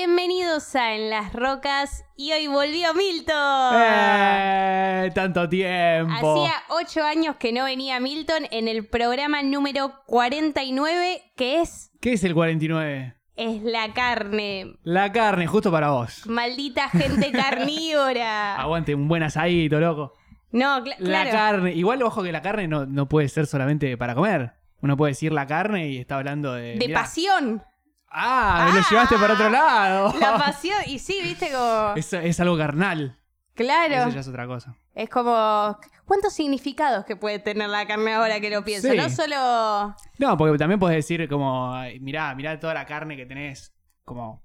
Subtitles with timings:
[0.00, 3.74] Bienvenidos a En las Rocas y hoy volvió Milton.
[3.82, 5.10] ¡Eh!
[5.14, 6.12] Tanto tiempo.
[6.44, 12.12] Hacía ocho años que no venía Milton en el programa número 49, que es, ¿Qué
[12.12, 13.14] es el 49?
[13.36, 14.76] es la carne.
[14.82, 16.26] La carne, justo para vos.
[16.26, 18.56] Maldita gente carnívora.
[18.56, 20.12] Aguante un buen asadito, loco.
[20.52, 21.30] No, cla- La claro.
[21.30, 21.72] carne.
[21.72, 24.52] Igual, ojo que la carne no, no puede ser solamente para comer.
[24.82, 26.74] Uno puede decir la carne y está hablando de.
[26.76, 27.00] De mirá.
[27.00, 27.62] pasión.
[28.10, 30.14] Ah, me lo llevaste para otro lado.
[30.18, 30.78] La pasión.
[30.86, 31.94] Y sí, viste como.
[31.96, 33.18] Es, es algo carnal.
[33.54, 33.94] Claro.
[33.94, 34.74] Eso ya es otra cosa.
[34.94, 35.76] Es como.
[36.06, 38.88] ¿Cuántos significados que puede tener la carne ahora que lo pienso?
[38.88, 38.96] Sí.
[38.96, 39.94] No solo.
[40.18, 43.72] No, porque también puedes decir como, mirá, mirá toda la carne que tenés.
[44.04, 44.42] Como.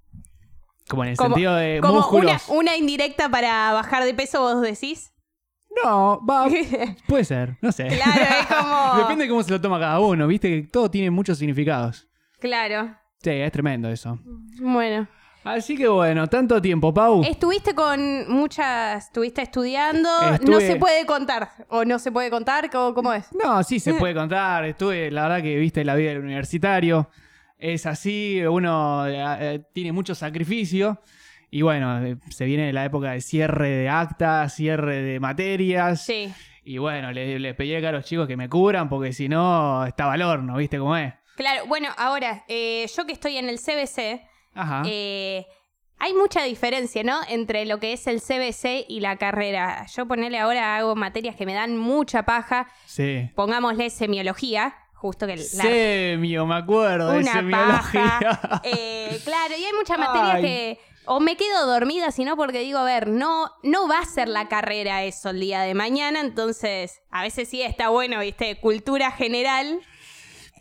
[0.90, 2.50] Como en el Como- sentido de Como una, músculos.
[2.50, 5.14] una indirecta para bajar de peso, vos decís.
[5.86, 6.48] No, va,
[7.08, 7.88] puede ser, no sé.
[7.88, 11.10] Claro, es como- Depende de cómo se lo toma cada uno, viste que todo tiene
[11.12, 12.10] muchos significados.
[12.40, 12.98] claro.
[13.22, 14.18] Sí, es tremendo eso.
[14.60, 15.08] Bueno.
[15.44, 17.24] Así que bueno, tanto tiempo, Pau.
[17.24, 19.06] Estuviste con muchas.
[19.06, 20.10] Estuviste estudiando.
[20.48, 21.50] No se puede contar.
[21.70, 22.70] ¿O no se puede contar?
[22.70, 23.28] ¿Cómo, cómo es?
[23.34, 24.66] No, sí se puede contar.
[24.66, 27.10] Estuve, la verdad que viste la vida del universitario.
[27.58, 31.02] Es así, uno eh, eh, tiene mucho sacrificio.
[31.52, 36.04] Y bueno, eh, se viene la época de cierre de actas, cierre de materias.
[36.04, 36.32] Sí.
[36.64, 40.14] Y bueno, le, le pedí a los chicos que me cubran porque si no, estaba
[40.14, 41.14] al horno, ¿viste cómo es?
[41.36, 44.22] Claro, bueno, ahora, eh, yo que estoy en el CBC,
[44.54, 44.84] Ajá.
[44.86, 45.46] eh,
[45.98, 47.20] hay mucha diferencia, ¿no?
[47.30, 49.86] Entre lo que es el CBC y la carrera.
[49.96, 52.68] Yo ponele ahora hago materias que me dan mucha paja.
[52.86, 53.30] sí.
[53.36, 58.20] Pongámosle semiología, justo que la Semio, me acuerdo de semiología.
[58.20, 58.62] paja.
[58.64, 60.42] Eh, claro, y hay muchas materias Ay.
[60.44, 64.28] que o me quedo dormida, sino porque digo, a ver, no, no va a ser
[64.28, 69.12] la carrera eso el día de mañana, entonces a veces sí está bueno, viste, cultura
[69.12, 69.82] general.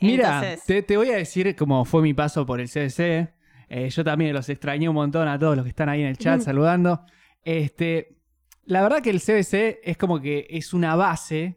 [0.01, 3.35] Mira, Entonces, te, te voy a decir cómo fue mi paso por el CBC.
[3.69, 6.19] Eh, yo también los extrañé un montón a todos los que están ahí en el
[6.19, 7.05] chat saludando.
[7.43, 8.17] Este,
[8.65, 11.57] la verdad que el CBC es como que es una base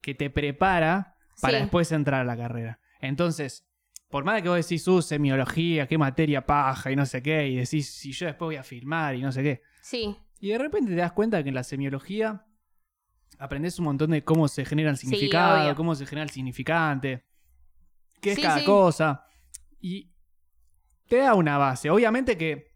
[0.00, 1.62] que te prepara para Sí.
[1.62, 2.78] después entrar a la carrera.
[3.00, 3.66] Entonces,
[4.08, 7.48] por más de que vos decís, uh, semiología, qué materia paja y no sé qué,
[7.48, 9.62] y decís, si yo después voy a filmar y no sé qué.
[9.82, 12.44] sí, Y de repente te das cuenta que en la semiología
[13.38, 17.24] aprendes un montón de cómo se genera el significado, cómo se genera el significante,
[18.20, 18.64] qué es Sí, cada sí.
[18.64, 19.24] cosa.
[19.80, 20.10] Y
[21.08, 21.90] te da una base.
[21.90, 22.70] Obviamente que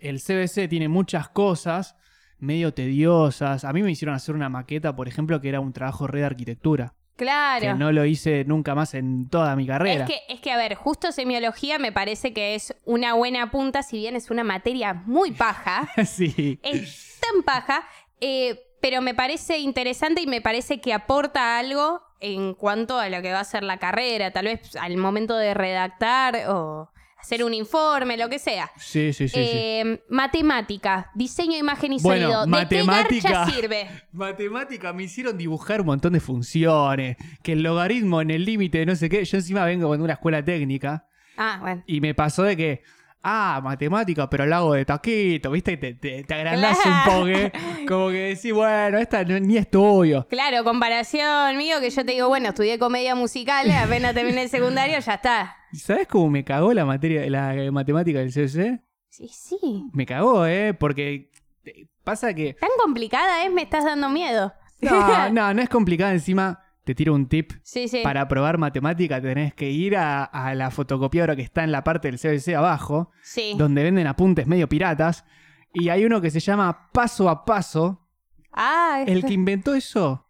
[0.00, 1.96] el CBC tiene muchas cosas
[2.38, 3.64] medio tediosas.
[3.64, 6.26] A mí me hicieron hacer una maqueta, por ejemplo, que era un trabajo re de
[6.26, 6.94] arquitectura.
[7.16, 7.60] claro.
[7.60, 10.04] Que no lo hice nunca más en toda mi carrera.
[10.04, 13.82] Es que, es que, a ver, justo semiología me parece que es una buena punta,
[13.82, 16.58] si bien es una materia muy paja, sí.
[16.62, 17.86] es tan paja,
[18.22, 23.22] eh, pero me parece interesante y me parece que aporta algo en cuanto a lo
[23.22, 27.52] que va a ser la carrera, tal vez al momento de redactar o hacer un
[27.52, 28.70] informe, lo que sea.
[28.78, 29.40] Sí, sí, sí, sí.
[29.42, 32.40] Eh, Matemática, diseño, imagen y Bueno, sonido.
[32.42, 33.44] ¿De matemática.
[33.46, 33.90] qué sirve?
[34.12, 38.96] Matemática me hicieron dibujar un montón de funciones, que el logaritmo en el límite no
[38.96, 39.24] sé qué.
[39.24, 41.82] Yo encima vengo de una escuela técnica Ah, bueno.
[41.86, 42.82] y me pasó de que,
[43.22, 45.76] ah, matemática, pero lo hago de taquito, ¿viste?
[45.76, 47.20] Te, te, te agrandás Claro.
[47.22, 47.58] un poco,
[47.88, 50.26] como que decís, bueno, esta no- ni estudio.
[50.28, 54.98] Claro, comparación mío, que yo te digo, bueno, estudié comedia musical, apenas terminé el secundario,
[54.98, 55.56] ya está.
[55.72, 58.80] ¿Sabes cómo me cagó la materia, la matemática del CBC?
[59.08, 59.58] Sí, sí.
[59.92, 60.72] Me cagó, ¿eh?
[60.74, 61.30] Porque
[61.64, 62.54] eh, pasa que...
[62.54, 64.52] Tan complicada es, me estás dando miedo.
[64.80, 66.12] No, no, no es complicada.
[66.12, 67.52] Encima, te tiro un tip.
[67.62, 68.00] Sí, sí.
[68.02, 72.10] Para probar matemática tenés que ir a, a la fotocopiadora que está en la parte
[72.10, 73.54] del CBC abajo, Sí.
[73.56, 75.24] donde venden apuntes medio piratas.
[75.72, 78.08] Y hay uno que se llama Paso a Paso.
[78.52, 80.26] Ah, El que inventó eso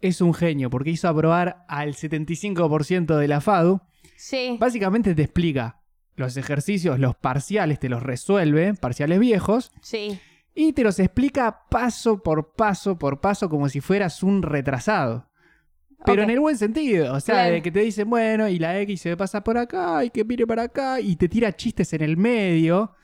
[0.00, 3.80] es un genio, porque hizo aprobar al 75% de la FADU.
[4.16, 4.56] sí.
[4.60, 5.80] Básicamente te explica
[6.16, 10.20] los ejercicios, los parciales, te los resuelve, parciales viejos, Sí.
[10.54, 15.28] y te los explica paso por paso por paso como si fueras un retrasado.
[16.04, 17.54] Pero en el buen sentido, o sea, Claro.
[17.54, 20.46] de que te dicen, bueno, y la X se pasa por acá, y que mire
[20.46, 22.94] para acá, y te tira chistes en el medio.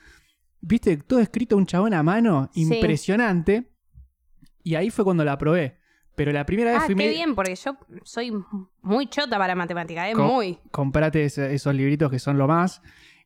[0.61, 2.63] Viste, todo escrito un chabón a mano, Sí.
[2.63, 3.71] impresionante.
[4.63, 5.79] Y ahí fue cuando la probé.
[6.17, 8.31] Pero la primera vez Ah, fui qué medio- bien, porque yo soy
[8.83, 10.15] muy chota para matemática, ¿eh?
[10.15, 10.59] Muy.
[10.71, 12.83] comprate ese- esos libritos que son lo más.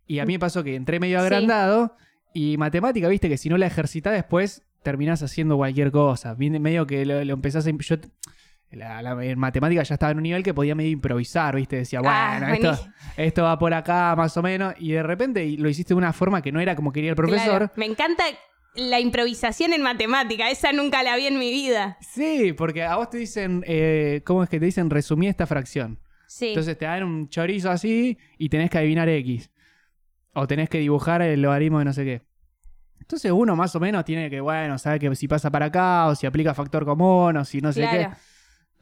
[0.06, 1.24] Y a mí me pasó que entré medio Sí.
[1.24, 1.96] agrandado
[2.32, 6.34] y matemática, viste, que si no la ejercitás después terminás haciendo cualquier cosa.
[6.34, 7.70] Viene medio que lo, lo empezás a...
[7.70, 7.96] Yo,
[8.76, 12.00] la, la- en matemática ya estaba en un nivel que podía medio improvisar, viste, decía,
[12.04, 12.86] Ah, bueno, esto,
[13.16, 14.74] esto va por acá más o menos.
[14.78, 17.46] Y de repente lo hiciste de una forma que no era como quería el profesor.
[17.58, 17.72] Claro.
[17.76, 18.24] Me encanta
[18.76, 20.50] la improvisación en matemática.
[20.50, 21.96] Esa nunca la vi en mi vida.
[22.00, 26.00] Sí, porque a vos te dicen, eh, ¿cómo es que te dicen resumí esta fracción?
[26.26, 26.48] Sí.
[26.48, 29.50] Entonces te dan un chorizo así y tenés que adivinar X.
[30.32, 32.22] O tenés que dibujar el logaritmo de no sé qué.
[32.98, 36.14] Entonces uno más o menos tiene que, bueno, sabe que si pasa para acá, o
[36.14, 38.08] si aplica factor común, o si no sé qué.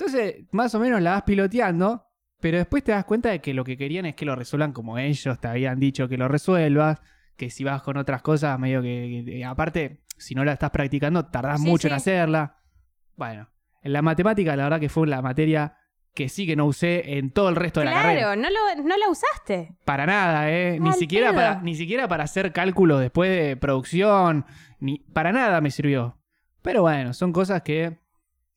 [0.06, 2.04] Entonces, más o menos la vas piloteando,
[2.40, 4.98] pero después te das cuenta de que lo que querían es que lo resuelvan como
[4.98, 7.00] ellos te habían dicho que lo resuelvas,
[7.36, 11.26] que si vas con otras cosas, medio que, que- aparte, si no la estás practicando,
[11.26, 12.56] tardás Sí, mucho en hacerla.
[13.16, 13.48] Bueno,
[13.82, 15.76] en la matemática, la verdad que fue la materia
[16.14, 18.20] que sí que no usé en todo el resto de la carrera.
[18.34, 19.76] Claro, no, lo, no la usaste.
[19.84, 20.78] Para nada, ¿eh?
[20.80, 21.36] Ni Al siquiera, pedo.
[21.36, 24.44] para, ni siquiera para hacer cálculos después de producción.
[24.78, 26.18] Ni, para nada me sirvió.
[26.60, 27.98] Pero bueno, son cosas que,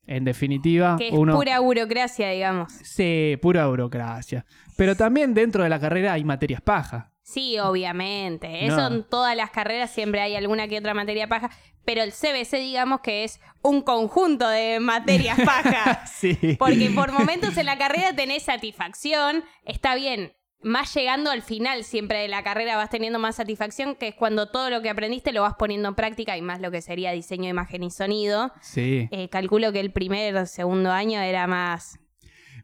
[0.06, 1.34] en definitiva, Que es uno...
[1.34, 2.72] pura burocracia, digamos.
[2.72, 4.44] Sí, pura burocracia.
[4.76, 7.12] Pero también dentro de la carrera hay materias paja.
[7.22, 8.66] Sí, obviamente.
[8.66, 8.96] Eso No.
[8.96, 11.50] en todas las carreras siempre hay alguna que otra materia paja.
[11.84, 16.12] Pero el CBC, digamos que es un conjunto de materias pajas.
[16.16, 16.56] sí.
[16.58, 20.32] Porque por momentos en la carrera tenés satisfacción, está bien.
[20.62, 24.50] Más llegando al final siempre de la carrera vas teniendo más satisfacción, que es cuando
[24.50, 27.48] todo lo que aprendiste lo vas poniendo en práctica y más lo que sería diseño,
[27.48, 28.52] imagen y sonido.
[28.62, 29.08] Sí.
[29.12, 31.98] Eh, calculo que el primer, segundo año era más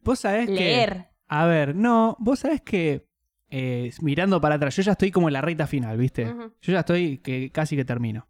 [0.02, 0.54] Vos sabés que...
[0.54, 1.10] leer.
[1.28, 3.06] A ver, no, vos sabés que...
[3.50, 6.24] eh, mirando para atrás, yo ya estoy como en la recta final, ¿viste?
[6.60, 8.26] Yo ya estoy que casi que termino.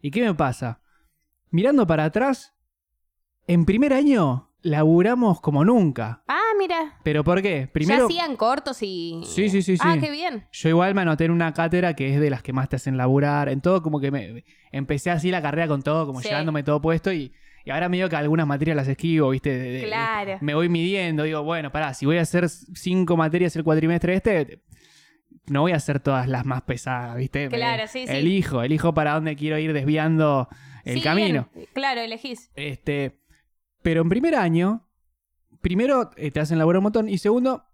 [0.00, 0.80] ¿Y qué me pasa?
[1.50, 2.54] Mirando para atrás,
[3.46, 6.22] en primer año laburamos como nunca.
[6.28, 6.98] Ah, mira.
[7.02, 7.62] ¿Pero por qué?
[7.66, 9.20] Ya Primero, hacían cortos y...
[9.24, 10.00] Sí, sí, sí, Ah, sí.
[10.00, 10.46] qué bien.
[10.52, 12.96] yo igual me anoté en una cátedra que es de las que más te hacen
[12.96, 13.48] laburar.
[13.48, 16.28] En todo, como que me empecé así la carrera con todo, como Sí.
[16.28, 17.32] llevándome todo puesto y,
[17.64, 19.50] y ahora medio que algunas materias las esquivo, ¿viste?
[19.56, 20.38] De- de- Claro.
[20.40, 24.62] Me voy midiendo, digo, bueno, pará, si voy a hacer cinco materias el cuatrimestre este,
[25.46, 27.48] no voy a hacer todas las más pesadas, ¿viste?
[27.48, 28.12] Claro, sí, sí.
[28.12, 30.48] Elijo, elijo para dónde quiero ir desviando
[30.84, 31.48] el Sí, camino.
[31.54, 31.66] bien.
[31.72, 32.50] Claro, elegís.
[32.54, 33.19] Este,
[33.82, 34.86] pero en primer año,
[35.60, 37.64] primero eh, te hacen laburar un montón y segundo,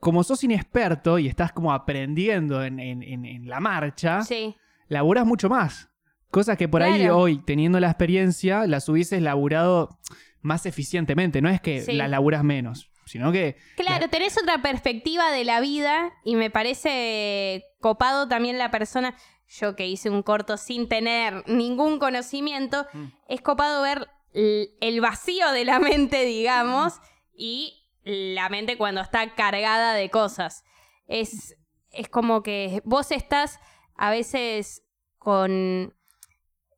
[0.00, 4.54] como sos inexperto y estás como aprendiendo en, en- en- en la marcha, Sí.
[4.88, 5.88] laburás mucho más.
[6.30, 9.98] Cosas que por ahí hoy, teniendo la experiencia, las hubieses laburado
[10.42, 11.40] más eficientemente.
[11.40, 11.92] No es que Sí.
[11.94, 13.56] las laburas menos, sino que...
[13.76, 19.14] Claro, tenés otra perspectiva de la vida y me parece copado también la persona,
[19.48, 23.04] yo que hice un corto sin tener ningún conocimiento, Mm.
[23.28, 26.94] es copado ver el vacío de la mente, digamos,
[27.34, 30.64] y la mente cuando está cargada de cosas.
[31.06, 31.56] Es,
[31.90, 33.58] es como que vos estás
[33.96, 34.82] a veces
[35.18, 35.94] con,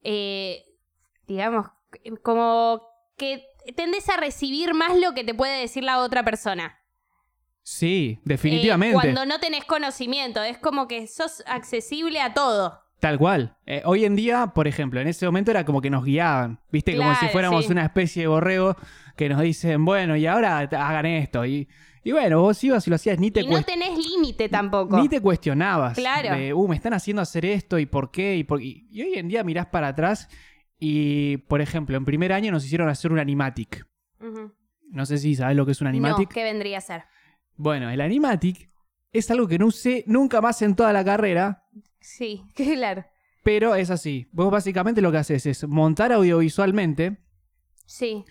[0.03, 0.65] eh,
[1.27, 1.67] digamos,
[2.23, 2.83] como
[3.17, 3.45] que
[3.77, 6.77] tendés a recibir más lo que te puede decir la otra persona.
[7.63, 8.95] Sí, Eh, definitivamente.
[8.95, 12.81] cuando no tenés conocimiento, es como que sos accesible a todo.
[13.01, 13.57] Tal cual.
[13.67, 16.97] Eh, hoy en día, por ejemplo, en ese momento era como que nos guiaban, ¿viste?
[16.97, 17.73] como si fuéramos sí.
[17.73, 18.77] una especie de borrego
[19.17, 21.47] que nos dicen, bueno, y ahora hagan esto.
[21.47, 21.67] Y,
[22.05, 25.01] y bueno, vos ibas y lo hacías, ni te, Y no tenés límite tampoco.
[25.01, 25.97] ni te cuestionabas.
[25.97, 26.37] Claro.
[26.37, 28.37] De, uh, me están haciendo hacer esto y por qué.
[28.37, 28.63] Y, por...
[28.63, 30.29] y y hoy en día mirás para atrás
[30.79, 33.87] y, por ejemplo, en primer año nos hicieron hacer un animatic.
[34.91, 36.29] No sé si sabes lo que es un No, animatic.
[36.33, 37.05] ¿qué vendría a ser?
[37.57, 38.71] Bueno, el animatic
[39.13, 41.65] es algo que no usé nunca más en toda la carrera.
[42.01, 43.05] Sí, claro.
[43.43, 44.27] Pero es así.
[44.33, 47.19] Vos básicamente lo que haces es montar audiovisualmente
[47.87, 48.25] Sí,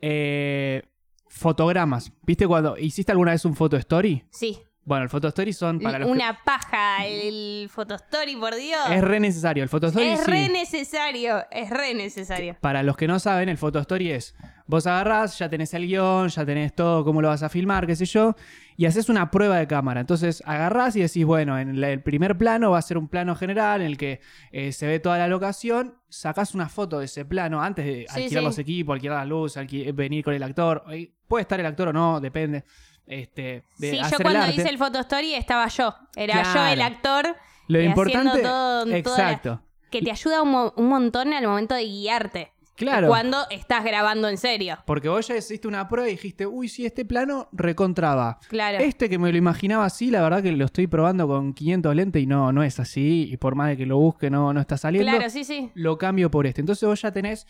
[0.00, 0.82] eh,
[1.28, 2.12] fotogramas.
[2.22, 4.24] ¿Viste cuando hiciste alguna vez un photo story?
[4.30, 4.58] sí.
[4.86, 8.80] Bueno, el photo story son para los que- Una paja el fotostory, por Dios.
[8.90, 9.64] Es re necesario.
[9.64, 10.30] El photo story Es sí.
[10.30, 12.56] re necesario, es re necesario.
[12.60, 14.34] Para los que no saben, el photo story es
[14.68, 17.94] vos agarrás, ya tenés el guion, ya tenés todo, cómo lo vas a filmar, qué
[17.96, 18.34] sé yo,
[18.76, 20.00] y haces una prueba de cámara.
[20.00, 23.80] Entonces agarrás y decís, bueno, en el primer plano va a ser un plano general
[23.80, 24.20] en el que
[24.52, 28.22] eh, se ve toda la locación, sacás una foto de ese plano antes de Sí,
[28.22, 28.44] alquilar sí.
[28.46, 30.84] los equipos, alquilar las luces, alqui- venir con el actor.
[31.28, 32.64] Puede estar el actor o no, depende.
[33.06, 34.54] Este, de Sí, yo el cuando arte.
[34.54, 35.94] hice el fotostory estaba yo.
[36.16, 37.36] Era yo el actor
[37.68, 39.62] Lo eh, importante, todo- la- exacto.
[39.90, 42.52] que te ayuda un, mo- un montón al momento de guiarte.
[42.74, 43.06] Claro.
[43.08, 44.76] Cuando estás grabando en serio.
[44.84, 48.38] Porque vos ya hiciste una prueba y dijiste, uy, sí, este plano recontraba.
[48.48, 48.78] Claro.
[48.84, 52.22] Este que me lo imaginaba así, la verdad que lo estoy probando con 500 lentes
[52.22, 53.30] y no, no es así.
[53.32, 55.10] Y por más de que lo busque, no, no está saliendo.
[55.10, 55.70] Claro, sí, sí.
[55.74, 56.60] Lo cambio por este.
[56.60, 57.46] Entonces vos ya tenés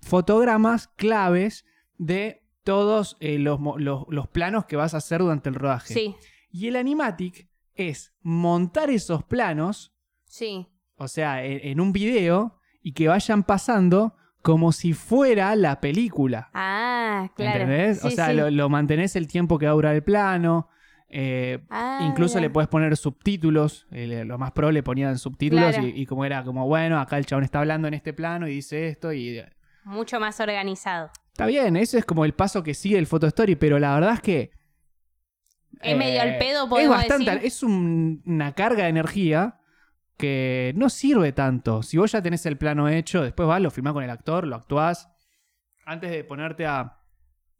[0.00, 1.64] fotogramas claves
[1.98, 5.92] de todos eh, los, los- los planos que vas a hacer durante el rodaje.
[5.94, 6.14] Sí,
[6.50, 10.66] Y el animatic es montar esos planos, sí.
[10.96, 16.50] o sea, en, en un video, y que vayan pasando como si fuera la película.
[16.52, 17.60] Ah, claro.
[17.62, 18.04] ¿Entendés?
[18.04, 18.34] o sea, sí.
[18.34, 20.68] lo, lo mantenés el tiempo que va a durar el plano.
[21.08, 22.48] eh, Ah, incluso mira.
[22.48, 23.86] le puedes poner subtítulos.
[23.92, 25.86] eh, lo más pro le ponían subtítulos Claro.
[25.86, 28.54] y, y como era como, bueno, acá el chabón está hablando en este plano y
[28.54, 29.40] dice esto y...
[29.84, 31.10] Mucho más organizado.
[31.32, 34.14] Está bien, eso es como el paso que sigue el photo story, pero la verdad
[34.14, 34.50] es que
[35.80, 37.46] Es medio al pedo, Es bastante, decir.
[37.46, 39.58] es un- una carga de energía
[40.18, 41.82] que no sirve tanto.
[41.82, 44.56] Si vos ya tenés el plano hecho, después vas, lo filmás con el actor, lo
[44.56, 45.08] actuás.
[45.86, 46.98] Antes de ponerte a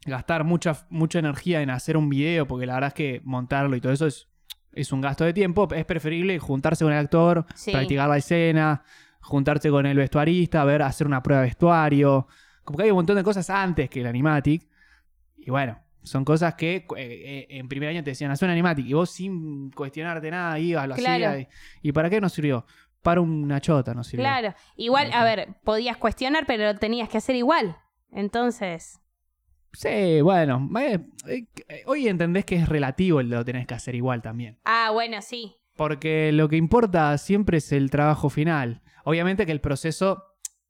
[0.04, 3.80] gastar mucha, mucha energía en hacer un video, porque la verdad es que montarlo y
[3.80, 4.28] todo eso es,
[4.72, 7.72] es un gasto de tiempo, es preferible juntarse con el actor, Sí.
[7.72, 8.84] practicar la escena,
[9.20, 12.28] juntarse con el vestuarista, ver, hacer una prueba de vestuario.
[12.64, 14.66] Como que hay un montón de cosas antes que el animatic.
[15.37, 18.87] Y bueno, son cosas que eh, eh, en primer año te decían, haz un animatic.
[18.87, 21.28] Y vos sin cuestionarte nada ibas, lo Claro.
[21.28, 21.49] hacías.
[21.83, 22.64] Y, ¿Y para qué nos sirvió?
[23.02, 24.25] Para una chota nos sirvió.
[24.25, 24.54] Claro.
[24.76, 27.76] Igual, a ver, podías cuestionar, pero lo tenías que hacer igual.
[28.12, 29.00] Entonces,
[29.73, 30.69] Sí, bueno.
[31.26, 31.47] eh,
[31.87, 34.59] hoy entendés que es relativo el lo tenés que hacer igual también.
[34.64, 35.57] ah, bueno, sí.
[35.76, 38.83] Porque lo que importa siempre es el trabajo final.
[39.04, 40.23] Obviamente que el proceso,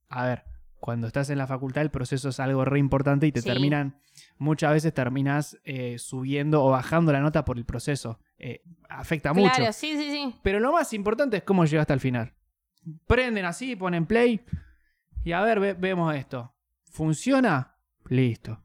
[0.09, 0.45] a ver,
[0.83, 3.49] cuando estás en la facultad el proceso es algo re importante y te Sí.
[3.49, 4.01] terminan,
[4.37, 8.19] muchas veces terminas eh, subiendo o bajando la nota por el proceso.
[8.37, 9.55] Eh, afecta mucho.
[9.55, 10.35] Claro, sí, sí, sí.
[10.43, 12.35] Pero lo más importante es cómo llegaste al final.
[13.07, 14.41] Prenden así, ponen play
[15.23, 16.53] y a ver, ve- vemos esto.
[16.91, 17.77] ¿Funciona?
[18.09, 18.59] Listo.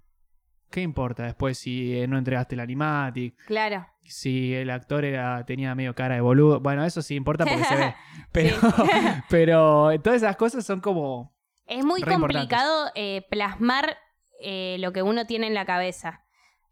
[0.71, 3.35] ¿Qué importa después si eh, no entregaste el animatic?
[3.45, 3.85] Claro.
[4.03, 6.59] si el actor era, tenía medio cara de boludo.
[6.61, 7.93] Bueno, eso sí importa porque se ve.
[9.29, 11.36] Pero todas esas cosas son como.
[11.67, 13.97] Es muy Re complicado eh, plasmar
[14.41, 16.23] eh, lo que uno tiene en la cabeza.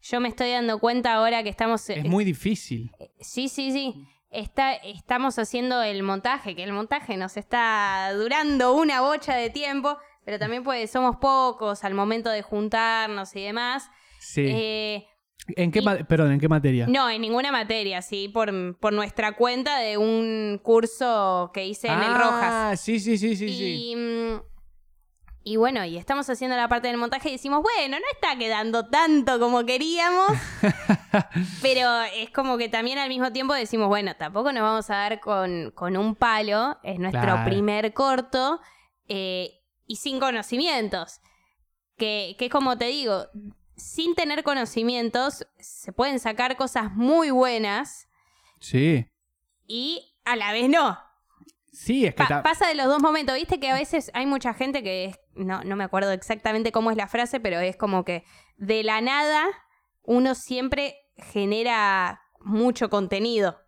[0.02, 1.90] Yo me estoy dando cuenta ahora que estamos...
[1.90, 2.92] eh, Es muy difícil.
[3.20, 4.08] Sí, sí, sí.
[4.30, 9.98] Está, estamos haciendo el montaje, que el montaje nos está durando una bocha de tiempo,
[10.26, 13.90] pero también pues somos pocos al momento de juntarnos y demás.
[14.20, 14.46] Sí.
[14.48, 15.08] Eh,
[15.56, 16.86] ¿En qué y- perdón, ¿en qué materia?
[16.88, 22.02] no, en ninguna materia, sí, por, por nuestra cuenta de un curso que hice en
[22.02, 22.52] el Rojas.
[22.52, 23.92] Ah, sí, sí, sí, sí, sí.
[23.92, 24.42] Y, mm,
[25.48, 28.88] y bueno, y estamos haciendo la parte del montaje y decimos, bueno, no está quedando
[28.90, 30.32] tanto como queríamos,
[31.62, 35.20] pero es como que también al mismo tiempo decimos, bueno, tampoco nos vamos a dar
[35.20, 37.46] con, con un palo, es nuestro Claro.
[37.50, 38.60] primer corto
[39.08, 41.22] eh, y sin conocimientos.
[41.98, 43.28] Que, que como te digo,
[43.78, 48.10] sin tener conocimientos se pueden sacar cosas muy buenas
[48.60, 49.06] Sí.
[49.68, 50.98] y a la vez no.
[51.76, 54.54] Sí, es que Pa- pasa de los dos momentos, viste que a veces hay mucha
[54.54, 58.06] gente que es, no, no me acuerdo exactamente cómo es la frase, pero es como
[58.06, 58.24] que
[58.58, 59.44] de la nada
[60.04, 63.60] uno siempre genera mucho contenido.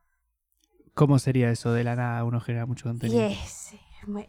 [0.94, 1.74] ¿Cómo sería eso?
[1.74, 3.22] De la nada uno genera mucho contenido.
[3.28, 3.74] es,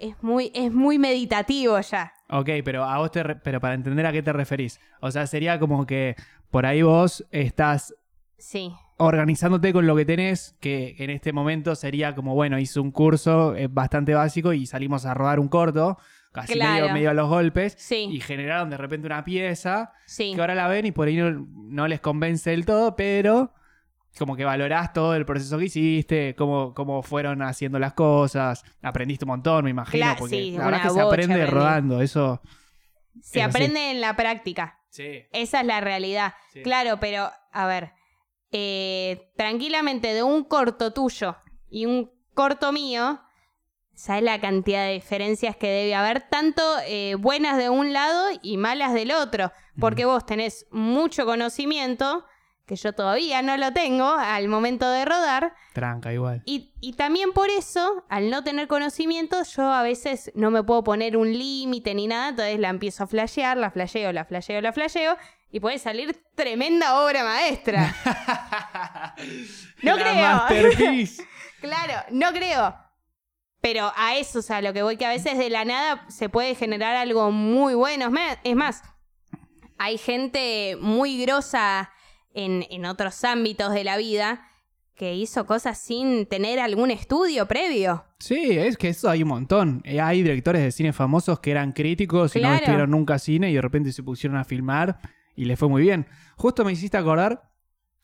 [0.00, 2.12] es muy, es muy meditativo ya.
[2.30, 4.80] Ok, pero a vos te re- pero para entender a qué te referís.
[5.00, 6.16] O sea, sería como que
[6.50, 7.94] por ahí vos estás
[8.38, 12.90] Sí, organizándote con lo que tenés, que en este momento sería como, bueno, hice un
[12.90, 15.98] curso eh, bastante básico y salimos a rodar un corto,
[16.32, 16.82] casi Claro.
[16.82, 20.32] medio, medio a los golpes, sí, y generaron de repente una pieza sí.
[20.34, 23.54] que ahora la ven y por ahí no, no les convence del todo, pero
[24.18, 29.24] como que valorás todo el proceso que hiciste, cómo, cómo fueron haciendo las cosas, aprendiste
[29.24, 31.50] un montón, me imagino, Claro, porque sí, la verdad una es que se aprende aprendí.
[31.54, 32.42] rodando, eso...
[33.20, 33.56] Se es así.
[33.56, 34.78] aprende en la práctica.
[34.90, 35.22] Sí.
[35.32, 36.34] Esa es la realidad.
[36.64, 37.92] Claro, pero a ver,
[38.52, 41.36] eh, tranquilamente de un corto tuyo
[41.70, 43.20] y un corto mío,
[43.94, 46.22] ¿sabes la cantidad de diferencias que debe haber?
[46.28, 49.52] Tanto eh, buenas de un lado y malas del otro.
[49.80, 52.24] Porque vos tenés mucho conocimiento,
[52.66, 55.54] que yo todavía no lo tengo al momento de rodar.
[55.72, 56.42] Tranca igual.
[56.46, 60.82] Y, y también por eso, al no tener conocimiento, yo a veces no me puedo
[60.82, 64.72] poner un límite ni nada, entonces la empiezo a flashear, la flasheo, la flasheo, la
[64.72, 65.16] flasheo,
[65.50, 67.94] y puede salir tremenda obra maestra.
[69.82, 71.06] No La creo.
[71.60, 72.74] claro, no creo.
[73.60, 76.28] Pero a eso, o sea, lo que voy que a veces de la nada se
[76.28, 78.10] puede generar algo muy bueno.
[78.44, 78.82] Es más-
[79.78, 81.90] hay gente muy grosa
[82.34, 84.44] en, en otros ámbitos de la vida
[84.94, 88.04] que hizo cosas sin tener algún estudio previo.
[88.18, 89.80] Sí, es que eso hay un montón.
[89.84, 93.54] Eh, Hay directores de cine famosos que eran críticos y no estudiaron nunca cine y
[93.54, 94.98] de repente se pusieron a filmar
[95.38, 96.06] y les fue muy bien.
[96.36, 97.50] Justo me hiciste acordar,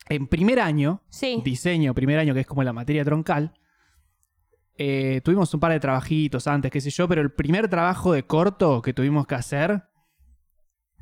[0.08, 1.40] en primer año, Sí.
[1.44, 3.54] diseño, primer año, que es como la materia troncal,
[4.76, 8.24] eh, tuvimos un par de trabajitos antes, qué sé yo, pero el primer trabajo de
[8.26, 9.84] corto que tuvimos que hacer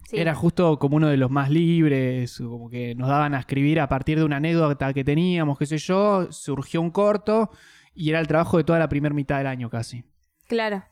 [0.09, 0.19] sí.
[0.19, 3.89] era justo como uno de los más libres, como que nos daban a escribir a
[3.89, 7.51] partir de una anécdota que teníamos, qué sé yo, surgió un corto
[7.95, 10.05] y era el trabajo de toda la primera mitad del año casi.
[10.49, 10.83] Claro.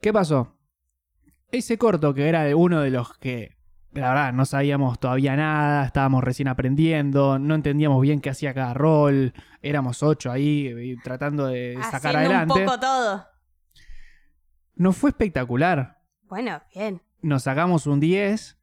[0.00, 0.56] ¿Qué pasó?
[1.52, 3.56] Ese corto, que era uno de los que,
[3.92, 8.72] la verdad, no sabíamos todavía nada, estábamos recién aprendiendo, no entendíamos bien qué hacía cada
[8.74, 9.32] rol,
[9.62, 12.60] éramos ocho ahí tratando de sacar adelante.
[12.60, 13.26] un poco todo.
[14.76, 15.98] Nos fue espectacular.
[16.28, 17.02] Bueno, bien.
[17.22, 18.58] Nos sacamos un 10,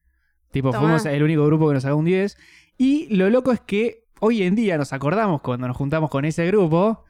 [0.52, 0.82] tipo, Tomá.
[0.82, 2.38] fuimos el único grupo que nos sacó un 10,
[2.78, 6.48] y lo loco es que hoy en día nos acordamos cuando nos juntamos con ese
[6.48, 7.04] grupo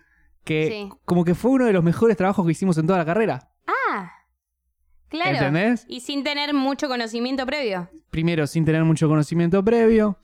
[0.43, 0.89] que Sí.
[1.05, 3.49] como que fue uno de los mejores trabajos que hicimos en toda la carrera.
[5.09, 5.37] Claro.
[5.37, 5.85] ¿Entendés?
[5.87, 7.89] Y sin tener mucho conocimiento previo.
[8.09, 10.17] Primero, sin tener mucho conocimiento previo.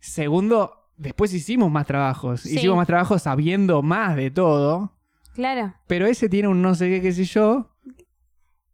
[0.00, 2.40] Segundo, después hicimos más trabajos.
[2.42, 2.56] Sí.
[2.56, 4.96] Hicimos más trabajos sabiendo más de todo.
[5.34, 5.74] Claro.
[5.86, 7.76] Pero ese tiene un no sé qué, qué sé yo,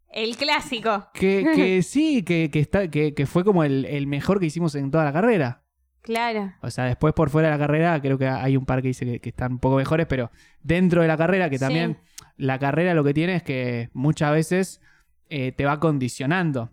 [0.09, 1.07] El clásico.
[1.13, 4.73] que, que sí, que, que, está, que, que fue como el, el mejor que hicimos
[4.75, 5.63] en toda la carrera.
[6.01, 6.53] Claro.
[6.61, 9.05] O sea, después por fuera de la carrera, creo que hay un par que dice
[9.05, 10.31] que, que están un poco mejores, pero
[10.63, 11.65] dentro de la carrera, que Sí.
[11.65, 11.97] también
[12.37, 14.81] la carrera lo que tiene es que muchas veces
[15.29, 16.69] eh, te va condicionando.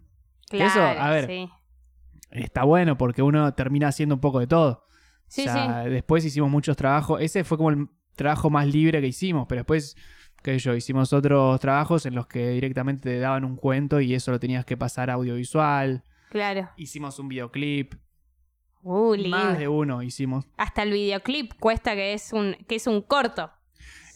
[0.50, 0.70] Que Claro.
[0.92, 1.50] eso, a ver, Sí,
[2.30, 4.84] Está bueno porque uno termina haciendo un poco de todo.
[5.28, 5.42] sí.
[5.42, 7.20] o sea, después hicimos muchos trabajos.
[7.20, 9.96] Ese fue como el trabajo más libre que hicimos, pero después,
[10.42, 14.14] qué sé yo, hicimos otros trabajos en los que directamente te daban un cuento y
[14.14, 16.02] eso lo tenías que pasar audiovisual.
[16.30, 16.68] Claro.
[16.76, 17.94] Hicimos un videoclip.
[18.82, 19.30] Uh, lindo.
[19.36, 20.46] Más de uno hicimos.
[20.56, 23.50] Hasta el videoclip cuesta que es un, que es un corto.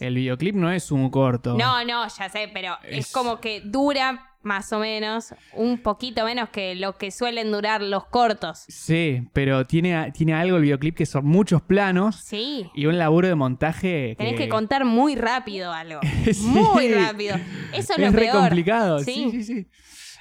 [0.01, 1.57] El videoclip no es un corto.
[1.57, 3.07] No, no, ya sé, pero es...
[3.07, 7.83] Es- como que dura más o menos, un poquito menos que lo que suelen durar
[7.83, 8.65] los cortos.
[8.69, 12.71] Sí, pero tiene, tiene algo el videoclip que son muchos planos Sí.
[12.75, 16.01] y un laburo de montaje Tenés que contar muy rápido algo.
[16.25, 16.41] Sí.
[16.47, 17.35] Muy rápido.
[17.73, 18.39] Eso es, es lo re peor.
[18.41, 19.01] complicado.
[19.01, 19.43] Sí, Sí.
[19.43, 19.67] sí, sí.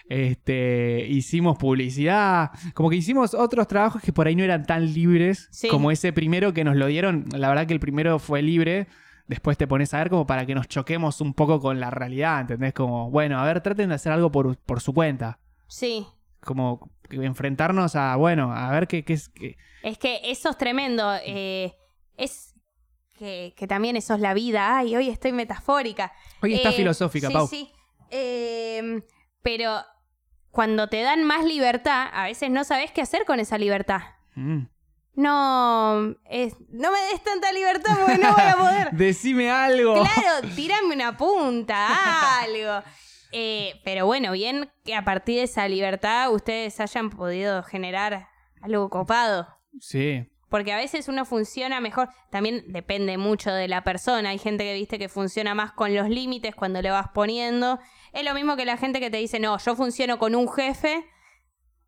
[0.10, 5.48] Este, hicimos publicidad, como que hicimos otros trabajos que por ahí no eran tan libres
[5.52, 5.68] Sí.
[5.68, 7.26] como ese primero que nos lo dieron.
[7.36, 8.88] La verdad que el primero fue libre.
[9.28, 12.42] Después te pones a ver como para que nos choquemos un poco con la realidad,
[12.42, 12.74] ¿entendés?
[12.74, 15.40] Como, bueno, a ver, traten de hacer algo por, por su cuenta.
[15.68, 16.08] Sí.
[16.42, 19.30] Como enfrentarnos a, bueno, a ver qué, qué es...
[19.30, 21.14] qué- Es que eso es tremendo.
[21.26, 21.74] eh,
[22.16, 22.54] es
[23.18, 24.78] que, que también eso es la vida.
[24.78, 26.14] Ay, hoy estoy metafórica.
[26.42, 27.48] Hoy está Eh, filosófica, sí, Pau.
[27.48, 27.70] Sí,
[28.10, 29.02] Eh,
[29.42, 29.82] pero
[30.52, 34.02] cuando te dan más libertad, a veces no sabes qué hacer con esa libertad.
[34.36, 34.64] Mm.
[35.18, 38.90] No, es, no me des tanta libertad porque no voy a poder.
[38.92, 39.96] Decime algo.
[39.96, 42.84] Claro, tirame una punta, algo.
[43.32, 48.28] Eh, pero bueno, bien que a partir de esa libertad ustedes hayan podido generar
[48.62, 49.48] algo copado.
[49.82, 50.30] Sí.
[50.50, 54.30] Porque a veces uno funciona mejor, también depende mucho de la persona.
[54.30, 57.80] Hay gente que viste que funciona más con los límites cuando le vas poniendo.
[58.14, 61.04] Es lo mismo que la gente que te dice, no, yo funciono con un jefe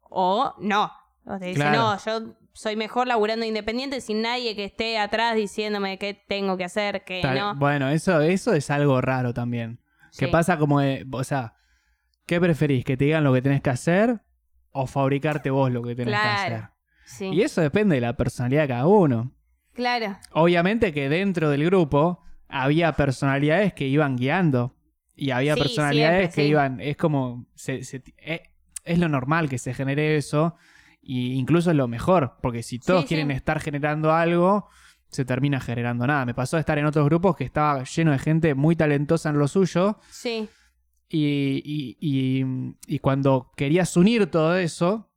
[0.09, 0.91] o no.
[1.25, 1.77] O te dice, Claro.
[1.77, 6.65] no, yo soy mejor laburando independiente sin nadie que esté atrás diciéndome qué tengo que
[6.65, 7.55] hacer, qué Tal- no.
[7.55, 9.79] Bueno, eso, eso es algo raro también.
[10.11, 10.25] Sí.
[10.25, 11.53] Que pasa como, de- o sea,
[12.25, 12.83] ¿qué preferís?
[12.83, 14.21] ¿Que te digan lo que tenés que hacer
[14.71, 16.63] o fabricarte vos lo que tenés que hacer?
[17.05, 19.31] Sí, Y eso depende de la personalidad de cada uno.
[19.73, 20.17] claro.
[20.31, 24.75] Obviamente que dentro del grupo había personalidades que iban guiando
[25.15, 28.43] y había Sí, personalidades siempre, que iban, es como, se- se- eh,
[28.85, 30.55] es lo normal que se genere eso
[31.01, 33.33] y incluso es lo mejor, porque si todos Sí, quieren sí.
[33.33, 34.67] estar generando algo,
[35.09, 36.25] se termina generando nada.
[36.25, 39.39] Me pasó de estar en otros grupos que estaba lleno de gente muy talentosa en
[39.39, 40.47] lo suyo Sí,
[41.09, 45.09] y, y- y- y cuando querías unir todo eso,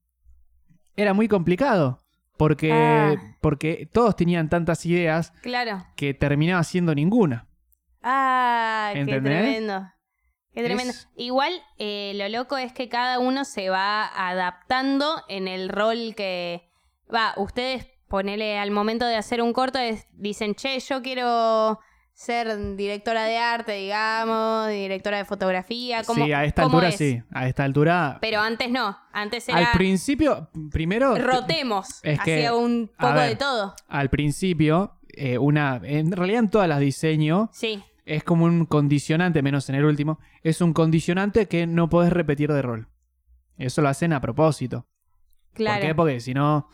[0.96, 1.98] era muy complicado.
[2.38, 3.14] Porque, Ah.
[3.40, 5.84] porque todos tenían tantas ideas claro.
[5.96, 7.46] que terminaba siendo ninguna.
[8.02, 9.86] Ah, qué tremendo.
[10.54, 10.92] Qué tremendo.
[10.92, 16.14] Es- Igual, eh, lo loco es que cada uno se va adaptando en el rol
[16.16, 16.68] que.
[17.14, 21.78] Va, ustedes ponele al momento de hacer un corto, es- dicen, che, yo quiero
[22.14, 26.04] ser directora de arte, digamos, directora de fotografía.
[26.04, 26.96] ¿cómo, sí, a esta cómo altura es?
[26.96, 27.22] sí.
[27.32, 28.18] A esta altura.
[28.20, 28.98] Pero antes no.
[29.12, 29.72] Antes Al era.
[29.72, 31.16] principio, primero.
[31.16, 32.00] Rotemos.
[32.02, 33.74] Es que, Hacía un poco de todo.
[33.88, 35.80] Al principio, eh, una.
[35.82, 40.18] En realidad, en todas las diseños, Sí, es como un condicionante, menos en el último.
[40.42, 42.88] Es un condicionante que no podés repetir de rol.
[43.58, 44.86] Eso lo hacen a propósito.
[45.54, 45.80] claro.
[45.80, 45.94] ¿Por qué?
[45.94, 46.68] Porque si no,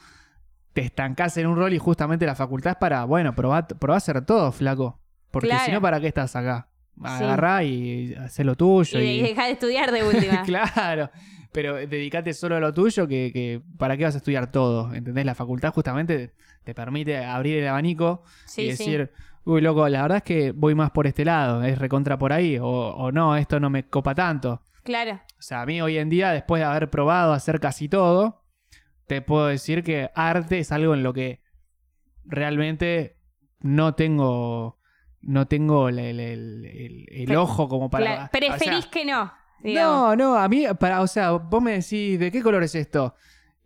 [0.73, 3.99] te estancás en un rol y justamente la facultad es para, bueno, probá, probá a
[3.99, 5.01] hacer todo, flaco.
[5.31, 5.65] Porque Claro.
[5.67, 6.69] si no, ¿para qué estás acá?
[6.97, 7.03] Sí.
[7.05, 8.99] Agarrá y hacé lo tuyo.
[9.01, 10.43] y, Y, de estudiar de última.
[10.45, 11.11] claro,
[11.53, 14.93] pero dedicate solo a lo tuyo, que, que ¿para qué vas a estudiar todo?
[14.95, 15.25] ¿Entendés?
[15.27, 16.33] La facultad justamente
[16.65, 18.99] te permite abrir el abanico Sí, y sí.
[19.45, 22.59] Uy, loco, la verdad es que voy más por este lado, es recontra por ahí,
[22.59, 24.63] o, o no, esto no me copa tanto.
[24.85, 25.15] Claro.
[25.39, 28.45] O sea, a mí hoy en día, después de haber probado hacer casi todo,
[29.07, 31.41] te puedo decir que arte es algo en lo que
[32.25, 33.17] realmente
[33.61, 34.79] no tengo.
[35.21, 38.27] No tengo el, el- el- ojo como para.
[38.27, 39.33] O Preferís sea, que no.
[39.63, 40.17] digamos.
[40.17, 43.15] no, no, a mí, para, o sea, vos me decís, ¿de qué color es esto?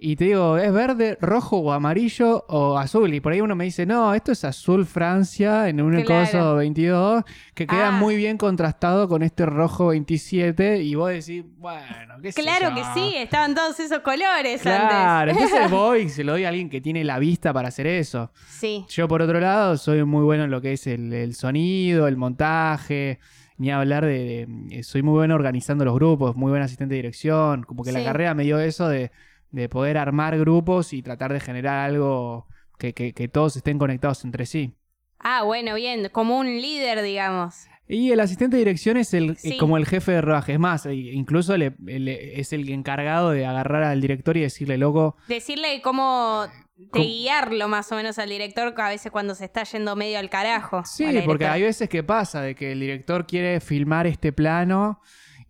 [0.05, 3.15] Y te digo, ¿es verde, rojo o amarillo o azul?
[3.15, 6.25] Y por ahí uno me dice, no, esto es azul Francia en un Claro.
[6.27, 7.93] coso 22, que queda Ah.
[7.93, 10.83] muy bien contrastado con este rojo 27.
[10.83, 12.75] Y vos decís, bueno, qué sé Claro yo.
[12.75, 15.43] que sí, estaban todos esos colores Claro, antes.
[15.43, 18.33] entonces voy y se lo doy a alguien que tiene la vista para hacer eso.
[18.49, 18.85] Sí.
[18.89, 22.17] Yo, por otro lado, soy muy bueno en lo que es el, el sonido, el
[22.17, 23.19] montaje,
[23.59, 27.63] ni hablar de, de- Soy muy bueno organizando los grupos, muy buen asistente de dirección,
[27.63, 29.13] como que la carrera me dio eso de,
[29.53, 32.47] de poder armar grupos y tratar de generar algo
[32.79, 34.75] que, que- que todos estén conectados entre sí.
[35.21, 37.67] Ah, bueno, bien, como un líder, digamos.
[37.87, 39.57] Y el asistente de dirección es el, Sí.
[39.59, 40.55] como el jefe de rodaje.
[40.55, 44.79] Es más, eh, incluso le- le- es el encargado de agarrar al director y decirle,
[44.79, 49.63] loco, Decirle cómo de guiarlo más o menos al director a veces cuando se está
[49.65, 50.83] yendo medio al carajo.
[50.85, 55.01] Sí, porque hay veces que pasa de que el director quiere filmar este plano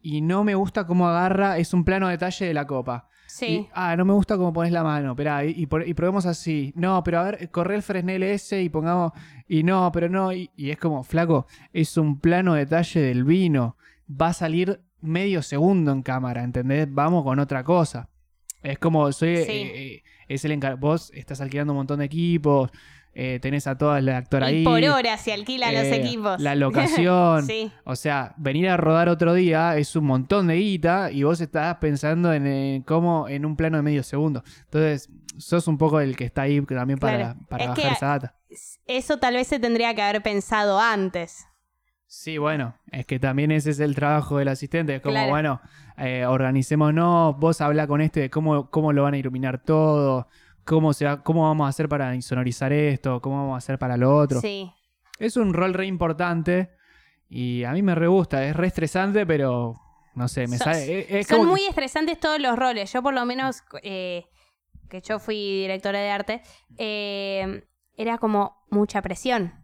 [0.02, 3.08] y no me gusta cómo agarra, es un plano detalle de la copa.
[3.34, 3.46] Sí.
[3.46, 6.70] Y, ah, no me gusta cómo pones la mano, esperá, y, y, probemos así.
[6.76, 9.12] No, pero a ver, corre el Fresnel ese y pongamos.
[9.48, 10.32] Y no, pero no.
[10.34, 13.78] Y, y es como, flaco, es un plano detalle del vino.
[14.10, 16.86] Va a salir medio segundo en cámara, ¿entendés?
[16.92, 18.10] Vamos con otra cosa.
[18.62, 19.38] Es como, soy.
[19.38, 19.50] Sí.
[19.50, 22.70] eh, eh, es el encar- Vos estás alquilando un montón de equipos,
[23.14, 24.64] eh, tenés a toda la actora ahí.
[24.64, 26.40] por hora se alquilan los eh, equipos.
[26.40, 27.46] La locación.
[27.46, 27.70] sí.
[27.84, 31.76] O sea, venir a rodar otro día es un montón de guita y vos estás
[31.76, 34.42] pensando en eh, cómo en un plano de medio segundo.
[34.64, 37.38] Entonces, sos un poco el que está ahí también para, Claro.
[37.48, 38.34] para Es bajar esa data.
[38.86, 41.46] Eso tal vez se tendría que haber pensado antes.
[42.06, 44.96] Sí, bueno, es que también ese es el trabajo del asistente.
[44.96, 45.30] Es como, Claro.
[45.30, 45.60] bueno,
[45.96, 50.28] eh, organicémonos, vos habla con este de cómo, cómo lo van a iluminar todo,
[50.64, 53.96] cómo, se va- cómo vamos a hacer para insonorizar esto, cómo vamos a hacer para
[53.96, 54.40] lo otro.
[54.40, 54.70] Sí.
[55.18, 56.70] Es un rol re importante
[57.28, 59.74] y a mí me re gusta, es re estresante, pero
[60.14, 61.00] no sé, me So- sale...
[61.00, 62.92] es- es Son como muy estresantes todos los roles.
[62.92, 64.24] Yo por lo menos, eh,
[64.90, 66.42] que yo fui directora de arte,
[66.76, 67.64] eh,
[67.96, 69.54] era como mucha presión.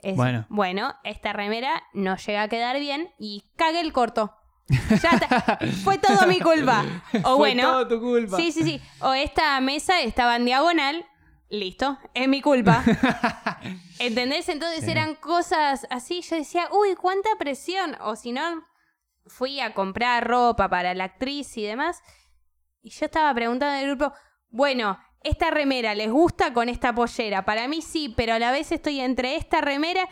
[0.00, 0.46] Es, Bueno.
[0.48, 4.32] bueno, esta remera no llega a quedar bien y cagué el corto.
[4.68, 5.58] Ya está.
[5.84, 6.84] Fue todo mi culpa.
[7.24, 8.36] O Fue bueno, todo tu culpa.
[8.36, 8.82] sí, sí, sí.
[9.00, 11.04] O esta mesa estaba en diagonal.
[11.50, 12.84] Listo, es mi culpa.
[13.98, 14.48] ¿Entendés?
[14.48, 14.90] Entonces Sí.
[14.90, 16.20] eran cosas así.
[16.20, 17.96] Yo decía, uy, cuánta presión.
[18.02, 18.64] O si no,
[19.26, 22.02] fui a comprar ropa para la actriz y demás.
[22.82, 24.14] Y yo estaba preguntando en el grupo,
[24.50, 27.44] bueno, ¿esta remera les gusta con esta pollera?
[27.44, 30.06] Para mí sí, pero a la vez estoy entre esta remera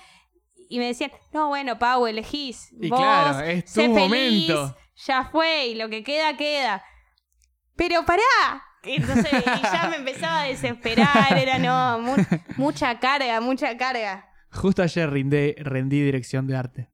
[0.69, 2.73] y me decían, no, bueno, Pau, elegís.
[2.81, 4.77] Y Vos, claro, es tu sé feliz, momento.
[5.07, 6.83] Ya fue y lo que queda, queda.
[7.77, 8.23] Pero pará.
[8.83, 12.17] Entonces y ya me empezaba a desesperar, era no, mu-
[12.57, 14.29] mucha carga, mucha carga.
[14.53, 16.91] Justo ayer rendí dirección de arte.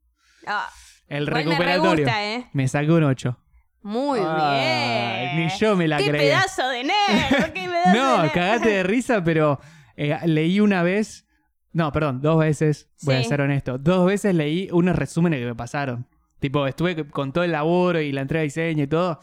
[0.47, 0.69] Ah,
[1.07, 2.05] El me recuperatorio.
[2.07, 2.49] gusta, ¿eh?
[2.55, 3.39] Me saqué un 8.
[3.83, 5.37] Muy bien.
[5.37, 6.39] ni yo me la ¡Qué creía.
[6.39, 7.53] pedazo de nerd!
[7.53, 8.33] ¡Qué pedazo de No, nerd!
[8.33, 9.61] cagate de risa, pero
[9.97, 11.27] eh, leí una vez.
[11.73, 12.91] No, perdón, dos veces.
[13.03, 13.29] Voy a Sí.
[13.29, 13.79] ser honesto.
[13.79, 16.07] Dos veces leí unos resúmenes que me pasaron.
[16.39, 19.21] Tipo, estuve con todo el laburo y la entrega de diseño y todo.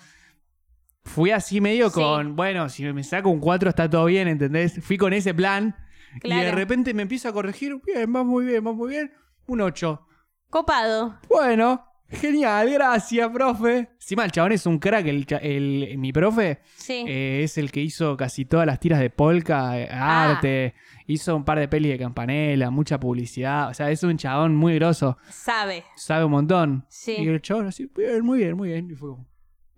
[1.03, 1.95] Fui así medio Sí.
[1.95, 4.83] con, bueno, si me saco un 4 está todo bien, ¿entendés?
[4.83, 5.75] Fui con ese plan.
[6.23, 6.55] Y de Claro.
[6.57, 7.79] repente me empiezo a corregir.
[7.85, 9.11] Bien, va muy bien, va muy bien.
[9.47, 10.05] Un 8.
[10.49, 11.19] Copado.
[11.29, 13.89] Bueno, genial, gracias, profe.
[13.93, 17.05] Encima el chabón es un crack, el, el- mi profe Sí.
[17.07, 20.31] eh, es el que hizo casi todas las tiras de polka, eh, Ah.
[20.31, 20.73] arte,
[21.07, 24.75] hizo un par de pelis de campanela, mucha publicidad, o sea, es un chabón muy
[24.75, 25.83] grosso, Sabe.
[25.95, 26.85] sabe un montón.
[26.89, 27.15] Sí.
[27.19, 28.89] Y el chabón así, bien, muy bien, muy bien.
[28.89, 29.25] Y fue como,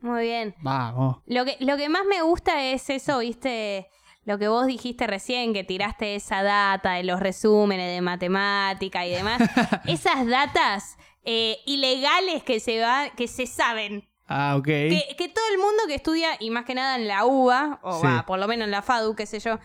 [0.01, 0.55] Muy bien.
[0.61, 1.17] vamos.
[1.27, 3.87] Lo que, lo que más me gusta es eso, viste,
[4.23, 9.11] lo que vos dijiste recién, que tiraste esa data de los resúmenes de matemática y
[9.11, 9.41] demás.
[9.87, 14.07] Esas datas eh, ilegales que se, va, que se saben.
[14.27, 14.65] Ah, ok.
[14.65, 17.99] Que, que todo el mundo que estudia, y más que nada en la UBA, o
[17.99, 18.07] Sí.
[18.07, 19.59] va, por lo menos en la FADU, qué sé yo,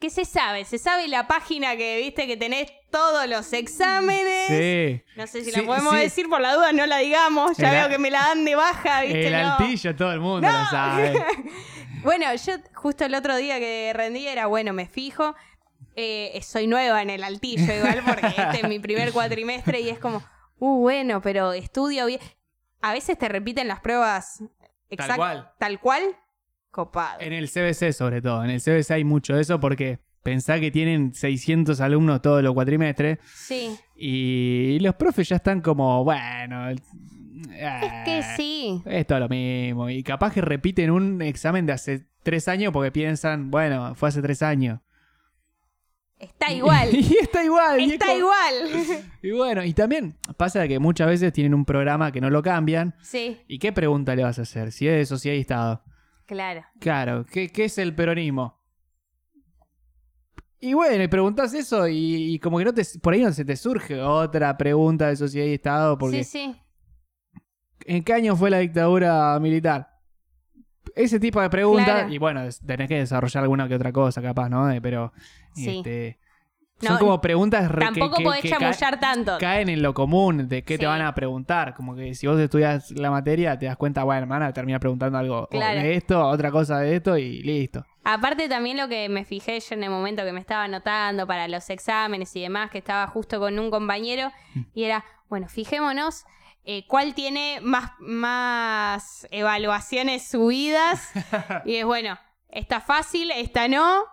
[0.00, 4.48] que se sabe, se sabe la página que viste que tenés todos los exámenes.
[4.48, 5.02] Sí.
[5.14, 6.00] No sé si Sí, la podemos sí.
[6.00, 7.56] decir por la duda, no la digamos.
[7.58, 9.26] Ya El veo que me la dan de baja, ¿viste?
[9.26, 9.56] El No.
[9.56, 10.58] altillo, todo el mundo No.
[10.58, 11.12] lo sabe.
[12.02, 15.34] Bueno, yo justo el otro día que rendí era, bueno, me fijo.
[15.96, 19.98] eh, soy nueva en el altillo igual porque este es mi primer cuatrimestre y es
[19.98, 20.22] como,
[20.60, 22.20] uh, bueno, pero estudio bien.
[22.80, 24.42] A veces te repiten las pruebas
[24.90, 25.50] exact- cual.
[25.58, 26.02] Tal cual.
[26.70, 27.20] Copado.
[27.20, 30.70] En el CBC sobre todo, en el CBC hay mucho de eso porque pensá que
[30.70, 33.76] tienen 600 alumnos todos los cuatrimestres Sí.
[33.96, 36.70] y los profes ya están como, bueno...
[36.70, 36.80] Es
[37.52, 38.82] Es que sí.
[38.86, 39.88] Es todo lo mismo.
[39.90, 44.20] Y capaz que repiten un examen de hace tres años porque piensan, bueno, fue hace
[44.22, 44.80] tres años.
[46.20, 46.90] Está igual.
[46.94, 47.80] y está igual.
[47.80, 48.54] y es Está como- igual.
[49.22, 52.94] Y bueno, y también pasa que muchas veces tienen un programa que no lo cambian.
[53.02, 54.70] sí, ¿Y qué pregunta le vas a hacer?
[54.72, 55.82] Si es de sociedad y Estado.
[56.26, 56.64] Claro.
[56.78, 58.60] Claro, ¿qué, qué es el peronismo?
[60.60, 63.44] Y bueno, y preguntás eso y, y como que no te, por ahí no se
[63.46, 66.56] te surge otra pregunta de sociedad y Estado, porque Sí, sí.
[67.86, 69.88] ¿en qué año fue la dictadura militar?
[71.02, 72.12] Ese tipo de preguntas, Claro.
[72.12, 74.70] y bueno, tenés que desarrollar alguna que otra cosa capaz, ¿no?
[74.70, 75.12] Eh, Pero
[75.54, 75.78] Sí.
[75.78, 76.18] este,
[76.80, 79.36] son No, como preguntas re- Tampoco que, podés que ca- chamullar tanto.
[79.38, 81.74] caen en lo común de qué te van a preguntar.
[81.74, 84.80] Como que si vos estudias la materia, te das cuenta, bueno, me van a terminar
[84.80, 85.80] preguntando algo Claro.
[85.80, 87.84] de esto, otra cosa de esto y listo.
[88.02, 91.48] Aparte también lo que me fijé yo en el momento que me estaba anotando para
[91.48, 94.60] los exámenes y demás, que estaba justo con un compañero, Mm.
[94.72, 96.24] y era, bueno, fijémonos
[96.64, 101.10] eh, cuál tiene más, más evaluaciones subidas.
[101.64, 102.18] y es, bueno,
[102.48, 104.04] esta fácil, esta no.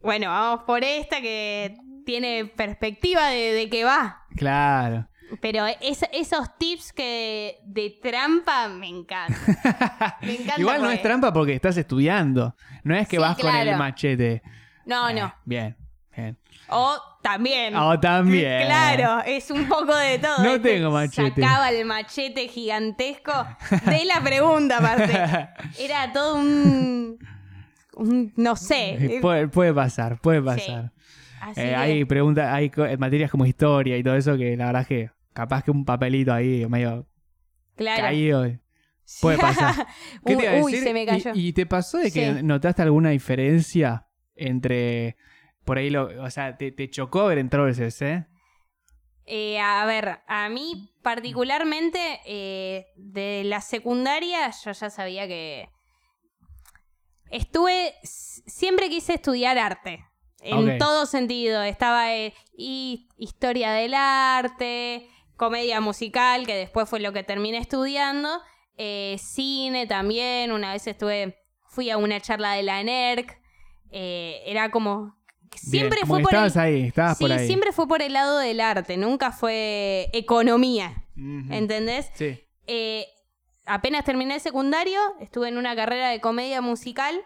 [0.00, 1.74] Bueno, vamos por esta que
[2.06, 4.22] tiene perspectiva de, de que va.
[4.36, 5.08] Claro.
[5.42, 9.36] Pero es- esos tips que de trampa me encantan.
[10.22, 12.54] Me encanta Igual no porque- es trampa porque estás estudiando.
[12.84, 14.40] No es que Sí, vas con el machete.
[14.86, 15.34] No, Eh, no.
[15.44, 15.76] bien.
[16.70, 17.74] O también.
[17.76, 18.66] Oh, también.
[18.66, 20.38] Claro, es un poco de todo.
[20.38, 20.74] No ¿viste?
[20.74, 21.40] tengo machete.
[21.40, 23.32] Sacaba el machete gigantesco
[23.86, 25.12] de la pregunta, aparte.
[25.78, 27.18] Era todo un.
[27.94, 29.18] un- no sé.
[29.20, 30.92] puede, puede pasar, puede pasar.
[31.40, 34.82] Así Eh, hay preguntas, hay co- materias como historia y todo eso que la verdad
[34.82, 37.06] es que capaz que un papelito ahí medio
[37.76, 38.02] claro.
[38.02, 38.44] caído.
[39.22, 39.74] Puede pasar.
[40.26, 41.30] ¿Qué te iba a uy, se me cayó.
[41.34, 42.42] ¿Y, y te pasó de que Sí.
[42.42, 45.16] notaste alguna diferencia entre
[45.68, 48.26] por ahí lo, o sea, te, te chocó entrado al CBC?
[49.26, 55.68] Eh, a ver, a mí particularmente eh, de la secundaria yo ya sabía que
[57.30, 60.06] estuve, siempre quise estudiar arte,
[60.40, 61.62] en todo sentido.
[61.62, 68.40] Estaba eh, y historia del arte, comedia musical, que después fue lo que terminé estudiando,
[68.78, 73.38] eh, cine también, una vez estuve, fui a una charla de la NERC,
[73.90, 75.17] eh, era como...
[75.56, 77.46] Siempre Bien, fue por el- ahí, estabas Sí, por ahí.
[77.46, 81.52] siempre fue por el lado del arte, nunca fue economía, Ujú.
[81.52, 82.10] ¿entendés?
[82.14, 82.40] Sí.
[82.66, 83.06] Eh,
[83.66, 87.20] apenas terminé el secundario, estuve en una carrera de comedia musical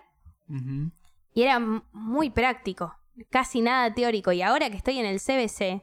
[1.34, 1.58] y era
[1.92, 2.94] muy práctico,
[3.30, 4.32] casi nada teórico.
[4.32, 5.82] Y ahora que estoy en el CBC,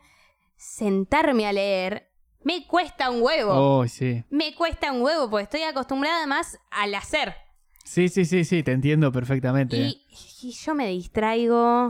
[0.56, 2.06] sentarme a leer
[2.44, 3.52] me cuesta un huevo.
[3.54, 4.24] Oh, sí.
[4.30, 7.36] Me cuesta un huevo porque estoy acostumbrada más al hacer.
[7.84, 9.76] Sí, sí, sí, sí, te entiendo perfectamente.
[9.78, 10.06] Y,
[10.44, 11.90] y yo me distraigo.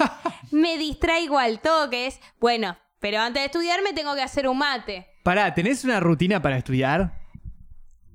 [0.52, 2.06] me distraigo al toque.
[2.06, 5.06] Es, bueno, pero antes de estudiar me tengo que hacer un mate.
[5.24, 7.18] Pará, ¿tenés una rutina para estudiar?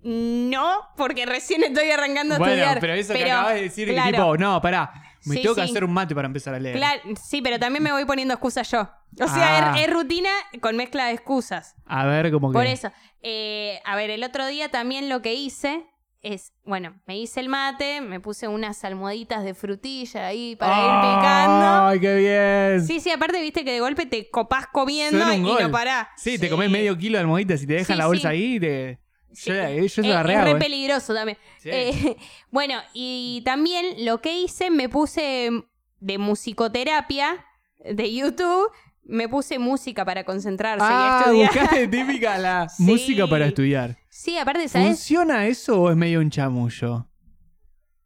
[0.04, 2.80] No, porque recién estoy arrancando a bueno, estudiar.
[2.80, 4.92] pero eso que acabas de decir, que claro, tipo, no, pará,
[5.26, 5.72] me Sí, tengo que sí.
[5.72, 6.78] hacer un mate para empezar a leer.
[6.78, 8.82] claro, sí, pero también me voy poniendo excusas yo.
[9.20, 9.76] O sea, Ah.
[9.80, 10.30] es, es rutina
[10.62, 11.76] con mezcla de excusas.
[11.88, 12.54] A ver, como que...
[12.54, 12.92] Por eso.
[13.24, 15.88] Eh, a ver, el otro día también lo que hice
[16.34, 21.16] es, bueno, me hice el mate, me puse unas almohaditas de frutilla ahí para ir
[21.18, 21.86] picando.
[21.88, 22.88] ¡Ay, qué bien!
[22.88, 25.62] Sí, sí, aparte viste que de golpe te copás comiendo y gol.
[25.64, 26.08] no parás.
[26.18, 28.36] Sí, te comes medio kilo de almohaditas y te dejan Sí, la bolsa sí.
[28.36, 29.00] ahí y te...
[29.34, 30.56] Yo, yo Eh, es re eh.
[30.56, 31.38] peligroso también.
[31.66, 32.16] Eh,
[32.52, 35.52] bueno, y también lo que hice, me puse
[36.00, 37.46] de musicoterapia
[37.84, 38.72] de YouTube,
[39.04, 41.52] me puse música para concentrarse y Ah, estudiar.
[41.54, 42.84] buscaste típica la Sí.
[42.84, 43.98] música para estudiar.
[44.26, 44.88] Sí, aparte, ¿sabes?
[44.88, 47.08] ¿Funciona eso o es medio un chamullo?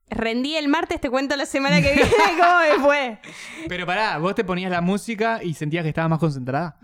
[0.09, 3.19] Rendí el martes, te cuento la semana que viene cómo me fue.
[3.69, 6.77] Pero pará, vos te ponías la música y sentías que estabas más concentrada.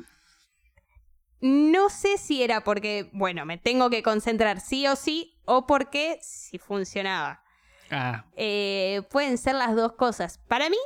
[1.41, 6.17] No sé si era porque, bueno, me tengo que concentrar sí o sí, o porque
[6.21, 7.43] si funcionaba.
[7.91, 8.24] Ah.
[8.38, 10.38] Eh, pueden ser las dos cosas.
[10.48, 10.78] Para mí,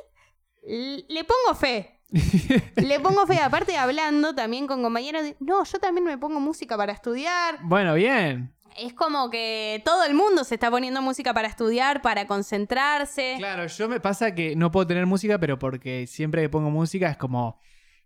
[0.63, 1.98] le pongo fe.
[2.75, 3.39] le pongo fe.
[3.39, 7.59] Aparte, hablando también con compañeros, de, no, yo también me pongo música para estudiar.
[7.63, 8.53] Bueno, bien.
[8.77, 13.35] Es como que todo el mundo se está poniendo música para estudiar, para concentrarse.
[13.37, 17.09] Claro, yo me pasa que no puedo tener música, pero porque siempre que pongo música
[17.09, 17.59] es como,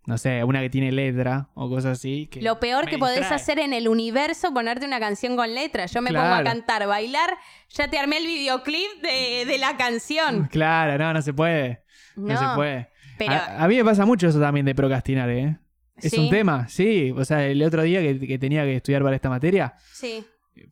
[0.07, 2.27] no sé, una que tiene letra o cosas así.
[2.27, 3.35] Que Lo peor que podés distrae.
[3.35, 5.85] hacer en el universo, ponerte una canción con letra.
[5.85, 7.37] Yo me pongo a cantar, bailar,
[7.69, 10.47] ya te armé el videoclip de, de la canción.
[10.47, 11.83] Claro, no, no se puede.
[12.15, 12.92] No, No, se puede.
[13.17, 15.58] Pero A, a mí me pasa mucho eso también de procrastinar, ¿eh?
[15.97, 16.19] Es Sí.
[16.19, 17.13] un tema, sí.
[17.15, 20.23] O sea, el otro día que, que tenía que estudiar para esta materia, sí,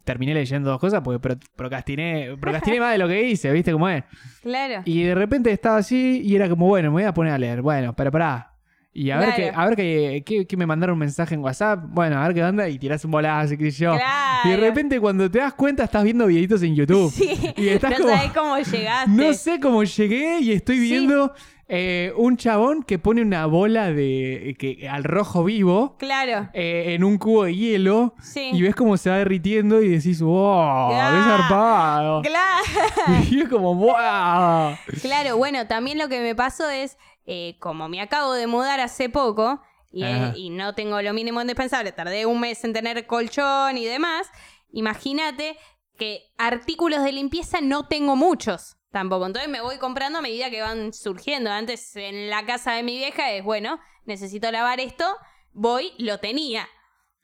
[0.04, 3.88] terminé leyendo dos cosas porque pro- procrastiné, procrastiné más de lo que hice, ¿viste cómo
[3.90, 4.04] es?
[4.42, 4.82] claro.
[4.86, 7.62] Y de repente estaba así y era como, bueno, me voy a poner a leer.
[7.62, 8.51] Bueno, pero pará.
[8.94, 9.42] Y a ver, Claro.
[9.54, 11.80] que, a ver que, que- que me mandaron un mensaje en WhatsApp.
[11.88, 12.68] Bueno, a ver qué onda.
[12.68, 13.96] Y tirás un bolazo, qué sé yo.
[13.96, 14.50] Claro.
[14.50, 17.10] Y de repente cuando te das cuenta estás viendo videitos en YouTube.
[17.12, 18.10] Sí, Y estás no como...
[18.10, 19.12] sabés cómo llegaste.
[19.12, 20.82] No sé cómo llegué y estoy Sí.
[20.82, 21.34] viendo
[21.74, 26.50] eh, un chabón que pone una bola de que, al rojo vivo Claro.
[26.54, 28.50] eh, en un cubo de hielo Sí.
[28.52, 31.24] y ves cómo se va derritiendo y decís, wow, qué Ah.
[31.26, 32.22] zarpado.
[32.24, 32.62] Claro.
[33.32, 34.76] Y es como, wow.
[35.02, 39.10] Claro, bueno, también lo que me pasó es, eh, como me acabo de mudar hace
[39.10, 43.78] poco y, eh, y no tengo lo mínimo indispensable, tardé un mes en tener colchón
[43.78, 44.30] y demás,
[44.72, 45.58] imagínate
[45.98, 49.26] que artículos de limpieza no tengo muchos tampoco.
[49.26, 51.52] Entonces me voy comprando a medida que van surgiendo.
[51.52, 55.06] Antes en la casa de mi vieja es, bueno, necesito lavar esto,
[55.54, 56.68] voy, lo tenía.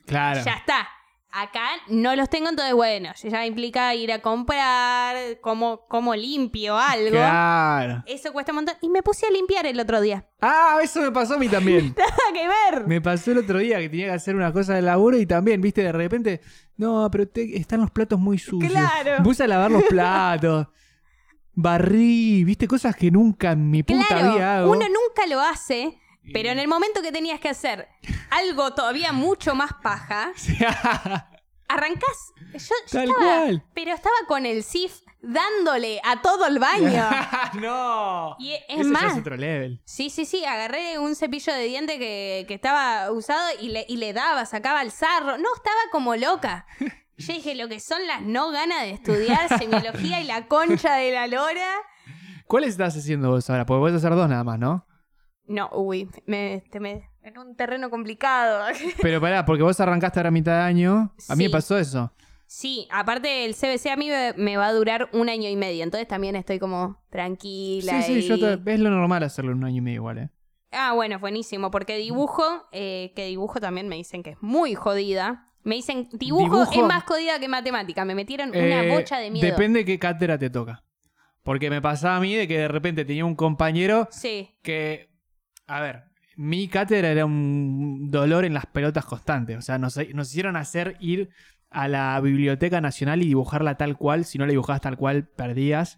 [0.05, 0.41] Claro.
[0.43, 0.87] Ya está.
[1.29, 7.11] Acá no los tengo, entonces bueno, ya implica ir a comprar, cómo, cómo limpio algo.
[7.11, 8.01] Claro.
[8.07, 8.75] Eso cuesta un montón.
[8.81, 10.25] Y me puse a limpiar el otro día.
[10.41, 11.93] Ah, eso me pasó a mí también.
[11.97, 12.87] Nada que ver.
[12.87, 15.59] Me pasó el otro día que tenía que hacer una cosa de laburo y también,
[15.61, 16.41] viste, de repente,
[16.77, 18.71] no, pero te- están los platos muy sucios.
[18.71, 19.21] Claro.
[19.21, 20.67] Puse a lavar los platos.
[21.53, 24.71] Barrí, viste, cosas que nunca en mi puta vida Claro, hago.
[24.71, 25.97] uno nunca lo hace,
[26.33, 27.87] pero en el momento que tenías que hacer
[28.29, 30.31] algo todavía mucho más paja,
[31.67, 32.33] arrancás.
[32.53, 33.63] Yo, yo Tal estaba, cual.
[33.73, 37.05] Pero estaba con el SIF dándole a todo el baño.
[37.61, 38.35] no.
[38.39, 39.13] Y es Ese ya más.
[39.13, 39.81] es otro level.
[39.85, 43.97] Sí, sí, sí, agarré un cepillo de diente que, que estaba usado y le, y
[43.97, 45.37] le daba, sacaba el sarro.
[45.37, 46.65] No, estaba como loca.
[47.17, 51.11] Yo dije, lo que son las no ganas de estudiar semiología y la concha de
[51.11, 51.67] la lora.
[52.45, 53.65] ¿Cuáles estás haciendo vos ahora?
[53.65, 54.85] Porque puedes hacer dos nada más, ¿no?
[55.47, 58.65] No, uy, me, este, me- en un terreno complicado.
[59.01, 61.13] Pero pará, porque vos arrancaste ahora a mitad de año.
[61.29, 61.49] A mí Sí.
[61.49, 62.11] me pasó eso.
[62.45, 66.07] Sí, aparte el CBC a mí me, va a durar un año y medio, entonces
[66.07, 68.01] también estoy como tranquila.
[68.01, 70.29] Sí, sí, yo te- es lo normal hacerlo en un año y medio igual, ¿eh?
[70.71, 75.49] Ah, bueno, buenísimo, porque dibujo, eh, que dibujo también me dicen que es muy jodida.
[75.63, 78.05] Me dicen, dibujo, Dibujo- es más jodida que matemática.
[78.05, 79.45] Me metieron una Eh, bocha de miedo.
[79.45, 80.83] Depende qué cátedra te toca.
[81.43, 85.09] Porque me pasaba a mí de que de repente tenía un compañero Sí, que,
[85.67, 86.03] a ver,
[86.37, 89.57] mi cátedra era un dolor en las pelotas constante.
[89.57, 91.29] O sea, nos, nos hicieron hacer ir
[91.69, 94.23] a la Biblioteca Nacional y dibujarla tal cual.
[94.23, 95.97] Si no la dibujabas tal cual, perdías.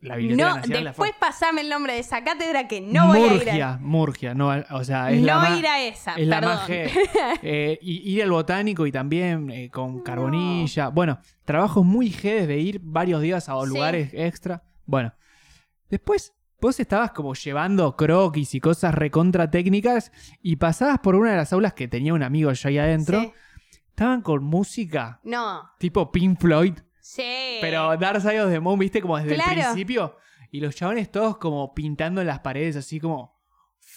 [0.00, 3.20] La Biblioteca no, Nacional la después pasame el nombre de esa cátedra que no voy
[3.20, 6.28] a ir a, Murgia, no, o sea, es la no más, ir a esa, es
[6.28, 6.58] la perdón.
[7.42, 10.88] Eh, y ir al botánico y también eh, con carbonilla.
[10.88, 13.68] Bueno, trabajos muy G desde ir varios días a Sí.
[13.68, 14.62] lugares extra.
[14.84, 15.12] Bueno,
[15.88, 20.10] después vos estabas como llevando croquis y cosas recontra técnicas
[20.42, 23.20] y pasabas por una de las aulas que tenía un amigo yo ahí adentro.
[23.20, 23.32] Sí.
[23.90, 27.58] Estaban con música No, tipo Pink Floyd, sí.
[27.62, 29.52] pero Dark Side of the Moon, viste, como desde Claro.
[29.52, 30.16] el principio.
[30.50, 33.34] Y los chabones todos como pintando en las paredes, así como.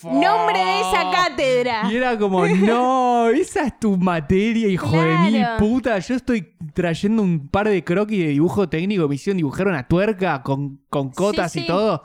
[0.04, 1.92] Nombre de esa cátedra.
[1.92, 6.00] Y era como, no, esa es tu materia, hijo de mil puta.
[6.00, 10.42] Yo estoy trayendo un par de croquis de dibujo técnico, me hicieron dibujar una tuerca
[10.42, 12.04] con, con cotas Sí, y todo.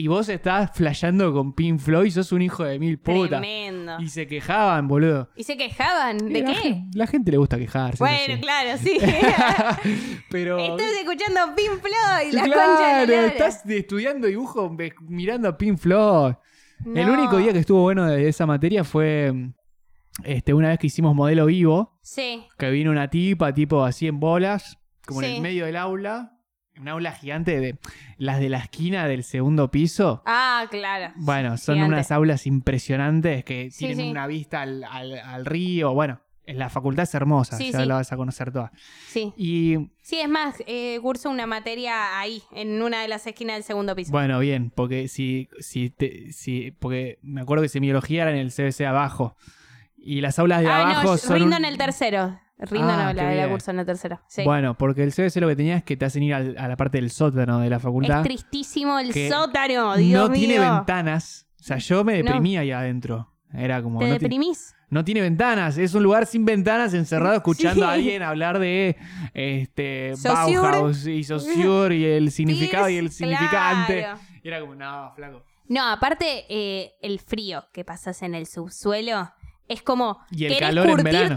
[0.00, 3.40] Y vos estás flasheando con Pink Floyd, sos un hijo de mil puta.
[3.40, 3.96] Tremendo.
[3.98, 5.28] Y se quejaban, boludo.
[5.34, 6.18] ¿Y se quejaban?
[6.18, 6.54] ¿De la qué?
[6.54, 7.98] gen- La gente le gusta quejarse.
[7.98, 8.96] Bueno, claro, sí.
[10.30, 10.58] Pero.
[10.58, 13.26] Estás escuchando Pink Floyd, la claro, concha de la lora.
[13.26, 16.34] estás estudiando dibujo ve- mirando a Pink Floyd.
[16.94, 17.14] El No.
[17.14, 19.32] único día que estuvo bueno de esa materia fue
[20.22, 24.20] este, una vez que hicimos modelo vivo, Sí, que vino una tipa, tipo así en
[24.20, 25.36] bolas, como en Sí.
[25.36, 26.37] el medio del aula,
[26.80, 27.76] un aula gigante de
[28.16, 30.22] las de la esquina del segundo piso.
[30.26, 31.12] ah, claro.
[31.16, 31.94] Bueno, son Gigante.
[31.94, 34.10] unas aulas impresionantes que Sí, tienen sí.
[34.10, 35.92] una vista al, al- al río.
[35.94, 38.72] Bueno, en la facultad es hermosa, Sí, ya la vas a conocer toda.
[39.08, 39.32] Sí.
[39.36, 43.64] Y Sí, es más, eh, curso una materia ahí, en una de las esquinas del
[43.64, 44.10] segundo piso.
[44.12, 48.50] Bueno, bien, porque si, si, te- si, porque me acuerdo que semiología era en el
[48.50, 49.36] CBC abajo.
[49.98, 51.34] Y las aulas de ah, abajo no, son.
[51.36, 52.38] rindo un- en el tercero.
[52.60, 54.20] Rindo Ah, no, la, la curso en el tercero.
[54.26, 54.42] Sí.
[54.44, 56.76] Bueno, porque el CBC lo que tenía es que te hacen ir al- a la
[56.76, 58.18] parte del sótano de la facultad.
[58.18, 60.74] es tristísimo el sótano, Dios no tiene mío.
[60.74, 61.46] ventanas.
[61.60, 62.24] O sea, yo me No.
[62.24, 63.32] deprimía ahí adentro.
[63.52, 64.00] Era como.
[64.00, 64.74] ¿Te no, deprimís?
[64.90, 65.78] no tiene ventanas.
[65.78, 67.88] Es un lugar sin ventanas, encerrado, escuchando Sí.
[67.88, 68.96] a alguien hablar de
[69.34, 70.56] este Saussure.
[70.60, 74.00] Bauhaus y Saussure y el significado y el significante.
[74.00, 74.18] claro.
[74.42, 75.44] Y era como, no, flaco.
[75.68, 79.30] No, aparte, eh, el frío que pasas en el subsuelo
[79.68, 80.18] es como.
[80.30, 81.36] Y el ¿querés calor en verano.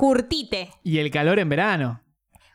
[0.00, 0.70] Curtite.
[0.82, 2.00] Y el calor en verano.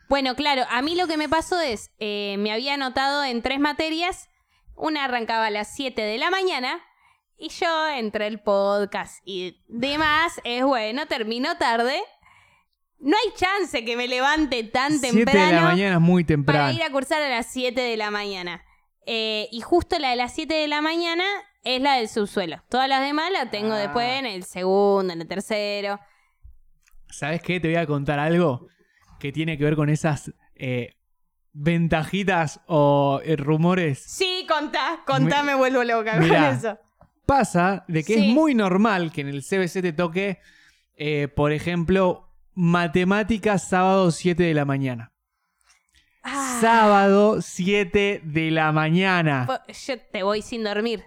[0.08, 3.60] Bueno, claro, a mí lo que me pasó es, eh, me había anotado en tres
[3.60, 4.28] materias,
[4.74, 6.80] una arrancaba a las 7 de la mañana
[7.38, 12.02] y yo entre el podcast y demás, es bueno, termino tarde.
[12.98, 16.34] No hay chance que me levante tan 7 de la temprano mañana es muy para
[16.34, 16.72] temprano.
[16.72, 18.64] ir a cursar a las 7 de la mañana.
[19.06, 21.24] Eh, y justo la de las 7 de la mañana
[21.62, 22.60] es la del subsuelo.
[22.68, 23.78] Todas las demás las tengo Ah.
[23.78, 26.00] después en el segundo, en el tercero.
[27.10, 27.60] ¿Sabes qué?
[27.60, 28.68] Te voy a contar algo
[29.18, 30.94] que tiene que ver con esas eh,
[31.52, 33.98] ventajitas o eh, rumores.
[34.06, 36.48] Sí, contá, contá, Mi- me vuelvo loca Mirá.
[36.50, 36.78] con eso.
[37.24, 38.28] Pasa de que Sí.
[38.28, 40.38] es muy normal que en el CBC te toque,
[40.96, 45.12] eh, por ejemplo, matemáticas sábado 7 de la mañana.
[46.22, 49.46] Ah, Sábado 7 de la mañana.
[49.86, 51.04] yo te voy sin dormir.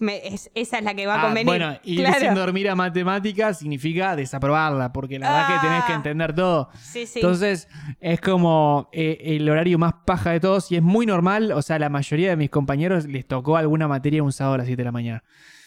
[0.00, 1.46] Me- es- esa es la que va a Ah, convenir.
[1.46, 2.18] bueno, ir claro.
[2.20, 5.60] sin dormir a matemáticas significa desaprobarla, porque la verdad Ah.
[5.60, 6.70] que tenés que entender todo.
[6.80, 7.20] Sí, sí.
[7.20, 7.68] Entonces,
[8.00, 11.52] es como eh, el horario más paja de todos y es muy normal.
[11.52, 14.66] O sea, la mayoría de mis compañeros les tocó alguna materia un sábado a las
[14.66, 15.22] 7 de la mañana.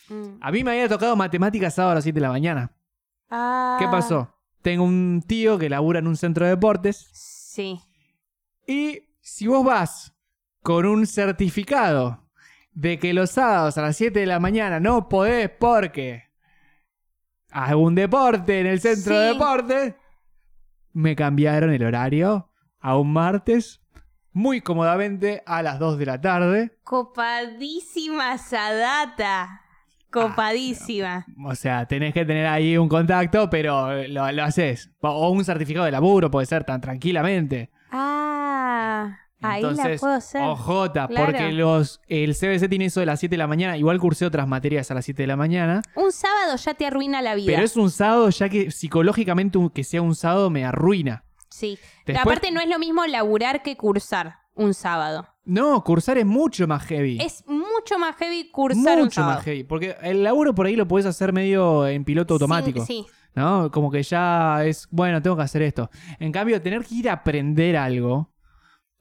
[0.10, 0.24] Mm.
[0.42, 2.72] A mí me había tocado matemáticas sábado a las 7 de la mañana.
[3.30, 4.36] Ah, ¿Qué pasó?
[4.62, 7.80] Tengo un tío que labura en un centro de deportes Sí.
[8.68, 10.14] y si vos vas
[10.62, 12.23] con un certificado
[12.74, 16.24] de que los sábados a las 7 de la mañana no podés porque
[17.52, 19.34] algún deporte en el centro de Sí.
[19.38, 19.96] deportes,
[20.94, 22.50] me cambiaron el horario
[22.80, 23.82] a un martes
[24.32, 26.78] muy cómodamente a las 2 de la tarde.
[26.84, 29.62] Copadísima esa data.
[30.12, 31.26] Copadísima.
[31.46, 34.92] O sea, tenés que tener ahí un contacto, pero lo, lo haces.
[35.02, 37.72] O un certificado de laburo puede ser tan tranquilamente.
[37.92, 40.42] Ah, ahí la Entonces, puedo hacer.
[40.42, 41.26] ojota, Claro.
[41.26, 43.78] porque los, el CBC tiene eso de las 7 de la mañana.
[43.78, 45.82] Igual cursé otras materias a las 7 de la mañana.
[45.96, 47.48] Un sábado ya te arruina la vida.
[47.54, 51.24] Pero es un sábado, ya que psicológicamente un- que sea un sábado me arruina.
[51.50, 51.78] Sí.
[52.06, 55.28] Después- Aparte no es lo mismo laburar que cursar un sábado.
[55.46, 57.18] No, cursar es mucho más heavy.
[57.22, 59.36] Es mucho más heavy cursar un mucho sábado.
[59.36, 59.64] más heavy.
[59.64, 62.86] Porque el laburo por ahí lo puedes hacer medio en piloto automático.
[62.86, 63.14] Sí, sí.
[63.36, 63.72] ¿No?
[63.72, 65.90] Como que ya es, bueno, tengo que hacer esto.
[66.20, 68.30] En cambio, tener que ir a aprender algo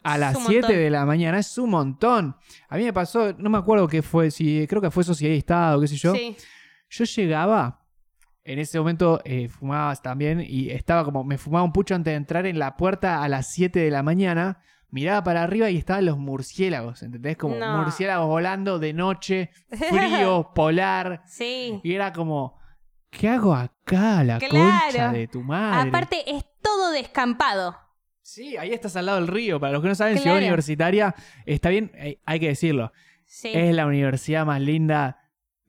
[0.05, 0.76] a las un 7 montón.
[0.80, 2.36] de la mañana es un montón.
[2.68, 5.38] A mí me pasó, no me acuerdo qué fue, si creo que fue Sociedad y
[5.38, 6.14] Estado, qué sé yo.
[6.14, 6.36] Sí.
[6.90, 7.80] Yo llegaba,
[8.44, 12.16] en ese momento eh, fumabas también y estaba como, me fumaba un pucho antes de
[12.16, 16.05] entrar en la puerta a las 7 de la mañana, miraba para arriba y estaban
[16.05, 17.36] los murciélagos, ¿entendés?
[17.38, 17.78] Como No.
[17.78, 21.80] murciélagos volando de noche, frío, polar, Sí.
[21.82, 22.59] y era como,
[23.11, 24.55] ¿qué hago acá, la Claro.
[24.82, 25.88] concha de tu madre?
[25.88, 27.76] Aparte es todo descampado.
[28.23, 30.37] Sí, ahí estás al lado del río, para los que no saben, Ciudad.
[30.39, 31.14] Universitaria,
[31.45, 32.93] está bien, eh, hay que decirlo,
[33.27, 33.51] Sí.
[33.53, 35.18] es la universidad más linda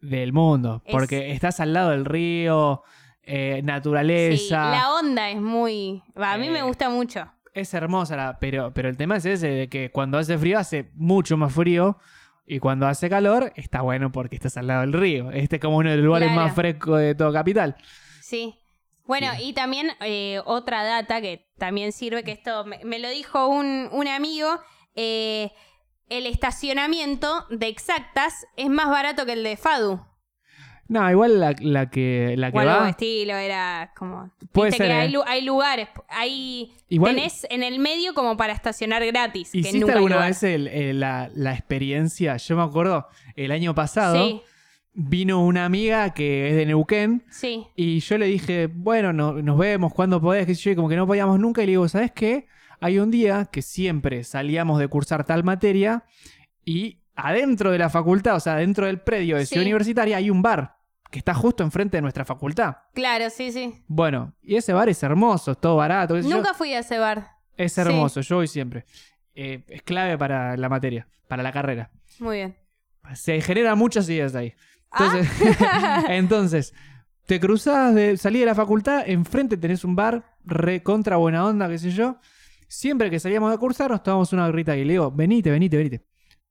[0.02, 0.82] del mundo.
[0.86, 2.84] Es- Porque estás al lado del río,
[3.24, 4.70] eh, Sí, naturaleza.
[4.72, 6.04] la onda es muy...
[6.16, 7.26] A mí Eh, me gusta mucho.
[7.54, 10.92] Es hermosa, la- pero, pero el tema es ese, de que cuando hace frío hace
[10.96, 11.98] mucho más frío.
[12.46, 15.32] Y cuando hace calor, está bueno porque estás al lado del río.
[15.32, 16.42] Este es como uno de los lugares Claro.
[16.48, 17.78] más frescos de todo Capital.
[18.22, 18.56] Sí.
[19.06, 19.50] Bueno, Bien.
[19.50, 23.90] y también eh, otra data que también sirve, que esto me, me lo dijo un,
[23.92, 24.48] un amigo,
[24.96, 25.52] eh,
[26.10, 30.00] el estacionamiento de exactas es más barato que el de Fadu.
[30.90, 32.90] No, igual la, la que, la que algo va.
[32.90, 34.30] estilo, era como...
[34.52, 35.00] Puede ser, que ¿eh?
[35.00, 36.74] hay, hay lugares, hay...
[36.90, 39.52] Igual- Tenés en el medio como para estacionar gratis.
[39.52, 42.36] que ¿Hiciste nunca hay alguna vez el- el- la, la experiencia?
[42.38, 44.42] Yo me acuerdo, el año pasado Sí,
[44.94, 47.66] vino una amiga que es de Neuquén sí.
[47.76, 50.90] y yo le dije, bueno, no- nos vemos cuando podés, qué sé yo, y como
[50.90, 51.64] que no podíamos nunca.
[51.64, 52.48] Y le digo, ¿sabes qué?
[52.80, 56.04] Hay un día que siempre salíamos de cursar tal materia
[56.66, 59.50] y adentro de la facultad, o sea, dentro del predio de Sí.
[59.54, 60.76] Ciudad Universitaria, hay un bar
[61.10, 62.78] que está justo enfrente de nuestra facultad.
[62.94, 63.84] Claro, sí, sí.
[63.88, 66.20] Bueno, y ese bar es hermoso, es todo barato.
[66.20, 66.28] yo.
[66.30, 67.28] Nunca fui a ese bar.
[67.56, 67.82] Es sí.
[67.82, 68.86] hermoso, yo voy siempre.
[69.36, 71.92] Eh, es clave para la materia, para la carrera.
[72.20, 72.56] Muy bien.
[73.14, 74.54] Se generan muchas ideas ahí.
[74.94, 75.18] Ah.
[75.18, 75.58] Entonces,
[76.10, 76.74] entonces
[77.26, 81.68] te cruzás de salir de la facultad, enfrente tenés un bar, re contra buena onda,
[81.70, 82.18] qué sé yo.
[82.68, 86.06] Siempre que salíamos a cursar nos tomamos una grita y le digo, venite, venite, venite.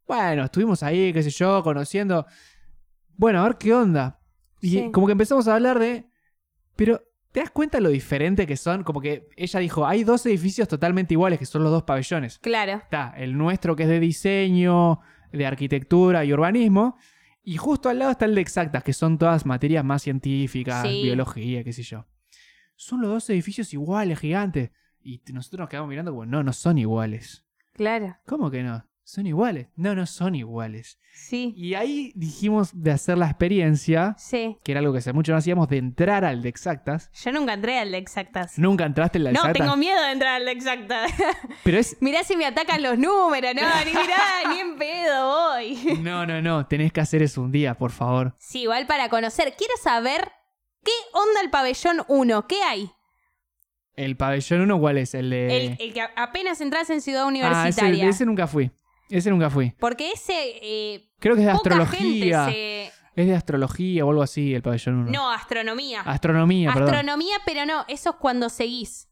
[0.07, 2.27] Bueno, estuvimos ahí, qué sé yo, conociendo.
[3.17, 4.21] Bueno, a ver qué onda.
[4.61, 4.91] Y Sí.
[4.93, 6.07] como que empezamos a hablar de.
[6.77, 8.85] Pero, ¿te das cuenta lo diferente que son?
[8.85, 12.39] Como que ella dijo, hay dos edificios totalmente iguales, que son los dos pabellones.
[12.39, 12.75] Claro.
[12.75, 15.01] Está el nuestro que es de diseño,
[15.33, 16.97] de arquitectura y urbanismo.
[17.45, 21.03] Y justo al lado está el de exactas, que son todas materias más científicas, Sí.
[21.03, 22.07] biología, qué sé yo.
[22.77, 24.71] Son los dos edificios iguales, gigantes.
[25.01, 27.45] Y nosotros nos quedamos mirando como, no, no son iguales.
[27.73, 28.17] Claro.
[28.27, 28.85] ¿Cómo que no?
[29.05, 29.67] ¿Son iguales?
[29.77, 30.99] No, no son iguales.
[31.13, 31.53] Sí.
[31.57, 34.57] Y ahí dijimos de hacer la experiencia, Sí.
[34.65, 37.11] que era algo que hace mucho no hacíamos, de entrar al de exactas.
[37.13, 38.59] Yo nunca entré al de exactas.
[38.59, 39.61] Nunca entraste en la de No, exactas.
[39.67, 41.13] tengo miedo de entrar al de exactas.
[41.65, 41.97] Pero es.
[42.01, 44.19] mirá si me atacan los números, no, ni mirá,
[44.55, 45.99] ni en pedo voy.
[46.01, 46.67] No, no, no.
[46.67, 48.35] Tenés que hacer eso un día, por favor.
[48.39, 49.55] Sí, igual para conocer.
[49.59, 50.31] Quiero saber
[50.85, 52.91] qué onda el pabellón 1, qué hay.
[53.95, 55.13] ¿El pabellón 1 cuál es?
[55.15, 55.57] El de.
[55.67, 57.29] El, el que apenas entras en Ciudad Ah,
[57.69, 58.09] ese, Universitaria.
[58.09, 58.71] ese nunca fui.
[59.19, 59.73] Ese nunca fui.
[59.79, 60.33] Porque ese.
[60.63, 62.45] eh, Creo que es de poca astrología.
[62.47, 62.93] gente se.
[63.15, 65.11] Es de astrología o algo así, el pabellón 1.
[65.11, 66.01] No, astronomía.
[66.01, 66.89] Astronomía, perdón.
[66.95, 69.09] Astronomía, pero no, eso es cuando seguís.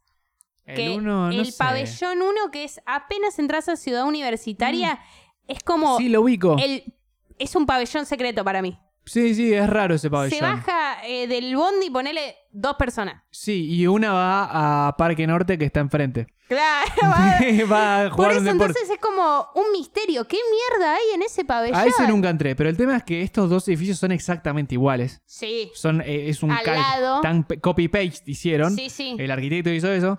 [0.65, 1.59] que el 1, no el sé.
[1.59, 5.01] pabellón 1, que es apenas entras a Ciudad Universitaria,
[5.47, 5.97] es como.
[5.97, 5.99] Mm.
[5.99, 6.57] Sí, lo ubico.
[6.59, 6.95] el,
[7.39, 8.79] es un pabellón secreto para mí.
[9.05, 10.39] Sí, sí, es raro ese pabellón.
[10.39, 13.23] Se baja eh, del bondi y ponele dos personas.
[13.31, 16.27] Sí, y una va a Parque Norte que está enfrente.
[16.49, 16.91] Claro.
[17.03, 18.65] va- va a Por jugar eso un deporte.
[18.79, 20.27] entonces es como un misterio.
[20.29, 21.77] ¿Qué mierda hay en ese pabellón?
[21.79, 25.23] A ese nunca entré, pero el tema es que estos dos edificios son exactamente iguales.
[25.27, 25.71] Sí.
[25.75, 27.21] Son, eh, es un Al cal- lado.
[27.21, 28.75] tan pe- copy-paste hicieron.
[28.77, 29.17] Sí, sí.
[29.19, 30.19] El arquitecto hizo eso.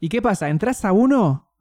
[0.00, 0.48] ¿Y qué pasa?
[0.48, 1.52] Entras a uno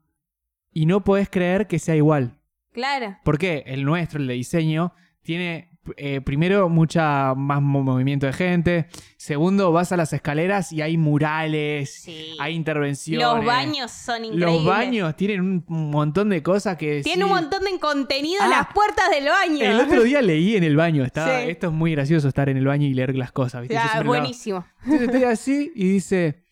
[0.72, 2.40] y no podés creer que sea igual.
[2.74, 3.18] Claro.
[3.24, 3.64] ¿Por qué?
[3.68, 4.94] El nuestro, el de diseño,
[5.24, 8.88] tiene eh, primero mucha más mo- movimiento de gente.
[9.18, 12.36] Segundo, vas a las escaleras y hay murales, Sí.
[12.40, 13.26] hay intervenciones.
[13.26, 14.54] Los baños son increíbles.
[14.54, 18.46] Los baños tienen un montón de cosas que Tiene sí- un montón de contenido Ah,
[18.46, 19.62] en las puertas del baño.
[19.66, 21.04] El otro día leí en el baño.
[21.04, 21.50] Estaba, Sí.
[21.50, 23.62] Esto es muy gracioso estar en el baño y leer las cosas.
[23.62, 23.78] ¿viste?
[23.78, 24.66] Ah, buenísimo.
[24.84, 26.44] Entonces estoy así y dice: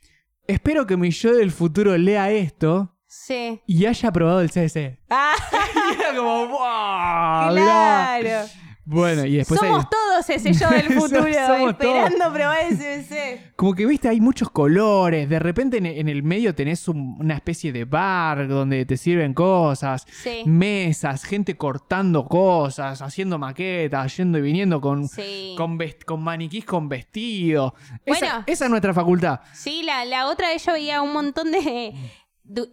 [0.47, 3.61] Espero que mi yo del futuro lea esto Sí.
[3.67, 4.99] y haya probado el CSC.
[5.09, 5.35] Ah,
[5.91, 7.53] Y era como, ¡wow!
[7.53, 8.45] mirá".
[8.85, 13.53] Bueno, y después hay- Somos todos ese yo del futuro, esperando probar el CBC.
[13.55, 15.29] Como que viste, hay muchos colores.
[15.29, 19.33] De repente en, en el medio tenés un- una especie de bar donde te sirven
[19.33, 20.43] cosas, Sí.
[20.45, 25.55] mesas, gente cortando cosas, haciendo maquetas, yendo y viniendo con, Sí.
[25.57, 27.73] con, con maniquís con vestido.
[28.05, 28.43] Esa, Bueno.
[28.47, 29.39] esa es nuestra facultad.
[29.53, 31.93] Sí, la, la otra vez yo veía un montón de.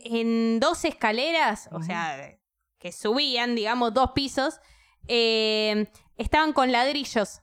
[0.04, 2.36] en dos escaleras, o sea,
[2.80, 4.58] que subían, digamos, dos pisos,
[5.12, 5.86] eh,
[6.16, 7.40] estaban con ladrillos.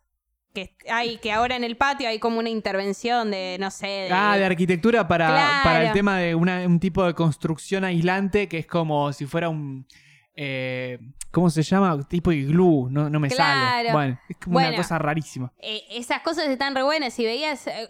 [0.53, 3.85] Que hay, que ahora en el patio hay como una intervención de, no sé.
[3.85, 5.63] de- Ah, de arquitectura para, Claro.
[5.63, 9.49] para el tema de una- un tipo de construcción aislante que es como si fuera
[9.49, 9.85] un...
[10.35, 10.97] eh,
[11.31, 12.07] ¿Cómo se llama?
[12.07, 13.37] Tipo iglú, no, no me sale.
[13.83, 13.91] Claro.
[13.91, 15.51] Bueno, es como una cosa rarísima.
[15.59, 17.19] Eh, esas cosas están re buenas.
[17.19, 17.89] Y veías eh,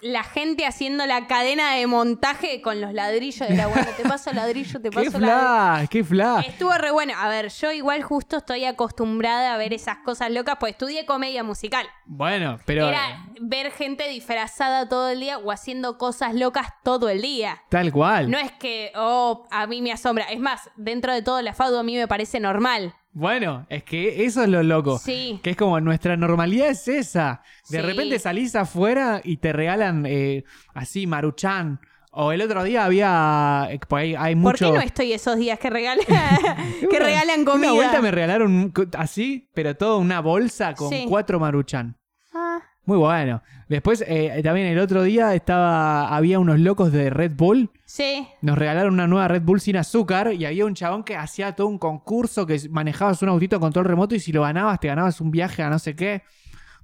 [0.00, 3.48] la gente haciendo la cadena de montaje con los ladrillos.
[3.48, 5.18] Era bueno, te paso ladrillo, te ¡Qué paso ladrillo.
[5.18, 5.88] flash!
[5.88, 6.46] ¡Qué flash!
[6.46, 7.14] Estuvo re bueno.
[7.16, 11.42] A ver, yo igual justo estoy acostumbrada a ver esas cosas locas, pues estudié comedia
[11.42, 11.86] musical.
[12.06, 17.22] Bueno, pero Era ver gente disfrazada todo el día o haciendo cosas locas todo el
[17.22, 17.62] día.
[17.68, 18.30] tal cual.
[18.30, 20.24] No es que, oh, a mí me asombra.
[20.26, 22.94] Es más, dentro de todo la FADU a mí me parece normal.
[23.12, 24.98] Bueno, es que eso es lo loco.
[24.98, 25.40] Sí.
[25.42, 27.42] Que es como nuestra normalidad es esa.
[27.68, 27.82] De Sí.
[27.86, 30.44] repente salís afuera y te regalan eh,
[30.74, 31.80] así maruchan.
[32.10, 33.68] O el otro día había.
[33.70, 36.04] eh, pues hay, hay ¿Por qué no estoy esos días que regalan,
[36.80, 37.72] que Una- regalan comida?
[37.72, 41.04] Una vuelta me regalaron así, pero toda una bolsa con Sí.
[41.08, 41.96] cuatro maruchan.
[42.34, 43.42] Ah, Muy bueno.
[43.68, 47.70] Después, eh, también el otro día estaba había unos locos de Red Bull.
[47.84, 48.26] sí.
[48.40, 51.66] Nos regalaron una nueva Red Bull sin azúcar y había un chabón que hacía todo
[51.66, 55.20] un concurso que manejabas un autito a control remoto y si lo ganabas te ganabas
[55.20, 56.22] un viaje a no sé qué.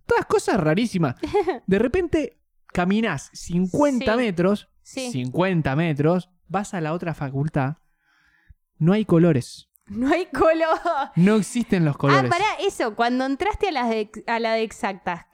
[0.05, 1.15] Todas cosas rarísimas.
[1.67, 2.37] De repente
[2.71, 4.17] caminas 50 Sí.
[4.19, 5.11] metros, Sí.
[5.11, 7.79] 50 metros, vas a la otra facultad,
[8.77, 9.71] no hay colores.
[9.87, 10.79] No hay color.
[11.17, 12.25] No existen los colores.
[12.27, 12.95] Ah, pará, eso.
[12.95, 15.25] Cuando entraste a la de, a la de exactas,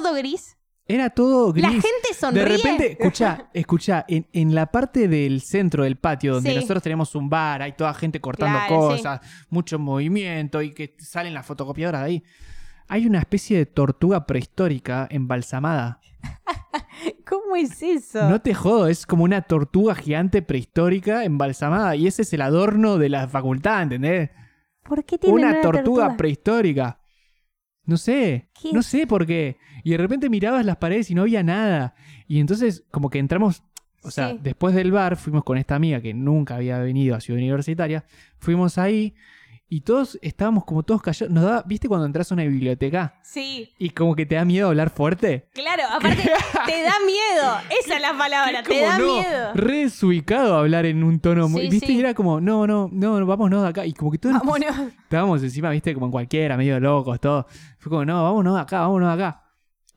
[0.00, 0.56] todo gris.
[0.86, 1.62] Era todo gris.
[1.64, 2.42] La gente sonríe.
[2.42, 6.56] De repente, escucha, escucha, en, en la parte del centro del patio donde Sí.
[6.56, 11.34] nosotros tenemos un bar, hay toda gente cortando Claro, cosas, mucho movimiento y que salen
[11.34, 12.22] las fotocopiadoras de ahí.
[12.88, 16.00] Hay una especie de tortuga prehistórica embalsamada.
[17.28, 18.28] ¿Cómo es eso?
[18.28, 22.98] No te jodo, es como una tortuga gigante prehistórica embalsamada y ese es el adorno
[22.98, 24.30] de la facultad, ¿entendés?
[24.82, 26.98] ¿Por qué tienen Una, tortuga, prehistórica.
[27.92, 28.70] No sé, ¿Qué?
[28.72, 29.58] no sé por qué.
[29.84, 31.94] Y de repente mirabas las paredes y no había nada.
[32.26, 33.62] Y entonces como que entramos,
[34.02, 34.38] o sea, Sí.
[34.42, 38.04] después del bar fuimos con esta amiga que nunca había venido a Ciudad Universitaria,
[38.38, 39.14] fuimos ahí
[39.72, 41.32] y todos estábamos como todos callados.
[41.32, 44.68] Nos da, ¿viste cuando entras a una biblioteca Sí, y como que te da miedo
[44.68, 45.48] hablar fuerte?
[45.54, 45.84] claro.
[45.90, 46.24] Aparte,
[46.66, 47.56] te da miedo.
[47.80, 48.62] Esa es la palabra.
[48.62, 49.54] Te da no, miedo.
[49.54, 51.62] Re desubicado hablar en un tono muy.
[51.62, 51.86] Sí, ¿Viste?
[51.86, 51.96] sí.
[51.96, 53.86] Y era como, no, no, no, no, vámonos de acá.
[53.86, 54.76] Y como que todos Vámonos.
[55.04, 57.46] estábamos encima, viste, como en cualquiera, medio locos, todo.
[57.78, 59.42] Fue como, no, vámonos de acá, vámonos de acá.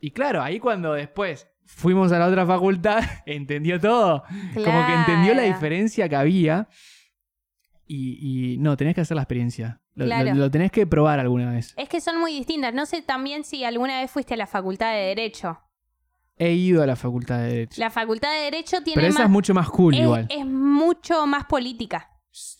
[0.00, 4.22] Y claro, ahí cuando después fuimos a la otra facultad, entendió todo.
[4.54, 6.66] Como que entendió la diferencia que había.
[7.88, 9.80] Y, y no, tenés que hacer la experiencia.
[9.94, 10.34] Lo, lo- Claro.
[10.34, 11.72] lo tenés que probar alguna vez.
[11.76, 12.74] Es que son muy distintas.
[12.74, 15.58] No sé también si alguna vez fuiste a la facultad de Derecho.
[16.38, 17.80] He ido a la facultad de Derecho.
[17.80, 19.26] La facultad de Derecho tiene Pero esa más.
[19.26, 20.26] es mucho más cool es, igual.
[20.28, 22.10] es mucho más política.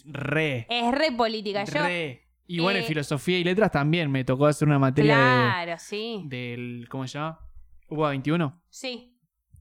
[0.07, 0.66] Re.
[0.70, 1.64] Es re política.
[1.64, 2.22] Yo, Re.
[2.47, 5.74] Y bueno, en eh, filosofía y letras también me tocó hacer una materia de- claro,
[5.79, 6.22] sí.
[6.27, 6.87] del.
[6.89, 7.41] ¿Cómo se llama?
[7.89, 8.62] UBA 21.
[8.70, 9.18] Sí.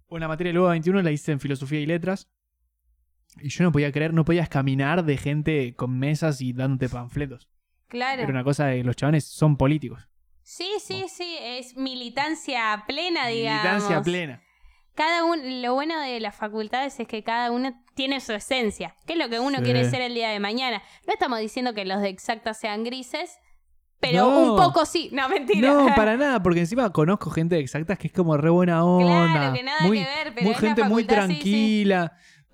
[0.08, 2.30] Una materia del UBA 21 la hice en filosofía y letras.
[3.42, 7.50] Y yo no podía creer, no podías caminar de gente con mesas y dándote panfletos.
[7.88, 8.22] Claro.
[8.24, 10.08] Era una cosa de los chavales son políticos.
[10.42, 13.64] Sí, sí, sí, es militancia plena, digamos.
[13.64, 14.42] Militancia plena.
[14.94, 19.14] Cada uno, lo bueno de las facultades es que cada uno tiene su esencia, que
[19.14, 20.82] es lo que uno quiere ser el día de mañana.
[21.06, 23.38] No estamos diciendo que los de exactas sean grises,
[24.00, 24.54] pero No.
[24.54, 25.10] un poco sí.
[25.12, 25.68] No, mentira.
[25.68, 29.32] No, para nada, porque encima conozco gente de exactas que es como re buena onda.
[29.34, 31.86] Claro, que nada muy, que ver, pero muy gente muy sí, sí.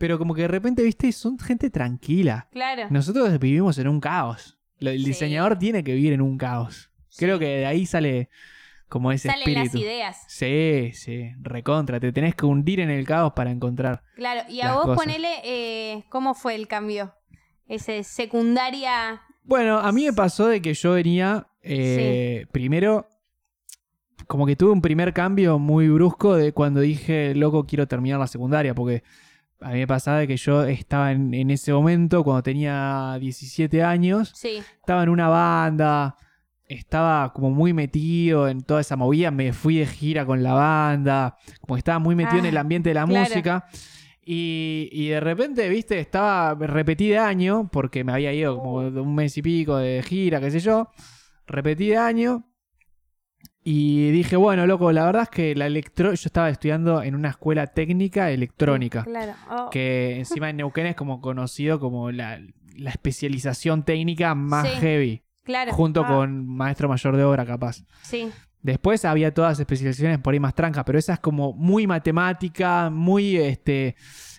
[0.01, 2.47] Pero como que de repente, viste, son gente tranquila.
[2.51, 2.87] Claro.
[2.89, 4.57] Nosotros vivimos en un caos.
[4.79, 5.05] El Sí.
[5.05, 6.89] diseñador tiene que vivir en un caos.
[7.17, 8.29] Creo que de ahí sale
[8.89, 10.17] como ese Salen las ideas.
[10.27, 11.99] Sí, sí, recontra.
[11.99, 14.01] Te tenés que hundir en el caos para encontrar.
[14.15, 14.97] Claro, y a vos cosas.
[15.05, 17.13] ponele, eh, ¿cómo fue el cambio?
[17.67, 19.21] Ese secundaria.
[19.43, 23.07] Bueno, a mí me pasó de que yo venía eh, primero,
[24.25, 28.25] como que tuve un primer cambio muy brusco de cuando dije, loco, quiero terminar la
[28.27, 29.03] secundaria, porque
[29.61, 33.83] a mí me pasaba de que yo estaba en, en ese momento, cuando tenía 17
[33.83, 36.15] años, Sí, estaba en una banda,
[36.67, 41.37] estaba como muy metido en toda esa movida, me fui de gira con la banda,
[41.61, 43.19] como que estaba muy metido en Ah, el ambiente de la claro.
[43.29, 43.65] música.
[44.23, 49.15] Y, y de repente, viste, estaba, repetí de año, porque me había ido como un
[49.15, 50.89] mes y pico de gira, qué sé yo,
[51.47, 52.45] repetí de año.
[53.63, 57.29] Y dije, bueno, loco, la verdad es que la electro yo estaba estudiando en una
[57.29, 59.33] escuela técnica electrónica claro.
[59.51, 59.69] Oh.
[59.69, 62.39] que encima en Neuquén es como conocido como la,
[62.75, 64.75] la especialización técnica más Sí.
[64.79, 65.73] heavy, Claro.
[65.73, 67.83] junto Ah, con maestro mayor de obra capaz.
[68.01, 68.31] Sí,
[68.63, 73.35] Después había todas especializaciones por ahí más trancas, pero esa es como muy matemática, muy
[73.37, 73.95] este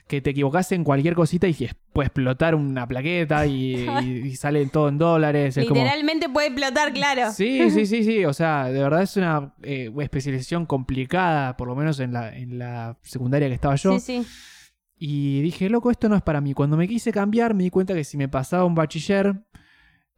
[0.07, 1.55] que te equivocas en cualquier cosita y
[1.93, 5.57] puede explotar una plaqueta y, y- y sale todo en dólares.
[5.57, 7.31] Es como, literalmente puede explotar, claro.
[7.33, 8.25] Sí, sí, sí, sí.
[8.25, 12.59] O sea, de verdad es una eh, especialización complicada, por lo menos en la, en
[12.59, 13.99] la secundaria que estaba yo.
[13.99, 14.27] Sí, sí.
[15.05, 16.55] Y dije, loco, esto no es para mí.
[16.55, 19.35] Cuando me quise cambiar, me di cuenta que si me pasaba un bachiller,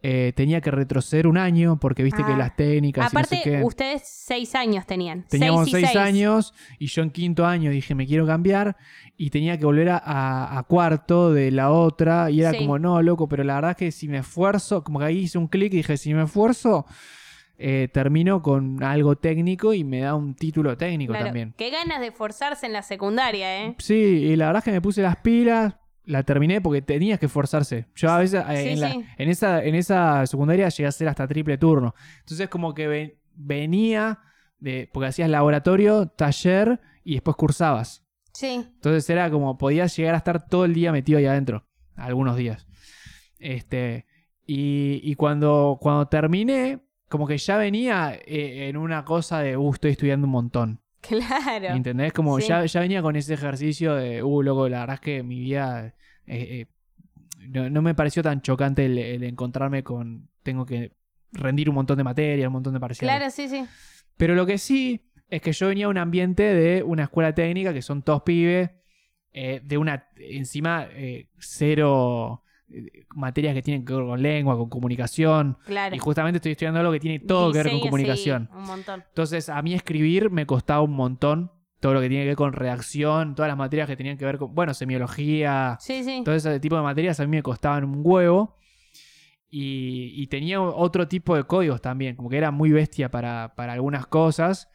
[0.06, 2.26] eh, tenía que retroceder un año, porque viste Ah.
[2.26, 3.62] que las técnicas y no Aparte, sé qué.
[3.64, 5.24] ustedes seis años tenían.
[5.30, 8.76] Teníamos seis, y seis, años y yo en quinto año dije, me quiero cambiar.
[9.16, 12.30] Y tenía que volver a, a- a cuarto de la otra.
[12.30, 12.58] Y era Sí.
[12.58, 15.38] como, no, loco, pero la verdad es que si me esfuerzo, como que ahí hice
[15.38, 16.84] un clic y dije, si me esfuerzo,
[17.56, 21.54] eh, termino con algo técnico y me da un título técnico Claro, también.
[21.56, 23.74] Qué ganas de forzarse en la secundaria, ¿eh?
[23.78, 25.74] Sí, y la verdad es que me puse las pilas,
[26.06, 27.86] la terminé porque tenías que esforzarse.
[27.94, 29.04] Yo a veces eh, Sí, en, la- sí.
[29.18, 31.94] en esa, en esa secundaria llegué a hacer hasta triple turno.
[32.20, 34.20] Entonces como que ven- venía
[34.58, 38.04] de, porque hacías laboratorio, taller y después cursabas.
[38.32, 38.64] Sí.
[38.74, 42.66] Entonces era como podías llegar a estar todo el día metido ahí adentro, algunos días.
[43.38, 44.06] Este,
[44.46, 49.72] y, y cuando, cuando terminé, como que ya venía eh, en una cosa de, uh,
[49.72, 50.80] estoy estudiando un montón.
[51.08, 51.66] Claro.
[51.74, 52.12] ¿Entendés?
[52.12, 52.48] Como Sí.
[52.48, 55.86] ya, ya venía con ese ejercicio de, uh, loco, la verdad es que mi vida
[55.86, 55.94] eh,
[56.26, 56.66] eh,
[57.48, 60.92] no, no me pareció tan chocante el, el encontrarme con, tengo que
[61.32, 63.16] rendir un montón de materia, un montón de parciales.
[63.16, 63.64] Claro, sí, sí.
[64.16, 67.72] Pero lo que sí es que yo venía a un ambiente de una escuela técnica
[67.72, 68.70] que son todos pibes,
[69.32, 72.43] eh, de una, encima, eh, cero
[73.14, 75.58] materias que tienen que ver con lengua, con comunicación.
[75.66, 75.94] Claro.
[75.94, 78.48] Y justamente estoy estudiando algo que tiene todo que ver con comunicación.
[78.50, 79.04] sí, un montón.
[79.08, 81.52] Entonces, a mí escribir me costaba un montón.
[81.80, 84.38] Todo lo que tiene que ver con redacción, todas las materias que tenían que ver
[84.38, 86.22] con, bueno, semiología, Sí, sí.
[86.24, 88.56] todo ese tipo de materias a mí me costaban un huevo.
[89.50, 93.74] Y, y tenía otro tipo de códigos también, como que era muy bestia para, para
[93.74, 94.68] algunas cosas.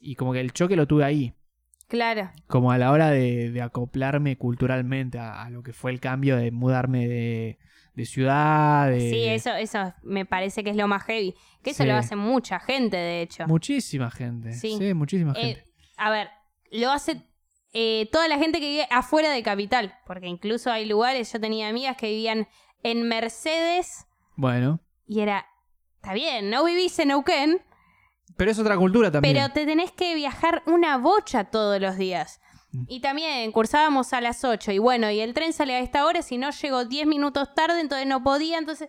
[0.00, 1.34] Y como que el choque lo tuve ahí,
[1.90, 2.30] Claro.
[2.46, 6.36] como a la hora de, de acoplarme culturalmente a, a lo que fue el cambio
[6.36, 7.58] de mudarme de,
[7.94, 8.88] de ciudad.
[8.90, 11.34] De, Sí, eso, eso me parece que es lo más heavy.
[11.62, 11.88] Que eso Sí.
[11.88, 13.46] lo hace mucha gente, de hecho.
[13.48, 14.52] Muchísima gente.
[14.52, 14.76] Sí.
[14.78, 15.64] Sí, muchísima Eh, gente.
[15.96, 16.28] a ver,
[16.70, 17.22] lo hace
[17.72, 19.94] eh, toda la gente que vive afuera de capital.
[20.06, 22.46] Porque incluso hay lugares, yo tenía amigas que vivían
[22.82, 24.80] en Mercedes Bueno.
[25.06, 25.44] y era,
[25.96, 27.60] está bien, no vivís en Neuquén,
[28.40, 29.34] Pero es otra cultura también.
[29.34, 32.40] pero te tenés que viajar una bocha todos los días.
[32.72, 32.84] Mm.
[32.88, 36.22] Y también cursábamos a las 8 y bueno, y el tren sale a esta hora,
[36.22, 38.88] si no llego 10 minutos tarde, entonces no podía, entonces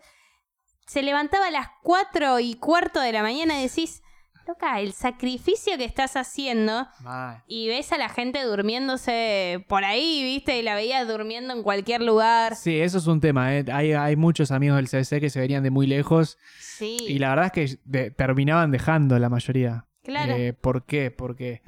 [0.88, 4.02] se levantaba a las 4 y cuarto de la mañana y decís,
[4.48, 7.44] loca, el sacrificio que estás haciendo Mal.
[7.48, 12.02] y ves a la gente durmiéndose por ahí, viste, y la veías durmiendo en cualquier
[12.02, 12.56] lugar.
[12.56, 13.56] Sí, eso es un tema.
[13.56, 13.66] ¿eh?
[13.72, 17.30] Hay, hay muchos amigos del CBC que se venían de muy lejos Sí, y la
[17.30, 19.86] verdad es que de- terminaban dejando la mayoría.
[20.04, 20.34] claro.
[20.34, 21.12] Eh, ¿Por qué?
[21.12, 21.62] Porque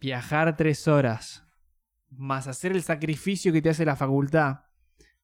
[0.00, 1.44] viajar tres horas,
[2.10, 4.60] más hacer el sacrificio que te hace la facultad,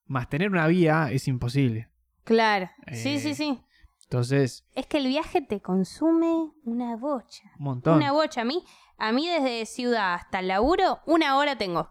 [0.06, 1.88] más tener una vida, es imposible.
[2.24, 2.70] claro.
[2.92, 3.60] Sí, eh, sí, sí.
[4.18, 7.50] Entonces, Es que el viaje te consume una bocha.
[7.58, 7.96] un montón.
[7.96, 8.42] Una bocha.
[8.42, 8.62] A mí,
[8.96, 11.90] a mí desde ciudad hasta el laburo, una hora tengo.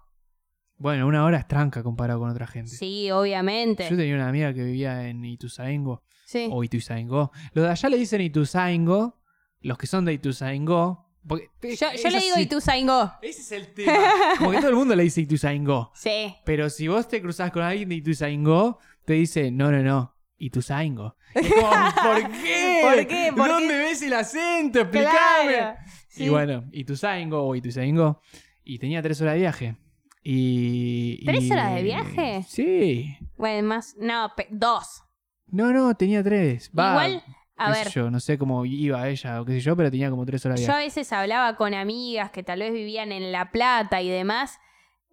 [0.77, 2.71] Bueno, una hora es tranca comparado con otra gente.
[2.71, 3.83] Sí, obviamente.
[3.89, 6.03] Yo tenía una amiga que vivía en Ituzaingo.
[6.25, 6.47] Sí.
[6.51, 7.31] O Ituzaingó.
[7.53, 9.19] Los de allá le dicen Ituzaingo.
[9.59, 11.09] Los que son de Ituzaingó.
[11.27, 12.43] Porque te- Yo, yo es le digo así.
[12.43, 13.11] Ituzaingó.
[13.21, 13.93] Ese es el tema.
[14.37, 15.91] Como que todo el mundo le dice Ituzaingó.
[15.95, 16.35] Sí.
[16.45, 21.15] Pero si vos te cruzás con alguien de Ituzaingó, te dice, no, no, no, Ituzaingo.
[21.35, 22.79] Y como, ¿por qué?
[22.83, 23.31] ¿Por qué?
[23.35, 23.77] ¿Por ¿Dónde qué?
[23.77, 24.81] ves el acento?
[24.81, 25.11] Explícame.
[25.53, 25.77] Claro.
[26.09, 26.25] Sí.
[26.25, 28.21] Y bueno, Ituzaingo o Ituzaingo.
[28.63, 29.75] Y tenía tres horas de viaje.
[30.23, 32.43] Y, ¿Tres y- horas de viaje?
[32.47, 33.17] Sí.
[33.35, 33.95] Bueno, más.
[33.99, 35.03] No, dos.
[35.47, 36.71] No, no, tenía tres.
[36.77, 37.23] Va, Igual,
[37.57, 37.89] a ver.
[37.89, 40.59] yo, no sé cómo iba ella o qué sé yo, pero tenía como tres horas
[40.59, 40.87] de Yo a viaje.
[40.87, 44.59] veces hablaba con amigas que tal vez vivían en La Plata y demás,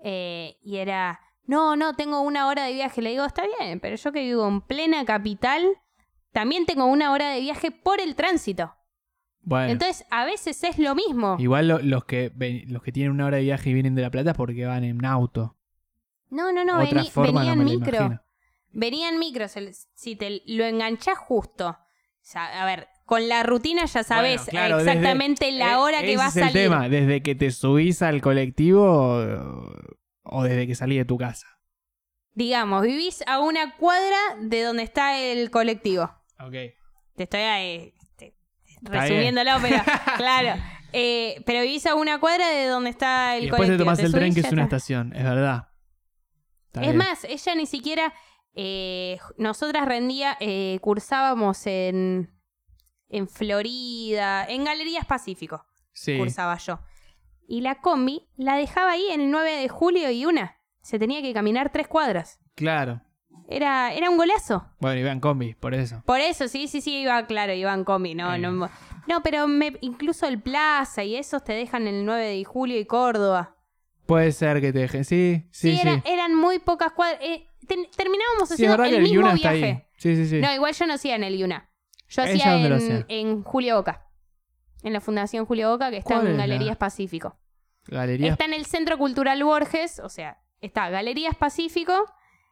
[0.05, 3.03] eh, y era, no, no, tengo una hora de viaje.
[3.03, 5.67] Le digo, está bien, pero yo que vivo en plena capital,
[6.33, 8.75] también tengo una hora de viaje por el tránsito.
[9.43, 11.37] Bueno, Entonces, a veces es lo mismo.
[11.39, 14.03] igual lo- los, que, ven- los que tienen una hora de viaje y vienen de
[14.03, 15.57] La Plata es porque van en auto.
[16.29, 17.97] No, no, no, Otra vení- forma venía no en me la micro.
[17.99, 18.23] imagino.
[18.73, 21.71] Venía en micro, se- si te lo enganchás justo.
[21.71, 21.77] O
[22.23, 26.01] sea, a ver, con la rutina ya sabes Bueno, claro, desde- exactamente la eh, hora
[26.03, 26.53] que ese va a es el salir.
[26.63, 29.25] tema, desde que te subís al colectivo
[30.31, 31.47] o, desde que salí de tu casa.
[32.33, 36.05] Digamos, vivís a una cuadra de donde está el colectivo.
[36.39, 36.53] Ok.
[37.17, 39.77] Te estoy eh, te- Está resumiéndolo, pero
[40.17, 40.61] claro.
[40.93, 43.85] Eh, pero vivís a una cuadra de donde está el Y después te colectivo.
[43.85, 44.77] tomás el tren que es una está.
[44.77, 45.69] estación, es verdad.
[46.67, 46.97] Está Es bien.
[46.97, 48.15] más, ella ni siquiera.
[48.55, 52.33] eh, nosotras rendía, eh, cursábamos en,
[53.09, 56.17] en Florida, en Galerías Pacífico, Sí.
[56.17, 56.81] cursaba yo.
[57.53, 60.57] Y la combi la dejaba ahí en el 9 de julio y una.
[60.83, 62.39] Se tenía que caminar tres cuadras.
[62.55, 63.01] Claro.
[63.49, 64.69] Era, era un golazo.
[64.79, 66.01] Bueno, y vean combi, por eso.
[66.07, 68.71] Por eso, sí, sí, sí, iba, claro, iba en combi, no, no.
[69.09, 72.85] No, pero me- incluso el Plaza y esos te dejan el 9 de julio y
[72.87, 73.57] Córdoba.
[74.07, 75.05] Puede ser que te dejen.
[75.05, 75.89] Sí, sí, Sí, sí.
[75.89, 77.19] era- eran muy pocas cuadras.
[77.21, 79.67] eh, ten- terminábamos Sí, es haciendo verdad el mismo Yuna está viaje.
[79.73, 79.83] ahí.
[79.97, 80.41] Sí, sí, sí.
[80.41, 81.69] No, igual yo no hacía en el Yuna.
[82.09, 83.07] Yo ¿Ella hacía dónde lo en, hacía?
[83.09, 84.07] en Julio Boca.
[84.83, 87.37] En la Fundación Julio Boca, que está ¿Cuál en es la- Galerías Pacífico.
[87.87, 88.33] Galerías.
[88.33, 91.93] Está en el Centro Cultural Borges, o sea, está Galerías Pacífico.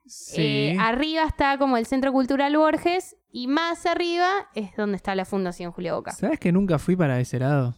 [0.07, 0.41] Sí.
[0.41, 3.17] eh, arriba está como el Centro Cultural Borges.
[3.31, 6.13] Y más arriba es donde está la Fundación Julio Boca.
[6.13, 7.75] ¿Sabes que nunca fui para ese lado?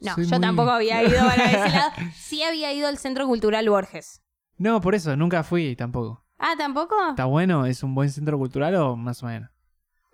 [0.00, 1.92] No, Soy yo muy- tampoco había ido para ese lado.
[2.14, 4.22] Sí había ido al Centro Cultural Borges.
[4.56, 6.24] No, por eso, nunca fui tampoco.
[6.38, 6.94] Ah, ¿tampoco?
[7.10, 7.66] ¿Está bueno?
[7.66, 9.50] ¿Es un buen centro cultural o más o menos?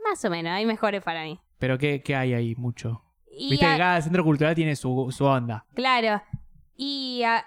[0.08, 1.40] Más o menos, hay mejores para mí.
[1.58, 3.04] ¿Pero qué, qué hay ahí mucho?
[3.36, 5.64] Y Viste a- que cada centro cultural tiene su, su onda.
[5.74, 6.22] Claro.
[6.76, 7.44] Y a-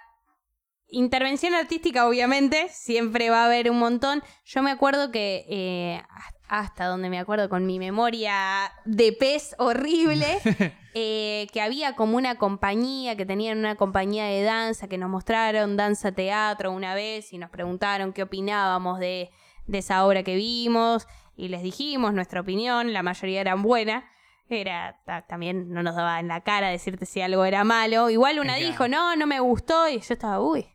[0.88, 4.24] intervención artística, obviamente, siempre va a haber un montón.
[4.46, 6.02] Yo me acuerdo que, eh,
[6.48, 10.26] hasta donde me acuerdo con mi memoria de pez horrible,
[10.94, 15.76] eh, que había como una compañía, que tenían una compañía de danza, que nos mostraron
[15.76, 19.32] danza teatro una vez y nos preguntaron qué opinábamos de,
[19.68, 21.08] de esa obra que vimos.
[21.36, 24.04] Y les dijimos nuestra opinión, la mayoría eran buenas.
[24.50, 28.10] Era, ta- también no nos daba en la cara decirte si algo era malo.
[28.10, 29.88] Igual una dijo, no, no me gustó.
[29.90, 30.66] Y yo estaba, uy,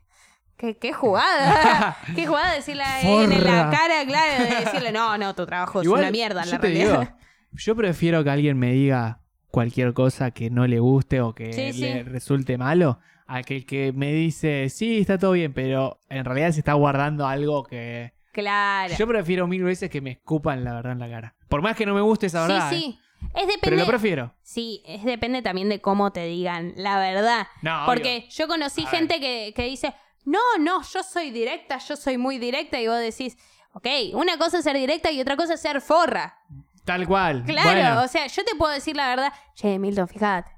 [0.57, 1.97] qué, qué jugada.
[2.15, 6.11] qué jugada decirle en la cara, claro, de decirle, no, no, tu trabajo es una
[6.11, 6.99] mierda en la realidad.
[6.99, 7.17] digo,
[7.53, 9.19] yo prefiero que alguien me diga
[9.49, 12.03] cualquier cosa que no le guste o que Sí, le sí.
[12.03, 16.51] resulte malo, a que el que me dice, sí, está todo bien, pero en realidad
[16.51, 18.13] se está guardando algo que...
[18.33, 18.93] Claro.
[18.97, 21.35] Yo prefiero mil veces que me escupan la verdad en la cara.
[21.49, 22.69] Por más que no me guste esa verdad.
[22.69, 23.05] sí, ¿eh?
[23.21, 23.77] Es Pero depende.
[23.77, 24.33] lo prefiero.
[24.41, 27.47] Sí, es depende también de cómo te digan la verdad.
[27.61, 29.93] No, Porque yo conocí A gente que, que dice,
[30.25, 32.79] no, no, yo soy directa, yo soy muy directa.
[32.79, 33.37] Y vos decís,
[33.73, 36.37] ok, una cosa es ser directa y otra cosa es ser forra.
[36.83, 37.43] Tal cual.
[37.45, 40.51] Claro, Bueno, o sea, yo te puedo decir la verdad, che, Milton, fíjate,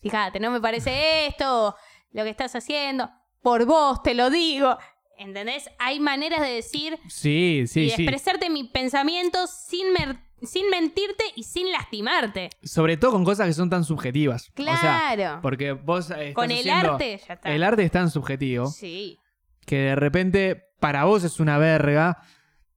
[0.00, 1.74] fíjate, no me parece esto,
[2.12, 3.10] lo que estás haciendo,
[3.42, 4.78] por vos te lo digo.
[5.18, 5.68] ¿Entendés?
[5.78, 8.02] Hay maneras de decir sí, y sí, sí.
[8.02, 12.50] expresarte mis pensamientos sin, mer- sin mentirte y sin lastimarte.
[12.62, 14.50] Sobre todo con cosas que son tan subjetivas.
[14.58, 14.76] O sea,
[15.14, 15.38] Claro.
[15.42, 17.54] porque vos eh, estás Con el arte ya está.
[17.54, 19.18] El arte es tan subjetivo Sí.
[19.64, 22.18] que de repente para vos es una verga,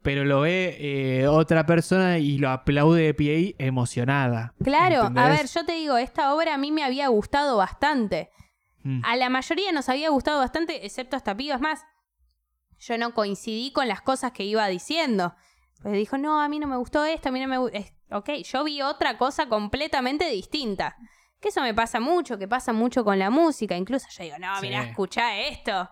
[0.02, 4.54] pero lo ve eh, otra persona y lo aplaude de pie emocionada.
[4.64, 8.30] Claro, a ver, yo te digo, esta obra a mí me había gustado bastante.
[8.84, 9.02] Mm.
[9.04, 11.82] A la mayoría nos había gustado bastante, excepto hasta pibas más.
[12.80, 15.36] Yo no coincidí con las cosas que iba diciendo.
[15.82, 17.80] Pues dijo, no, a mí no me gustó esto, a mí no me gusta.
[18.12, 20.96] Ok, yo vi otra cosa completamente distinta.
[21.40, 23.78] Que eso me pasa mucho, que pasa mucho con la música.
[23.78, 24.68] Incluso yo digo, no, Sí.
[24.68, 25.90] mirá, escuchá esto.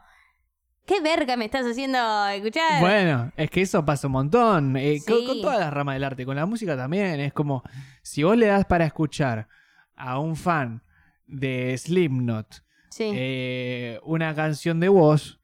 [0.85, 2.79] ¿Qué verga me estás haciendo escuchar?
[2.81, 4.75] Bueno, es que eso pasa un montón.
[4.77, 7.19] eh, con, todas las ramas del arte, con la música también.
[7.19, 7.63] Es como,
[8.01, 9.47] si vos le das para escuchar
[9.95, 10.81] a un fan
[11.25, 13.11] de Slipknot sí.
[13.13, 15.36] eh, una canción de voz,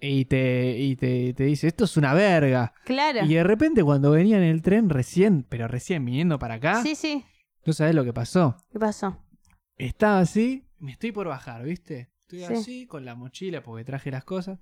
[0.00, 2.72] y te, y te, te dice, esto es una verga.
[2.84, 3.24] Claro.
[3.24, 6.94] Y de repente cuando venía en el tren recién, pero recién viniendo para acá, Sí,
[6.94, 7.24] sí.
[7.64, 8.56] ¿tú sabes lo que pasó?
[8.70, 9.22] ¿Qué pasó?
[9.76, 12.10] Estaba así, me estoy por bajar, ¿viste?
[12.22, 12.54] Estoy Sí.
[12.54, 14.58] así con la mochila porque traje las cosas.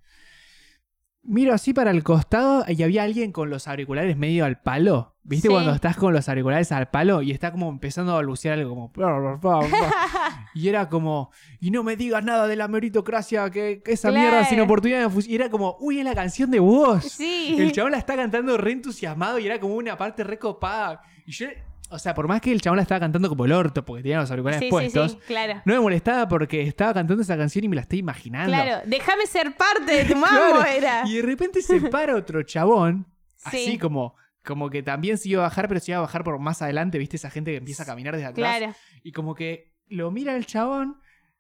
[1.27, 5.12] Miro así para el costado y había alguien con los auriculares medio al palo.
[5.22, 5.55] ¿Viste Sí.
[5.55, 8.93] cuando estás con los auriculares al palo y está como empezando a balbucear algo como...
[10.55, 11.31] y era como...
[11.61, 14.29] Y no me digas nada de la meritocracia, que, que esa Claro.
[14.31, 15.25] mierda sin oportunidad de.
[15.27, 17.05] Y era como, uy, es la canción de vos.
[17.05, 17.57] Sí.
[17.59, 21.01] El chabón la está cantando re entusiasmado y era como una parte recopada.
[21.27, 21.47] Y yo,
[21.91, 24.18] o sea, por más que el chabón la estaba cantando como el orto porque tenía
[24.20, 25.62] los auriculares Sí, sí, puestos, sí, claro.
[25.64, 28.49] no me molestaba porque estaba cantando esa canción y me la estoy imaginando.
[28.53, 30.64] Claro, déjame ser parte de tu mambo, Claro.
[30.64, 31.03] era.
[31.07, 33.07] Y de repente se para otro chabón,
[33.37, 33.49] Sí.
[33.68, 36.39] así como, como que también se iba a bajar, pero se iba a bajar por
[36.39, 37.16] más adelante, ¿viste?
[37.16, 38.57] Esa gente que empieza a caminar desde atrás.
[38.59, 38.74] Claro.
[39.03, 40.97] Y como que lo mira el chabón,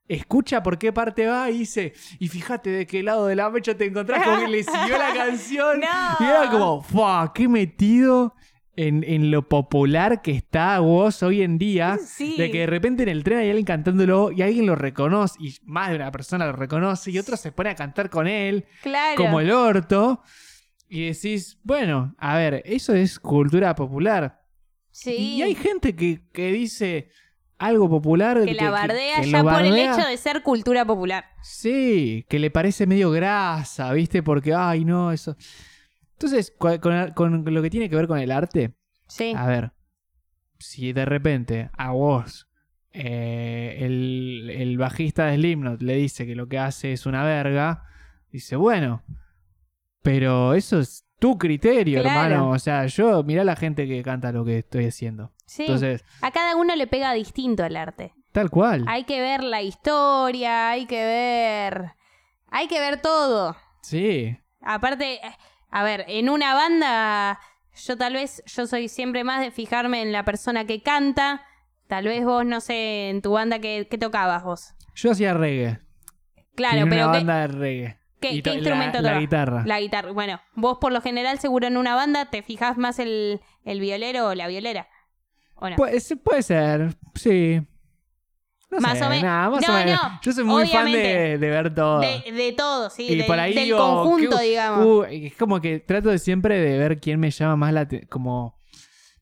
[0.06, 3.74] escucha por qué parte va y dice, y fíjate de qué lado de la mecha
[3.74, 5.80] te encontrás, como que le siguió la canción.
[5.80, 5.86] No.
[6.20, 7.32] Y era como, ¡fua!
[7.34, 8.34] ¡Qué metido!
[8.76, 12.36] En, en lo popular que está vos hoy en día, Sí.
[12.36, 15.54] de que de repente en el tren hay alguien cantándolo y alguien lo reconoce, y
[15.62, 19.16] más de una persona lo reconoce, y otro se pone a cantar con él, Claro.
[19.16, 20.22] como el orto,
[20.88, 24.42] y decís, bueno, a ver, eso es cultura popular.
[24.90, 25.14] Sí.
[25.36, 27.08] Y hay gente que, que dice
[27.58, 28.44] algo popular.
[28.44, 31.24] que la bardea que ya por el hecho de ser cultura popular.
[31.42, 34.22] Sí, que le parece medio grasa, ¿viste?
[34.24, 35.36] Porque, ay, no, eso.
[36.24, 38.74] Entonces, con, con lo que tiene que ver con el arte,
[39.06, 39.34] Sí.
[39.36, 39.72] a ver,
[40.58, 42.48] si de repente a vos
[42.92, 47.84] eh, el, el bajista de Slipknot le dice que lo que hace es una verga,
[48.30, 49.02] dice, bueno,
[50.02, 52.20] pero eso es tu criterio, Claro.
[52.20, 52.50] hermano.
[52.50, 55.32] O sea, yo, mirá la gente que canta lo que estoy haciendo.
[55.46, 55.62] Sí.
[55.62, 58.14] Entonces, A cada uno le pega distinto el arte.
[58.32, 58.84] tal cual.
[58.88, 61.92] Hay que ver la historia, hay que ver.
[62.48, 63.56] Hay que ver todo.
[63.82, 64.36] Sí.
[64.60, 65.20] Aparte, eh,
[65.76, 67.40] a ver, en una banda,
[67.84, 71.42] yo tal vez, yo soy siempre más de fijarme en la persona que canta.
[71.88, 74.74] Tal vez vos, no sé, en tu banda, ¿qué, qué tocabas vos?
[74.94, 75.80] Yo hacía reggae.
[76.54, 77.98] Claro, Tenía pero una ¿qué, banda de reggae.
[78.20, 79.62] qué- qué to- instrumento la, la guitarra.
[79.66, 80.12] La guitarra.
[80.12, 84.28] Bueno, vos por lo general, seguro en una banda, te fijas más el, el violero
[84.28, 84.88] o la violera.
[85.56, 85.76] ¿O no?
[85.76, 86.00] Puede
[86.42, 87.60] ser, sí.
[88.74, 90.00] No Más sé, o me- nada, más No, o menos.
[90.02, 92.00] no, Yo soy muy fan de, de ver todo.
[92.00, 93.06] de, de todo, sí.
[93.08, 94.86] y por ahí del digo, conjunto, ¿qué- digamos.
[94.86, 98.08] uh, es como que trato de siempre de ver quién me llama más la atención.
[98.10, 98.58] Como,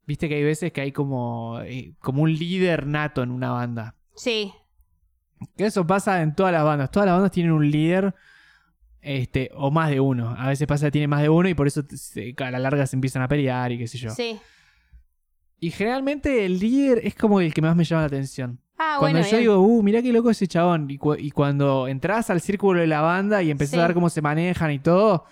[0.06, 3.94] viste que hay veces que hay como, eh, como un líder nato en una banda.
[4.14, 4.52] Sí,
[5.56, 6.90] Que eso pasa en todas las bandas.
[6.90, 8.14] Todas las bandas tienen un líder.
[9.00, 10.32] Este, o más de uno.
[10.38, 11.80] A veces pasa que tiene más de uno y por eso
[12.38, 14.10] a la larga se empiezan a pelear y qué sé yo.
[14.10, 14.38] sí.
[15.58, 18.60] Y generalmente el líder es como el que más me llama la atención.
[18.78, 19.40] Ah, cuando bueno, yo bien.
[19.42, 20.90] digo, uh, mirá qué loco ese chabón.
[20.90, 23.80] Y, cu- y cuando entras al círculo de la banda y empezás Sí.
[23.80, 25.24] a ver cómo se manejan y todo,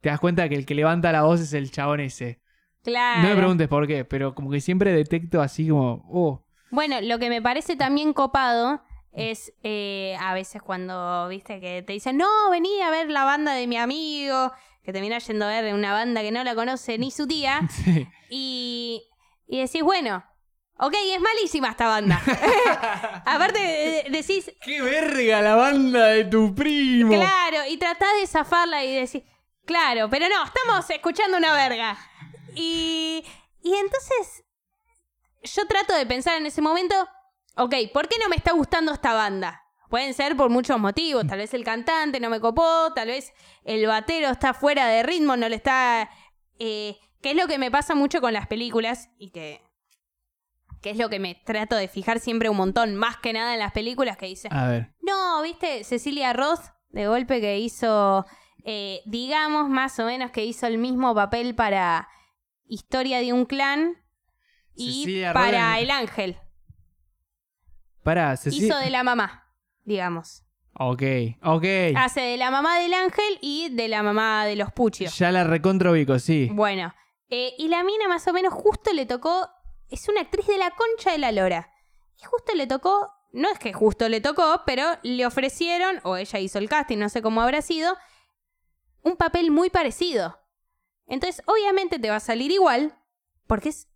[0.00, 2.40] te das cuenta que el que levanta la voz es el chabón ese.
[2.84, 3.22] Claro.
[3.22, 7.18] No me preguntes por qué, pero como que siempre detecto así como, oh, Bueno, lo
[7.18, 8.82] que me parece también copado
[9.12, 13.52] es eh, a veces cuando, viste, que te dicen, no, vení a ver la banda
[13.54, 16.98] de mi amigo, que te viene yendo a ver una banda que no la conoce
[16.98, 18.06] ni su tía, sí.
[18.30, 19.02] y,
[19.46, 20.22] y decís, bueno,
[20.78, 22.20] ok, es malísima esta banda.
[23.26, 27.12] Aparte de- decís, ¡Qué verga la banda de tu primo!
[27.12, 29.22] claro, y tratás de zafarla y decís,
[29.64, 31.98] claro, pero no, estamos escuchando una verga.
[32.54, 33.24] Y,
[33.62, 34.44] y entonces
[35.42, 36.94] yo trato de pensar en ese momento,
[37.56, 39.62] ok, ¿por qué no me está gustando esta banda?
[39.90, 43.32] Pueden ser por muchos motivos, tal vez el cantante no me copó, tal vez
[43.64, 46.10] el batero está fuera de ritmo, no le está...
[46.58, 49.60] Eh, que es lo que me pasa mucho con las películas y que,
[50.82, 53.58] que es lo que me trato de fijar siempre un montón, más que nada en
[53.60, 56.60] las películas que dice, A ver, no, viste, Cecilia Roth,
[56.90, 58.24] de golpe que hizo,
[58.64, 62.08] eh, digamos más o menos que hizo el mismo papel para
[62.70, 63.94] Historia de un clan
[64.74, 66.36] y Cecilia para Roth- El Ángel.
[68.02, 69.44] pará, Ceci- Hizo de la mamá,
[69.84, 70.44] digamos.
[70.80, 71.02] Ok,
[71.42, 71.64] ok.
[71.96, 75.16] Hace de la mamá del Ángel y de la mamá de los Puchios.
[75.18, 76.48] Ya la recontra ubico, sí.
[76.52, 76.94] Bueno,
[77.30, 79.48] eh, y la mina más o menos justo le tocó,
[79.90, 81.72] es una actriz de la concha de la lora.
[82.20, 86.38] Y justo le tocó, no es que justo le tocó, pero le ofrecieron, o ella
[86.38, 87.96] hizo el casting, no sé cómo habrá sido,
[89.02, 90.38] un papel muy parecido.
[91.06, 92.98] Entonces, obviamente te va a salir igual,
[93.46, 93.88] porque es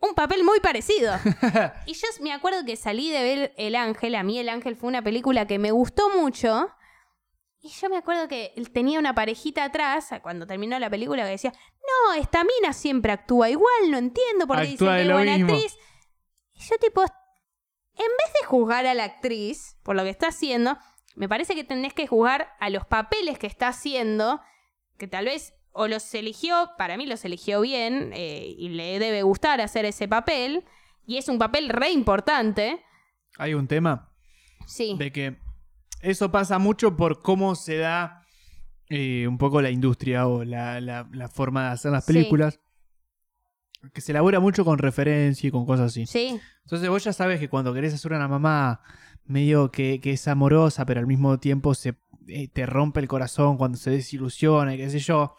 [0.00, 1.14] un papel muy parecido.
[1.86, 4.88] y yo me acuerdo que salí de ver El Ángel, a mí El Ángel fue
[4.88, 6.68] una película que me gustó mucho.
[7.64, 11.30] Y yo me acuerdo que él tenía una parejita atrás, cuando terminó la película, que
[11.30, 15.36] decía, no, esta mina siempre actúa igual, no entiendo por qué Actúa que es buena
[15.38, 15.52] mismo.
[15.54, 15.78] actriz.
[16.54, 17.08] Y yo tipo, en
[17.96, 20.76] vez de juzgar a la actriz por lo que está haciendo,
[21.14, 24.40] Me parece que tenés que juzgar a los papeles que está haciendo,
[24.96, 29.22] que tal vez o los eligió, para mí los eligió bien, eh, y le debe
[29.22, 30.64] gustar hacer ese papel,
[31.04, 32.82] y es un papel re importante.
[33.36, 34.10] Hay un tema
[34.66, 34.94] Sí.
[34.98, 35.36] de que
[36.02, 38.18] eso pasa mucho por cómo se da
[38.88, 42.12] eh, un poco la industria o la, la- la forma de hacer las Sí.
[42.12, 42.60] películas.
[43.94, 46.06] Que se elabora mucho con referencia y con cosas así.
[46.06, 48.80] Sí, Entonces vos ya sabes que cuando querés hacer una mamá
[49.24, 51.94] medio que, que es amorosa, pero al mismo tiempo se,
[52.28, 55.36] eh, te rompe el corazón cuando se desilusiona y qué sé yo,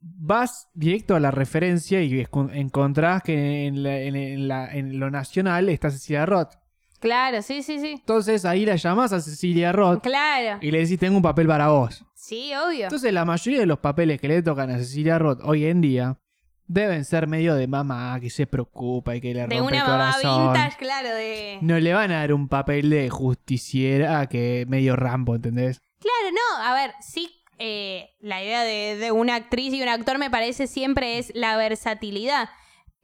[0.00, 5.10] vas directo a la referencia y encontrás que en, la- en- en la- en lo
[5.10, 6.54] nacional está Cecilia Roth.
[7.00, 7.92] Claro, sí, sí, sí.
[7.98, 10.58] Entonces ahí la llamás a Cecilia Roth Claro.
[10.60, 12.04] y le decís tengo un papel para vos.
[12.14, 12.84] Sí, obvio.
[12.84, 16.18] Entonces la mayoría de los papeles que le tocan a Cecilia Roth hoy en día
[16.66, 19.82] deben ser medio de mamá que se preocupa y que le De rompe una el
[19.82, 20.52] mamá corazón.
[20.52, 21.58] vintage, claro, de...
[21.62, 25.80] No le van a dar un papel de justiciera que medio Rambo, ¿entendés?
[25.98, 27.28] Claro, no, a ver, sí,
[27.58, 31.56] eh, la idea de, de una actriz y un actor me parece siempre es la
[31.56, 32.48] versatilidad,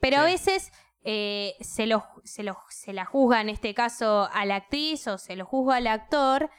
[0.00, 0.70] pero a veces
[1.08, 5.36] eh, se, lo, se, se la juzga en este caso a la actriz o se
[5.36, 6.50] lo juzga al actor,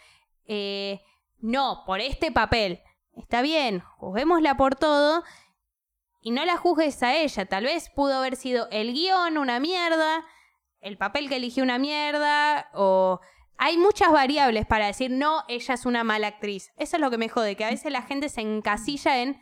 [0.45, 1.01] eh,
[1.39, 2.81] no, por este papel.
[3.11, 5.25] Está bien, juzguémosla por todo
[6.21, 10.25] y no la juzgues a ella, tal vez pudo haber sido el guion una mierda,
[10.79, 13.19] el papel que eligió una mierda o...
[13.59, 16.71] Hay muchas variables para decir, no, ella es una mala actriz.
[16.77, 19.41] Eso es lo que me jode, que a veces la gente se encasilla en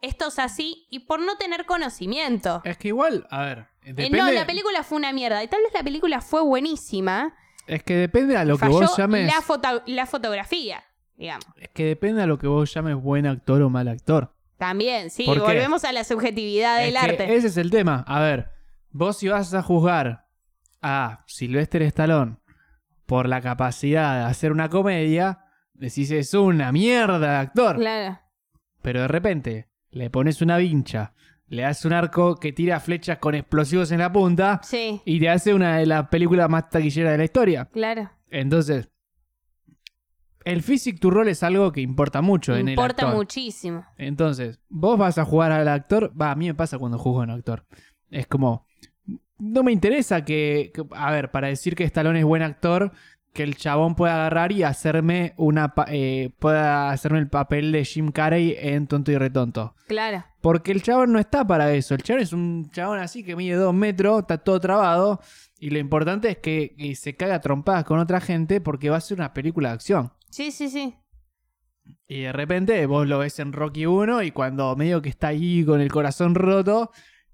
[0.00, 2.62] esto es así y por no tener conocimiento.
[2.64, 5.42] Es que igual, a ver, Eh, depende, no, la película fue una mierda.
[5.42, 7.34] Y tal vez la película fue buenísima.
[7.66, 10.82] es que depende a lo que vos llames, la, foto- la fotografía,
[11.16, 11.44] digamos.
[11.56, 14.34] es que depende a lo que vos llames buen actor o mal actor.
[14.58, 17.34] También, sí, volvemos a la subjetividad del arte.
[17.34, 18.04] ese es el tema.
[18.06, 18.50] A ver,
[18.90, 20.26] vos si vas a juzgar
[20.82, 22.36] a Sylvester Stallone
[23.06, 27.76] por la capacidad de hacer una comedia, decís es una mierda de actor.
[27.76, 28.20] Claro.
[28.82, 31.14] Pero de repente le pones una vincha,
[31.50, 35.28] le das un arco que tira flechas con explosivos en la punta Sí, y te
[35.28, 37.68] hace una de las películas más taquilleras de la historia.
[37.70, 38.10] claro.
[38.30, 38.88] Entonces,
[40.44, 43.84] el physic to role es algo que importa mucho en el Importa muchísimo.
[43.98, 46.12] Entonces, vos vas a jugar al actor.
[46.18, 47.66] Va, a mí me pasa cuando juego a un actor.
[48.10, 48.66] Es como.
[49.38, 52.92] No me interesa que, que- A ver, para decir que Stallone es buen actor,
[53.32, 55.72] que el chabón pueda agarrar y hacerme una.
[55.88, 59.74] eh, pueda hacerme el papel de Jim Carrey en Tonto y Retonto.
[59.86, 60.24] Claro.
[60.40, 61.94] Porque el chabón no está para eso.
[61.94, 65.20] El chabón es un chabón así que mide dos metros, está todo trabado.
[65.58, 69.00] Y lo importante es que, que se caga trompadas con otra gente porque va a
[69.00, 70.12] ser una película de acción.
[70.30, 70.96] Sí, sí, sí.
[72.08, 75.64] Y de repente vos lo ves en Rocky 1 y cuando medio que está ahí
[75.64, 76.90] con el corazón roto,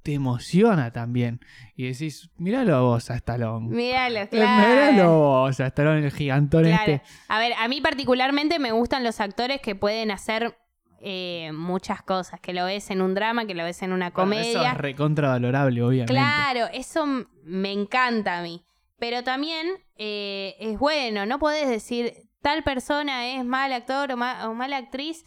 [0.07, 1.41] te emociona también.
[1.75, 3.69] Y decís, míralo a vos a Stallone.
[3.75, 4.69] Míralo, claro.
[4.69, 6.93] Míralo vos a Stallone, el gigantón Claro.
[6.93, 7.03] este.
[7.27, 10.57] A ver, a mí particularmente me gustan los actores que pueden hacer
[11.01, 12.39] eh, muchas cosas.
[12.41, 14.73] Que lo ves en un drama, que lo ves en una Bueno, eso comedia.
[14.73, 16.13] es recontravalorable, obviamente.
[16.13, 17.05] Claro, eso
[17.45, 18.65] me encanta a mí.
[18.99, 19.67] Pero también
[19.99, 24.77] eh, es bueno, no podés decir tal persona es mal actor o, ma- o mala
[24.77, 25.25] actriz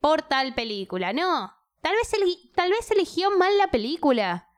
[0.00, 1.12] por tal película.
[1.12, 1.50] No,
[1.82, 2.10] tal vez,
[2.54, 4.48] tal vez eligió mal la película.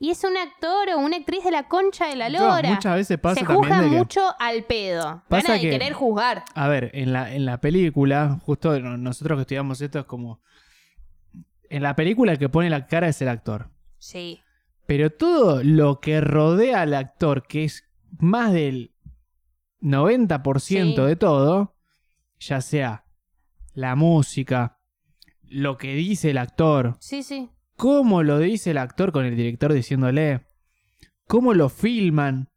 [0.00, 2.70] Y es un actor o una actriz de la concha de la No, lora.
[2.70, 5.22] muchas veces pasa Se también juzga de que- mucho al pedo.
[5.28, 6.44] Pasa Gana de que- querer juzgar.
[6.54, 10.40] A ver, en la, en la película, justo no- nosotros que estudiamos esto es como...
[11.68, 13.70] En la película el que pone la cara es el actor.
[13.98, 14.40] Sí.
[14.86, 17.84] Pero todo lo que rodea al actor, que es
[18.18, 18.94] más del
[19.80, 21.08] 90% Sí.
[21.08, 21.76] de todo,
[22.38, 23.04] ya sea
[23.74, 24.78] la música,
[25.52, 27.50] lo que dice el actor, Sí, sí.
[27.76, 30.46] cómo lo dice el actor con el director diciéndole,
[31.26, 32.48] cómo lo filman,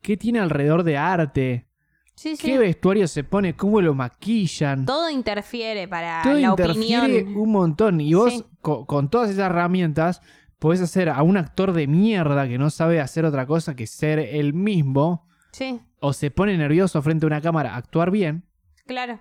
[0.00, 1.68] qué tiene alrededor de arte,
[2.16, 2.46] Sí, sí.
[2.46, 4.86] qué vestuario se pone, cómo lo maquillan.
[4.86, 7.36] Todo interfiere para Todo la interfiere opinión.
[7.36, 8.00] un montón.
[8.00, 8.44] Y vos, Sí.
[8.60, 10.20] con, todas esas herramientas,
[10.60, 14.18] podés hacer a un actor de mierda que no sabe hacer otra cosa que ser
[14.20, 18.44] el mismo, Sí, o se pone nervioso frente a una cámara, actuar bien,
[18.86, 19.18] claro.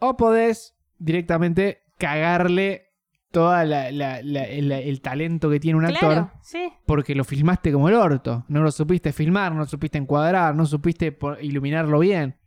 [0.00, 2.86] o podés directamente cagarle
[3.30, 6.72] todo el, talento que tiene un actor Claro, sí.
[6.86, 8.44] porque lo filmaste como el orto.
[8.48, 12.38] No lo supiste filmar, no lo supiste encuadrar, no supiste iluminarlo bien.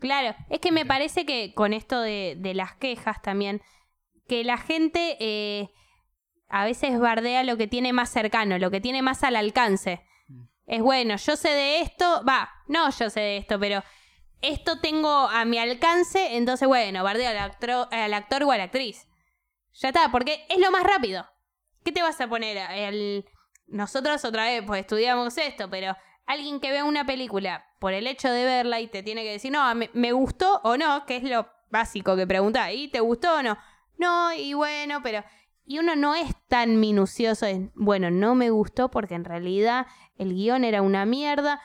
[0.00, 3.62] Claro, es que me parece que con esto de, de las quejas también,
[4.26, 5.70] que la gente eh,
[6.48, 10.02] a veces bardea lo que tiene más cercano, lo que tiene más al alcance.
[10.66, 13.82] Es bueno, yo sé de esto, va, no yo sé de esto, pero
[14.42, 18.64] esto tengo a mi alcance, entonces bueno, bardeo al, actro- al actor o a la
[18.64, 19.08] actriz.
[19.74, 21.26] Ya está, porque es lo más rápido.
[21.84, 22.58] ¿Qué te vas a poner?
[22.72, 23.24] El...
[23.66, 28.30] Nosotros otra vez, pues estudiamos esto, pero alguien que ve una película por el hecho
[28.30, 31.22] de verla y te tiene que decir, no, me, me gustó o no, que es
[31.22, 33.56] lo básico que pregunta, ¿y te gustó o no?
[33.96, 35.24] No, y bueno, pero...
[35.64, 39.86] Y uno no es tan minucioso en, bueno, no me gustó porque en realidad
[40.16, 41.60] el guion era una mierda,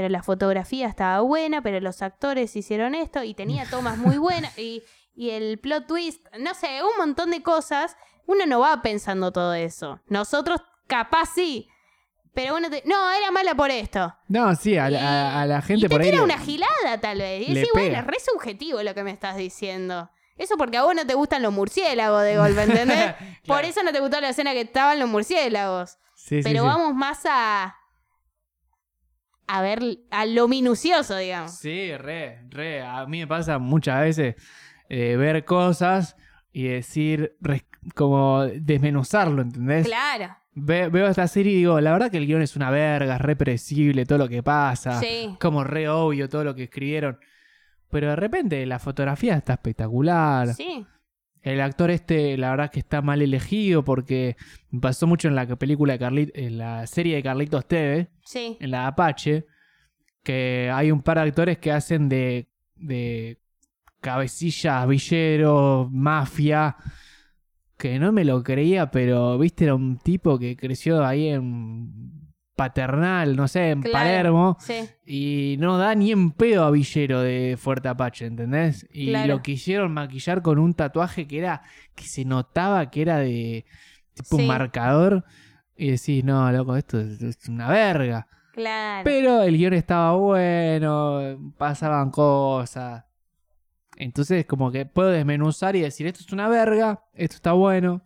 [0.00, 4.56] pero la fotografía estaba buena, pero los actores hicieron esto y tenía tomas muy buenas
[4.58, 4.82] y,
[5.14, 7.96] y el plot twist, no sé, un montón de cosas.
[8.26, 10.00] Uno no va pensando todo eso.
[10.06, 11.68] Nosotros capaz sí.
[12.32, 12.82] Pero uno te...
[12.86, 14.14] No, era mala por esto.
[14.28, 16.12] No, sí, a, la- a- a la gente y te por ahí.
[16.12, 17.46] le- una gilada tal vez.
[17.46, 17.98] Y bueno, pega.
[17.98, 20.10] es re subjetivo lo que me estás diciendo.
[20.38, 23.14] Eso porque a vos no te gustan los murciélagos de golpe, ¿entendés?
[23.46, 25.98] Por eso no te gustó la escena que estaban los murciélagos.
[26.14, 26.66] Sí, sí, Pero sí.
[26.68, 27.76] vamos más a.
[29.52, 29.80] A ver,
[30.10, 31.52] a lo minucioso, digamos.
[31.58, 32.82] Sí, re, re.
[32.82, 34.34] A mí me pasa muchas veces
[34.88, 36.16] eh, ver cosas
[36.52, 39.86] y decir, res- como desmenuzarlo, ¿entendés?
[39.86, 40.36] Claro.
[40.54, 43.20] Ve- veo esta serie y digo, la verdad que el guion es una verga, es
[43.20, 45.00] re predecible todo lo que pasa.
[45.00, 45.36] Sí.
[45.40, 47.18] Como re obvio todo lo que escribieron.
[47.88, 50.54] Pero de repente la fotografía está espectacular.
[50.54, 50.86] Sí.
[51.42, 54.36] El actor este, la verdad que está mal elegido porque
[54.80, 58.56] pasó mucho en la película de Carlit, en la serie de Carlitos Teve, Sí.
[58.60, 59.46] en la Apache,
[60.22, 63.38] que hay un par de actores que hacen de, de
[64.00, 66.76] cabecillas, villeros, mafia,
[67.78, 72.19] que no me lo creía, pero viste, era un tipo que creció ahí en
[72.64, 73.92] Paternal, no sé, en Claro.
[73.98, 74.56] Palermo.
[74.60, 74.88] Sí.
[75.06, 78.86] Y no da ni en pedo a Villero de Fuerte Apache, ¿entendés?
[78.92, 79.28] Y Claro.
[79.36, 81.62] lo quisieron maquillar con un tatuaje que era.
[81.94, 83.64] que se notaba que era de.
[84.14, 84.42] tipo Sí.
[84.42, 85.24] un marcador.
[85.76, 88.26] Y decís, no, loco, esto es, es una verga.
[88.52, 89.04] Claro.
[89.04, 93.04] Pero el guion estaba bueno, pasaban cosas.
[93.96, 98.02] Entonces, como que puedo desmenuzar y decir, esto es una verga, esto está bueno.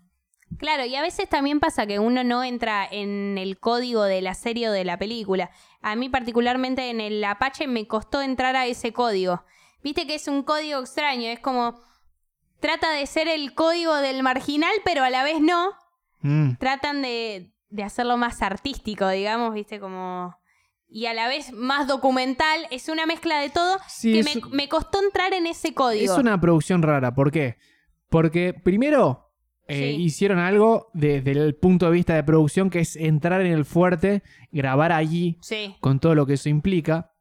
[0.59, 4.35] Claro, y a veces también pasa que uno no entra en el código de la
[4.35, 5.51] serie o de la película.
[5.83, 9.45] A mí particularmente en el Apache me costó entrar a ese código.
[9.83, 11.81] Viste que es un código extraño, es como
[12.61, 15.73] trata de ser el código del marginal, pero a la vez no.
[16.21, 16.55] Mm.
[16.55, 20.39] Tratan de, de hacerlo más artístico, digamos, viste, como...
[20.89, 24.69] Y a la vez más documental, es una mezcla de todo Sí, que me, me
[24.69, 26.13] costó entrar en ese código.
[26.13, 27.57] Es una producción rara, ¿por qué?
[28.09, 29.24] Porque primero
[29.69, 30.03] eh, Sí.
[30.03, 34.23] hicieron algo desde el punto de vista de producción que es entrar en el fuerte,
[34.53, 37.13] grabar allí Sí, con todo lo que eso implica.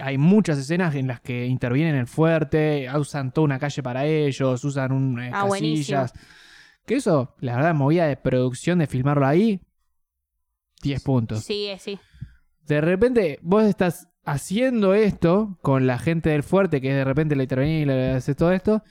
[0.00, 4.62] Hay muchas escenas en las que intervienen el fuerte, usan toda una calle para ellos,
[4.64, 6.00] usan un, eh, Ah, buenísimo.
[6.02, 6.12] casillas.
[6.84, 9.60] Que eso, la verdad, movida de producción de filmarlo ahí,
[10.82, 11.44] 10 puntos.
[11.44, 11.98] sí, eh, sí.
[12.66, 17.44] De repente, vos estás haciendo esto con la gente del fuerte, que de repente le
[17.44, 18.82] intervenís y le haces todo esto,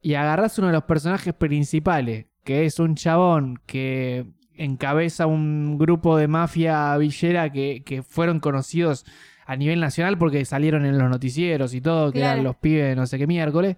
[0.00, 4.24] y agarrás uno de los personajes principales, que es un chabón que
[4.54, 9.04] encabeza un grupo de mafia villera que, que fueron conocidos
[9.44, 12.32] a nivel nacional porque salieron en los noticieros y todo, que Claro.
[12.32, 13.76] eran los pibes de no sé qué miércoles.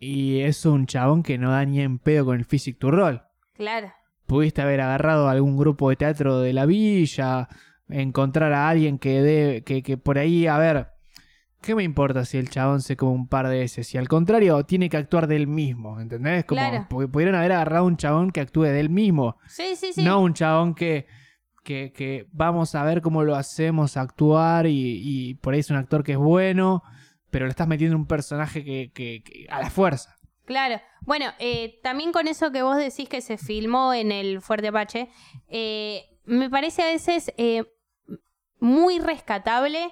[0.00, 3.22] Y es un chabón que no da ni en pedo con el Physic to Roll
[3.54, 3.92] Claro.
[4.26, 7.48] pudiste haber agarrado a algún grupo de teatro de la villa,
[7.88, 10.88] encontrar a alguien que dé, que, que por ahí, a ver,
[11.64, 13.86] ¿qué me importa si el chabón se come un par de veces?
[13.86, 16.44] Si al contrario, tiene que actuar del mismo, ¿entendés?
[16.44, 16.86] Como, Claro.
[17.10, 20.02] pudieron haber agarrado un chabón que actúe del mismo, Sí, sí, sí.
[20.04, 21.06] no un chabón que,
[21.62, 25.76] que, que vamos a ver cómo lo hacemos actuar y, y por ahí es un
[25.76, 26.82] actor que es bueno,
[27.30, 30.14] pero le estás metiendo un personaje que, que- que- a la fuerza.
[30.44, 30.80] Claro.
[31.00, 35.08] Bueno, eh, también con eso que vos decís que se filmó en el Fuerte Apache,
[35.48, 37.64] eh, me parece a veces eh,
[38.60, 39.90] muy rescatable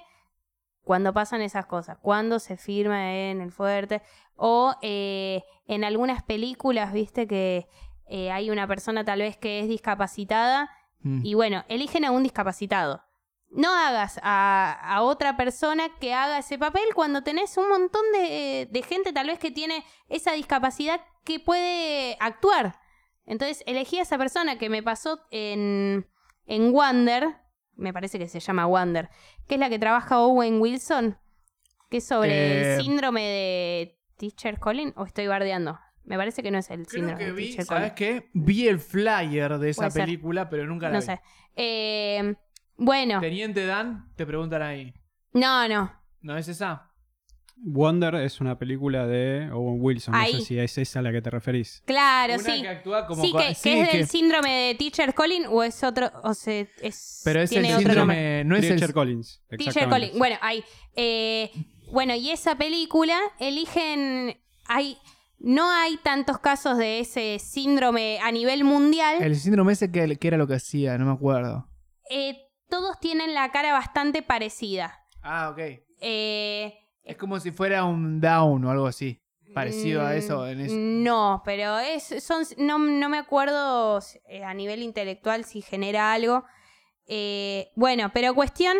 [0.83, 4.01] cuando pasan esas cosas, cuando se firma en el Fuerte
[4.35, 7.67] o eh, en algunas películas, viste que
[8.07, 10.69] eh, hay una persona tal vez que es discapacitada
[11.03, 11.19] Mm.
[11.23, 13.03] y bueno, eligen a un discapacitado.
[13.49, 18.67] No hagas a, a otra persona que haga ese papel cuando tenés un montón de,
[18.71, 22.79] de gente tal vez que tiene esa discapacidad que puede actuar.
[23.25, 26.07] Entonces elegí a esa persona que me pasó en,
[26.47, 27.35] en Wonder,
[27.75, 29.09] me parece que se llama Wonder,
[29.47, 31.17] que es la que trabaja Owen Wilson,
[31.89, 32.75] que es sobre Eh.
[32.75, 35.79] el síndrome de Teacher Colin, o estoy bardeando.
[36.05, 37.95] Me parece que no es el Creo síndrome que de vi, Teacher ¿sabes Colin.
[37.95, 38.29] qué?
[38.33, 40.03] Vi el flyer de esa Puede ser.
[40.05, 41.05] película, pero nunca la No vi.
[41.05, 41.21] sé.
[41.55, 42.35] Eh,
[42.77, 44.93] bueno, Teniente Dan, te preguntan ahí.
[45.33, 45.91] no, no.
[46.21, 46.89] ¿No es esa?
[47.55, 50.15] Wonder es una película de Owen Wilson.
[50.15, 50.33] Ahí.
[50.33, 51.81] No sé si es esa a la que te referís.
[51.85, 52.61] Claro, Una sí.
[52.61, 55.45] que actúa como sí, co- que, sí, que es del que- síndrome de Teacher Colin
[55.47, 58.15] o es otro, o se, es, Pero es el tiene otro nombre.
[58.15, 59.43] síndrome, no es Richard el Collins.
[59.49, 60.07] Teacher exactamente.
[60.07, 60.19] Colin.
[60.19, 60.63] Bueno, hay.
[60.95, 61.51] eh,
[61.91, 64.37] bueno, y esa película eligen.
[64.67, 64.97] Hay.
[65.39, 69.21] No hay tantos casos de ese síndrome a nivel mundial.
[69.21, 71.67] el síndrome ese que, que era lo que hacía, no me acuerdo.
[72.09, 72.37] Eh,
[72.69, 74.97] todos tienen la cara bastante parecida.
[75.21, 75.59] Ah, ok.
[75.99, 76.73] Eh,
[77.03, 79.19] Es como si fuera un down o algo así.
[79.53, 80.47] Parecido a eso.
[80.47, 80.73] En eso.
[80.75, 86.11] Mm, No, pero es, son, no, no me acuerdo eh, a nivel intelectual si genera
[86.11, 86.43] algo.
[87.05, 88.77] Eh, bueno, pero cuestión,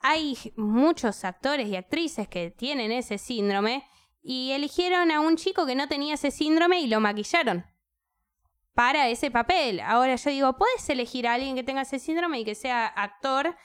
[0.00, 3.84] hay muchos actores y actrices que tienen ese síndrome
[4.22, 7.66] y eligieron a un chico que no tenía ese síndrome y lo maquillaron
[8.74, 9.80] para ese papel.
[9.80, 13.56] Ahora yo digo, puedes elegir a alguien que tenga ese síndrome y que sea actor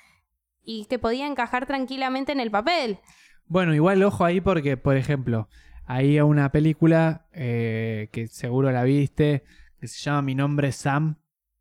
[0.61, 2.99] y que podía encajar tranquilamente en el papel.
[3.47, 5.47] Bueno, igual ojo ahí porque, por ejemplo,
[5.85, 9.43] hay una película eh, que seguro la viste,
[9.79, 11.15] que se llama Mi nombre es Sam,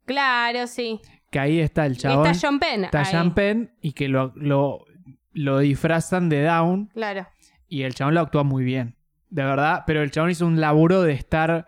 [0.05, 1.01] Claro, sí.
[1.31, 2.27] que ahí está el chabón.
[2.27, 2.85] Está John Penn.
[2.85, 3.31] está ahí.
[3.31, 4.85] Penn y que lo, lo,
[5.33, 7.27] lo disfrazan de down Claro.
[7.69, 8.97] y el chabón lo actúa muy bien.
[9.31, 11.67] De verdad, pero el chabón hizo un laburo de estar,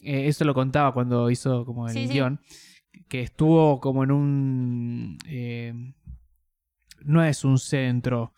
[0.00, 2.12] eh, eso lo contaba cuando hizo como el Sí, sí.
[2.14, 2.40] guion,
[3.08, 5.18] que estuvo como en un...
[5.26, 5.72] eh,
[7.04, 8.32] no es un centro,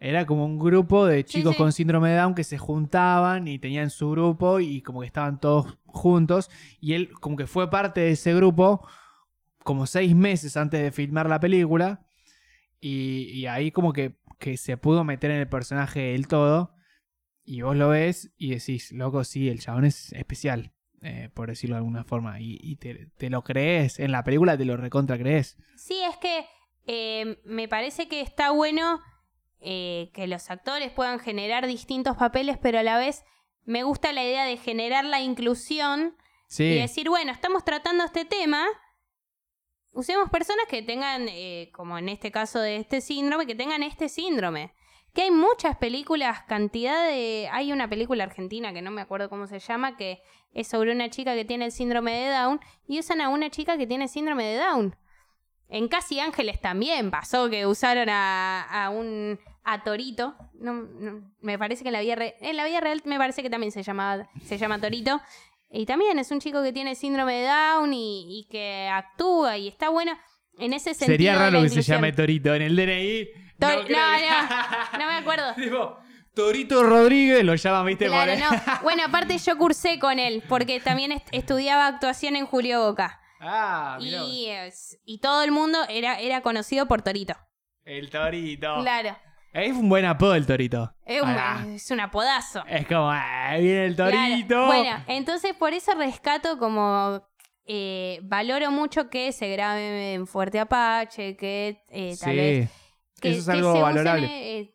[0.00, 1.58] era como un grupo de Sí, chicos sí.
[1.58, 5.38] con síndrome de Down que se juntaban y tenían su grupo y como que estaban
[5.38, 6.50] todos juntos.
[6.80, 8.86] Y él como que fue parte de ese grupo
[9.62, 12.06] como seis meses antes de filmar la película.
[12.80, 16.74] Y, y ahí como que, que se pudo meter en el personaje del todo.
[17.44, 20.72] Y vos lo ves y decís, loco, sí, el chabón es especial,
[21.02, 24.56] eh, por decirlo de alguna forma, y, y te, te lo crees, en la película
[24.56, 25.56] te lo recontra crees.
[25.74, 26.46] Sí, es que
[26.86, 29.00] eh, me parece que está bueno
[29.60, 33.24] eh, que los actores puedan generar distintos papeles, pero a la vez
[33.64, 36.16] me gusta la idea de generar la inclusión
[36.48, 38.66] Sí, y decir, bueno, estamos tratando este tema,
[39.92, 44.08] usemos personas que tengan, eh, como en este caso de este síndrome, que tengan este
[44.08, 44.74] síndrome.
[45.14, 47.48] Que hay muchas películas, cantidad de...
[47.50, 50.22] Hay una película argentina que no me acuerdo cómo se llama, que
[50.52, 53.76] es sobre una chica que tiene el síndrome de Down y usan a una chica
[53.76, 54.96] que tiene síndrome de Down.
[55.70, 60.34] En Casi Ángeles también pasó que usaron a, a un a Torito.
[60.58, 63.42] No, no, me parece que en la vida re- en la vida real me parece
[63.42, 65.20] que también se llama se llama Torito.
[65.70, 69.68] Y también es un chico que tiene síndrome de Down y, y que actúa y
[69.68, 70.18] está bueno
[70.58, 71.06] en ese sentido.
[71.12, 73.28] sería raro que se llame Torito en el DNI.
[73.60, 75.54] Tor- no, no, no, no me acuerdo.
[75.54, 75.98] Tipo,
[76.34, 78.50] Torito Rodríguez lo llaman, viste, Claro, no.
[78.82, 83.19] Bueno, aparte yo cursé con él porque también est- estudiaba actuación en Julio Boca.
[83.40, 84.22] Ah, mirá.
[84.24, 87.34] Y, es- y todo el mundo era, era conocido por Torito.
[87.84, 88.76] El Torito.
[88.82, 89.16] Claro.
[89.52, 90.94] Es un buen apodo el Torito.
[91.04, 92.62] Es un, Ah, es un apodazo.
[92.68, 94.12] es como, ah, viene el Claro.
[94.12, 94.66] Torito.
[94.66, 97.26] Bueno, entonces por eso rescato como
[97.64, 102.70] eh, valoro mucho que se grabe en Fuerte Apache, que eh, tal sí, vez
[103.20, 104.58] que, eso es que algo se usen, valorable.
[104.60, 104.74] eh,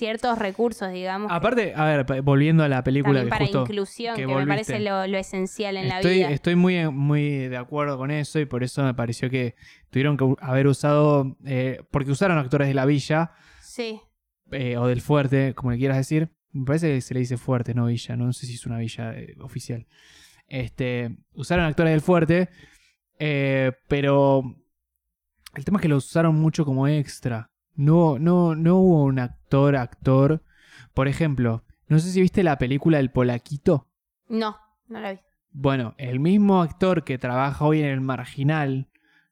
[0.00, 4.26] ciertos recursos, digamos, Aparte, a ver, volviendo a la película que para justo inclusión, que
[4.26, 6.30] que, me parece lo, lo esencial en la estoy, vida.
[6.30, 9.54] estoy muy, muy de acuerdo con eso y por eso me pareció que
[9.90, 14.00] tuvieron que haber usado, eh, porque usaron actores de la villa Sí,
[14.50, 16.30] eh, o del fuerte, como le quieras decir.
[16.52, 19.12] Me parece que se le dice fuerte, no villa, no sé si es una villa
[19.12, 19.86] eh, oficial.
[20.48, 22.48] Este, usaron actores del fuerte,
[23.18, 24.42] eh, pero
[25.54, 27.49] el tema es que lo usaron mucho como extra.
[27.80, 30.42] No, no, no hubo un actor, actor.
[30.92, 33.88] Por ejemplo, no sé si viste la película El Polaquito.
[34.28, 34.56] no,
[34.88, 35.18] no la vi.
[35.52, 38.88] Bueno, el mismo actor que trabaja hoy en El Marginal,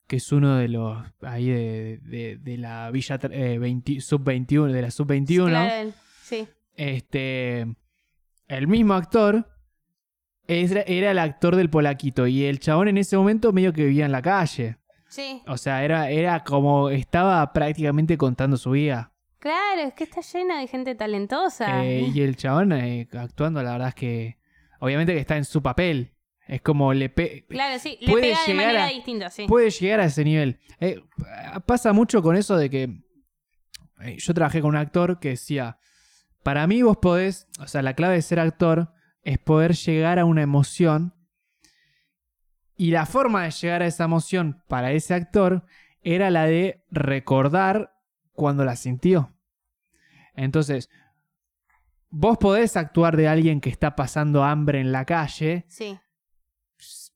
[0.07, 4.81] que es uno de los ahí de, de- de la Villa eh, 20 Sub-21, de
[4.81, 5.93] la Sub-21, Claro, él-
[6.23, 6.47] sí.
[6.75, 7.67] este,
[8.47, 9.47] el mismo actor
[10.47, 14.05] era, era el actor del Polaquito y el chabón en ese momento medio que vivía
[14.05, 14.77] en la calle.
[15.09, 19.11] Sí, O sea, era, era como estaba prácticamente contando su vida.
[19.39, 21.83] claro, es que está llena de gente talentosa.
[21.85, 24.37] Eh, y el chabón eh, actuando, la verdad es que
[24.79, 26.13] obviamente que está en su papel.
[26.47, 29.45] Es como le pe- Claro, sí, le puede pega de llegar manera a- distinta, sí.
[29.47, 30.59] puede llegar a ese nivel.
[30.79, 30.99] Eh,
[31.65, 33.03] pasa mucho con eso de que
[34.17, 35.77] yo trabajé con un actor que decía,
[36.43, 40.25] para mí vos podés, o sea, la clave de ser actor es poder llegar a
[40.25, 41.13] una emoción
[42.79, 45.65] y la forma de llegar a esa emoción para ese actor
[46.01, 47.93] era la de recordar
[48.31, 49.33] cuando la sintió.
[50.33, 50.89] Entonces,
[52.09, 55.99] vos podés actuar de alguien que está pasando hambre en la calle, Sí,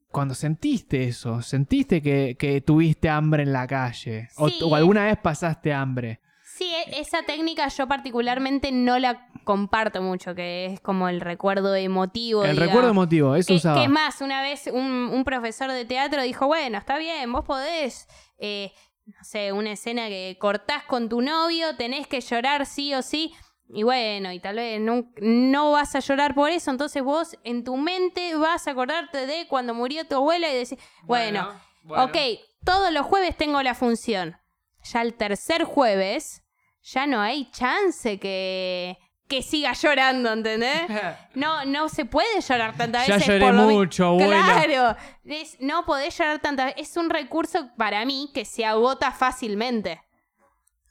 [0.09, 5.17] cuando sentiste eso, sentiste que, que tuviste hambre en la calle o, o alguna vez
[5.17, 6.19] pasaste hambre.
[6.57, 11.75] Sí, e- esa técnica yo particularmente no la comparto mucho, que es como el recuerdo
[11.75, 12.43] emotivo.
[12.43, 12.67] El digamos.
[12.69, 13.77] recuerdo emotivo, eso Que, usaba.
[13.77, 17.43] que es más, una vez un, un profesor de teatro dijo, bueno, está bien, vos
[17.43, 18.07] podés,
[18.37, 18.71] eh,
[19.05, 23.33] no sé, una escena que cortás con tu novio, tenés que llorar sí o sí,
[23.67, 27.63] y bueno, y tal vez no, no vas a llorar por eso, entonces vos en
[27.63, 31.49] tu mente vas a acordarte de cuando murió tu abuela y decir, bueno,
[31.89, 32.15] ok,
[32.63, 34.37] todos los jueves tengo la función.
[34.83, 36.42] ya el tercer jueves,
[36.83, 38.97] ya no hay chance que,
[39.27, 40.81] que siga llorando, ¿entendés?
[41.35, 43.27] No, no se puede llorar tantas Ya veces.
[43.27, 44.63] lloré por lo mi- mucho, abuela.
[44.65, 46.89] Claro, es- no podés llorar tantas veces.
[46.91, 50.01] Es un recurso para mí que se agota fácilmente.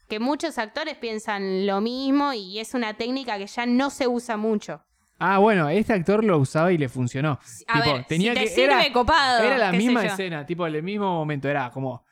[0.09, 4.37] Que muchos actores piensan lo mismo y es una técnica que ya no se usa
[4.37, 4.83] mucho.
[5.19, 7.39] Ah, bueno, este actor lo usaba y le funcionó.
[7.69, 9.43] A Tipo, ver, tenía si te que, sirve, era, copado.
[9.45, 11.49] era la misma escena, tipo, en el mismo momento.
[11.49, 12.05] Era como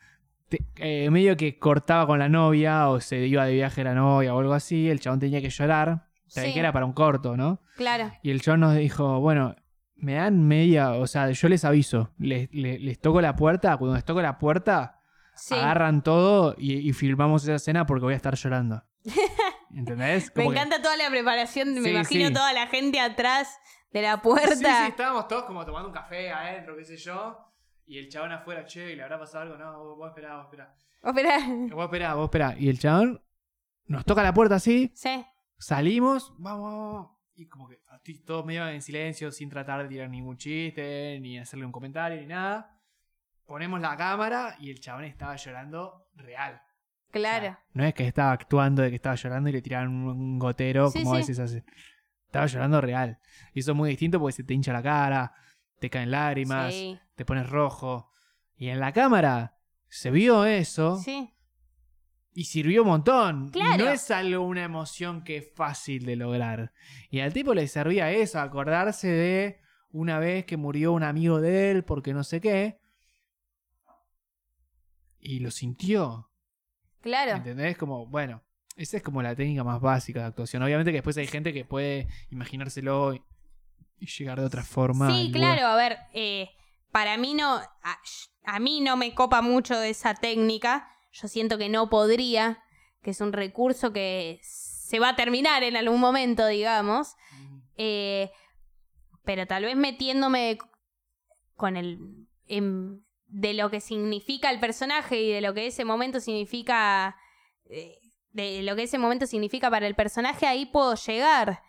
[0.77, 4.39] eh, medio que cortaba con la novia o se iba de viaje la novia o
[4.39, 4.89] algo así.
[4.89, 6.07] El chabón tenía que llorar.
[6.27, 6.53] Sabía Sí.
[6.53, 7.61] que era para un corto, ¿no?
[7.75, 8.11] Claro.
[8.23, 9.55] Y el chabón nos dijo, bueno,
[9.95, 13.95] me dan media, o sea, yo les aviso, les, les, les toco la puerta, cuando
[13.95, 14.97] les toco la puerta,
[15.35, 15.53] Sí.
[15.55, 18.83] agarran todo y, y filmamos esa escena porque voy a estar llorando.
[19.75, 20.31] ¿Entendés?
[20.35, 21.73] Me que- encanta toda la preparación.
[21.75, 22.33] Me Sí, imagino sí.
[22.33, 23.57] toda la gente atrás
[23.91, 24.55] de la Sí, puerta.
[24.85, 27.37] sí, estábamos todos como tomando un café adentro, qué sé yo.
[27.85, 29.57] Y el chabón afuera, che, ¿y le habrá pasado algo?
[29.57, 30.73] No, vos, vos esperá, vos esperá.
[31.03, 31.39] Oh, espera.
[31.75, 32.55] Vos esperá, vos esperá.
[32.57, 33.21] Y el chabón
[33.87, 35.25] nos toca la puerta así, Sí.
[35.57, 37.11] salimos, vamos, vamos.
[37.35, 41.39] Y como que así, todos medio en silencio, sin tratar de tirar ningún chiste, ni
[41.39, 42.77] hacerle un comentario, ni nada.
[43.45, 46.53] Ponemos la cámara y el chabón estaba llorando real.
[46.55, 47.57] O sea, Claro.
[47.73, 50.99] no es que estaba actuando de que estaba llorando y le tiraban un, gotero, Sí,
[51.03, 51.21] como a sí.
[51.23, 51.65] veces hacen.
[52.27, 53.19] Estaba llorando real.
[53.53, 55.33] Y eso es muy distinto porque se te hincha la cara,
[55.79, 56.97] te caen lágrimas, sí.
[57.21, 58.09] Te pones rojo.
[58.57, 59.55] Y en la cámara
[59.89, 61.31] se vio eso Sí.
[62.33, 63.47] y sirvió un montón.
[63.49, 63.85] Y Claro.
[63.85, 66.73] No es algo, una emoción que es fácil de lograr.
[67.11, 69.59] Y al tipo le servía eso, acordarse de
[69.91, 72.79] una vez que murió un amigo de él porque no sé qué.
[75.19, 76.27] Y lo sintió.
[77.01, 77.33] Claro.
[77.33, 77.77] ¿Entendés?
[77.77, 78.41] Como, bueno,
[78.77, 80.63] esa es como la técnica más básica de actuación.
[80.63, 83.21] Obviamente que después hay gente que puede imaginárselo y,
[84.17, 85.11] llegar de otra forma.
[85.11, 85.71] Sí, claro, lugar.
[85.71, 86.49] a ver, eh,
[86.91, 87.61] para mí no,
[88.43, 92.63] a, mí no me copa mucho de esa técnica, yo siento que no podría,
[93.01, 97.15] que es un recurso que se va a terminar en algún momento, digamos,
[97.77, 98.31] eh,
[99.23, 100.57] pero tal vez metiéndome
[101.55, 102.27] con el...
[102.47, 107.15] de lo que significa el personaje y de lo que ese momento significa...
[107.69, 107.97] eh,
[108.33, 111.61] de lo que ese momento significa para el personaje, ahí puedo llegar.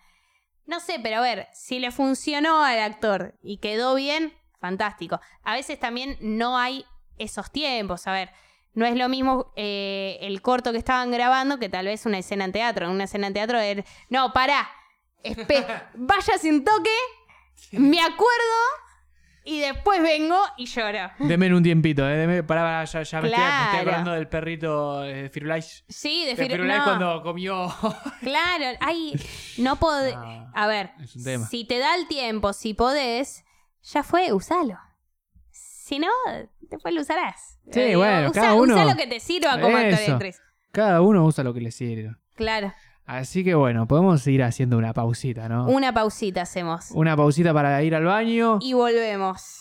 [0.65, 4.33] No sé, pero a ver, si le funcionó al actor y quedó bien,
[4.67, 5.19] fantástico.
[5.43, 6.85] A veces también no hay
[7.17, 8.29] esos tiempos, a ver.
[8.73, 12.45] No es lo mismo eh, el corto que estaban grabando que tal vez una escena
[12.45, 12.85] en teatro.
[12.85, 14.69] En una escena en teatro es, no, pará,
[15.21, 15.65] espe-
[15.95, 16.89] vaya sin toque,
[17.73, 18.61] me acuerdo
[19.43, 21.11] y después vengo y lloro.
[21.19, 22.15] Deme un tiempito, ¿eh?
[22.15, 23.79] Deme, pará, pará, ya, ya me, estoy, me estoy Claro.
[23.81, 25.83] acordando del perrito eh, Firulais.
[25.89, 27.67] Sí, de De fir- Firulais no, cuando comió.
[28.21, 29.13] Claro, ay,
[29.57, 30.15] no podés...
[30.17, 31.45] Ah, A ver, es un tema.
[31.47, 33.43] si te da el tiempo, si podés,
[33.83, 34.77] ya fue, usalo.
[35.51, 36.07] Si no,
[36.61, 37.59] después lo usarás.
[37.71, 40.13] Sí, Eh, bueno, usa, cada uno- usa lo que te sirva como actor y Eso.
[40.13, 40.41] actriz.
[40.71, 42.15] Cada uno usa lo que le sirve.
[42.35, 42.73] Claro.
[43.05, 45.67] Así que bueno, podemos ir haciendo una pausita, ¿no?
[45.67, 46.89] Una pausita hacemos.
[46.91, 48.59] Una pausita para ir al baño.
[48.61, 49.59] Y volvemos.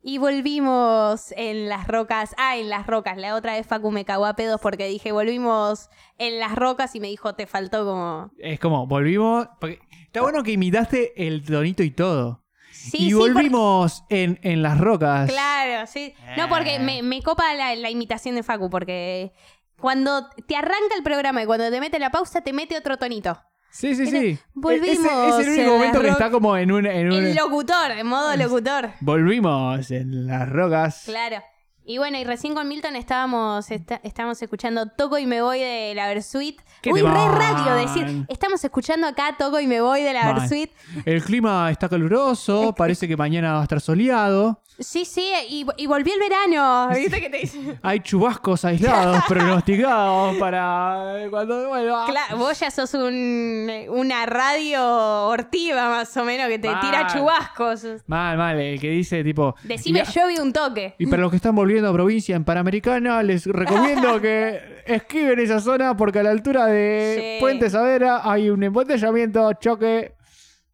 [0.00, 2.34] Y volvimos en las rocas.
[2.38, 3.16] Ah, en las rocas.
[3.18, 7.00] La otra vez Facu me cagó a pedos porque dije volvimos en las rocas y
[7.00, 8.30] me dijo te faltó como.
[8.38, 9.48] Es como, volvimos.
[9.60, 12.44] porque está bueno que imitaste el tonito y todo.
[12.90, 15.30] Sí, y sí, volvimos en, en las rocas.
[15.30, 16.14] Claro, sí.
[16.36, 19.32] No, porque me, me copa la, la imitación de Facu porque
[19.80, 23.40] cuando te arranca el programa y cuando te mete la pausa te mete otro tonito.
[23.70, 24.38] Sí, sí, sí.
[24.54, 26.86] Volvimos Ese es el en único momento que está como en un.
[26.86, 27.12] En un...
[27.26, 28.92] El locutor, en modo locutor.
[29.00, 31.02] Volvimos en las rocas.
[31.04, 31.42] Claro.
[31.90, 35.94] Y bueno, y recién con Milton estábamos, esta- estábamos escuchando Toco y me voy de
[35.94, 36.60] la Versuit.
[36.82, 40.34] ¡Qué Uy, re radio decir, estamos escuchando acá Toco y me voy de la.
[40.34, 40.70] Versuit.
[41.06, 44.60] El clima está caluroso, parece que mañana va a estar soleado.
[44.80, 46.88] Sí, sí, y, y volvió el verano.
[46.94, 47.58] ¿Viste que te dice?
[47.82, 52.06] Hay chubascos aislados pronosticados para eh, cuando vuelva.
[52.06, 54.80] Claro, vos ya sos un, una radio
[55.26, 56.80] hortiva más o menos que te Mal.
[56.80, 57.84] tira chubascos.
[58.06, 59.56] Mal, mal, el que dice tipo.
[59.64, 60.94] Decime, y, yo vi un toque.
[60.98, 65.60] y para los que están volviendo a provincia en Panamericana, les recomiendo que esquiven esa
[65.60, 67.40] zona porque a la altura de Sí.
[67.40, 70.12] Puente Savera hay un embotellamiento, choque.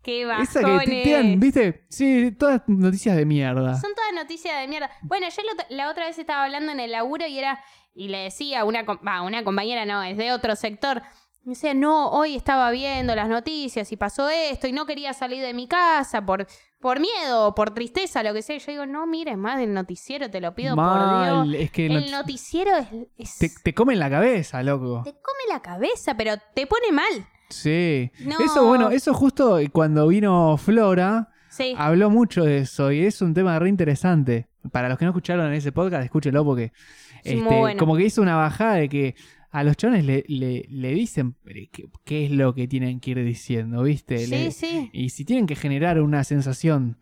[0.04, 1.02] Qué Esa que te bajones.
[1.02, 1.86] tiran, ¿viste?
[1.88, 3.80] Sí, todas noticias de mierda.
[3.80, 4.90] Son todas noticias de mierda.
[5.02, 7.60] Bueno, yo la ot- la otra vez estaba hablando en el laburo y era.
[7.94, 11.00] Y le decía a una, va, una compañera, no, es de otro sector.
[11.44, 15.42] Me decía, no, hoy estaba viendo las noticias y pasó esto y no quería salir
[15.42, 16.46] de mi casa por,
[16.80, 18.56] por miedo o por tristeza, lo que sea.
[18.56, 21.60] Yo digo, no mires más del noticiero, te lo pido por Dios.
[21.62, 22.86] es que El not- noticiero es.
[23.18, 25.02] es- te, te comen la cabeza, loco.
[25.04, 27.26] te come la cabeza, pero te pone mal.
[27.50, 28.10] Sí.
[28.24, 28.36] No.
[28.44, 31.74] Eso, bueno, eso justo cuando vino Flora, Sí.
[31.78, 34.48] habló mucho de eso y es un tema re interesante.
[34.72, 36.72] para los que no escucharon en ese podcast, escúchenlo porque
[37.22, 37.78] este, bueno.
[37.78, 39.14] como que hizo una bajada de que
[39.50, 41.34] a los chones le, le, le dicen
[41.70, 44.18] qué, qué es lo que tienen que ir diciendo, ¿viste?
[44.18, 44.90] Sí, Le- sí.
[44.92, 46.96] Y si tienen que generar una sensación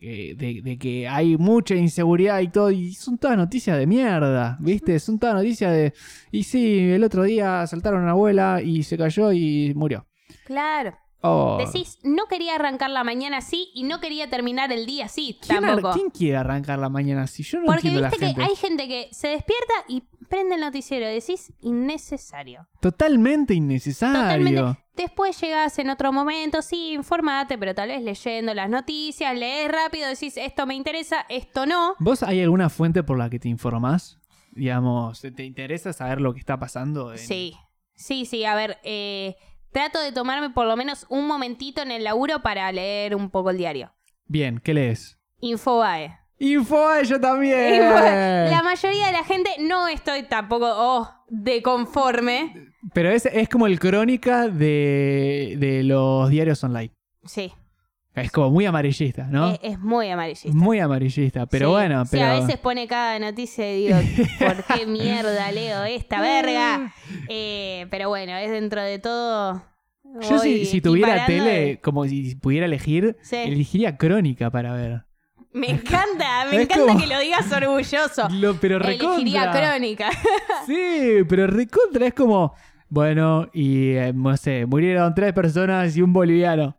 [0.00, 4.56] eh, de, de que hay mucha inseguridad y todo, y son todas noticias de mierda,
[4.60, 4.98] ¿viste?
[4.98, 5.92] Son todas noticias de...
[6.30, 10.06] Y sí, el otro día asaltaron a una abuela y se cayó y murió.
[10.44, 10.96] Claro.
[11.22, 11.58] Oh.
[11.62, 15.60] Decís, no quería arrancar la mañana así y no quería terminar el día así ¿Quién,
[15.60, 15.92] tampoco.
[15.92, 17.42] quién quiere arrancar la mañana así?
[17.42, 18.50] Yo no Porque entiendo viste la que gente.
[18.50, 21.06] hay gente que se despierta y prende el noticiero.
[21.06, 22.66] Decís, innecesario.
[22.80, 24.20] Totalmente innecesario.
[24.22, 24.80] Totalmente.
[24.96, 30.08] Después llegás en otro momento, sí, informate, pero tal vez leyendo las noticias, lees rápido,
[30.08, 31.94] decís, esto me interesa, esto no.
[31.98, 34.18] ¿Vos hay alguna fuente por la que te informás?
[34.52, 37.12] Digamos, ¿te interesa saber lo que está pasando?
[37.12, 37.54] en- Sí,
[37.94, 38.44] sí, sí.
[38.44, 39.36] A ver, eh,
[39.72, 43.50] trato de tomarme por lo menos un momentito en el laburo para leer un poco
[43.50, 43.92] el diario.
[44.26, 45.18] Bien, ¿qué lees?
[45.40, 46.18] Infobae.
[46.42, 47.80] Info, yo también.
[47.80, 52.72] La mayoría de la gente no estoy tampoco oh, de conforme.
[52.94, 56.92] Pero es, es como el crónica de, de los diarios online.
[57.26, 57.52] Sí,
[58.14, 59.50] Es como muy amarillista, ¿no?
[59.50, 60.56] es, es muy amarillista.
[60.56, 62.24] Muy amarillista, pero Sí, bueno, pero...
[62.24, 63.98] a veces pone cada noticia y digo,
[64.38, 66.92] ¿por qué mierda leo esta verga?
[67.28, 69.62] Eh, pero bueno, es dentro de todo.
[70.28, 73.36] Yo si, tuviera tele, de- como si pudiera elegir, Sí.
[73.36, 75.04] elegiría crónica para ver.
[75.52, 78.28] Me encanta, me Es encanta como- que lo digas orgulloso.
[78.40, 79.70] Lo, pero Elegiría recontra.
[79.72, 80.10] crónica.
[80.66, 82.54] Sí, pero recontra es como,
[82.88, 86.76] bueno, y eh, no sé, murieron tres personas y un boliviano.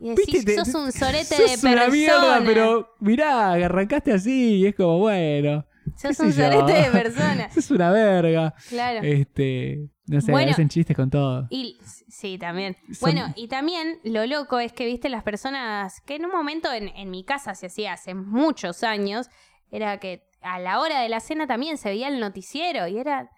[0.00, 1.88] Y decís, Viste, sos un sorete Sos de una persona.
[1.90, 5.64] mierda, pero mirá, arrancaste así y es como, bueno,
[5.96, 7.50] Sos un sorete de persona.
[7.52, 8.54] sos una verga.
[8.70, 9.00] Claro.
[9.02, 11.46] Este, no sé, Bueno, hacen chistes con todo.
[11.50, 11.78] Y
[12.08, 12.76] sí, también.
[12.92, 16.72] Son- Bueno, y también lo loco es que, viste, las personas que en un momento
[16.72, 19.28] en, en mi casa se hacía hace muchos años,
[19.70, 23.30] era que a la hora de la cena también se veía el noticiero y era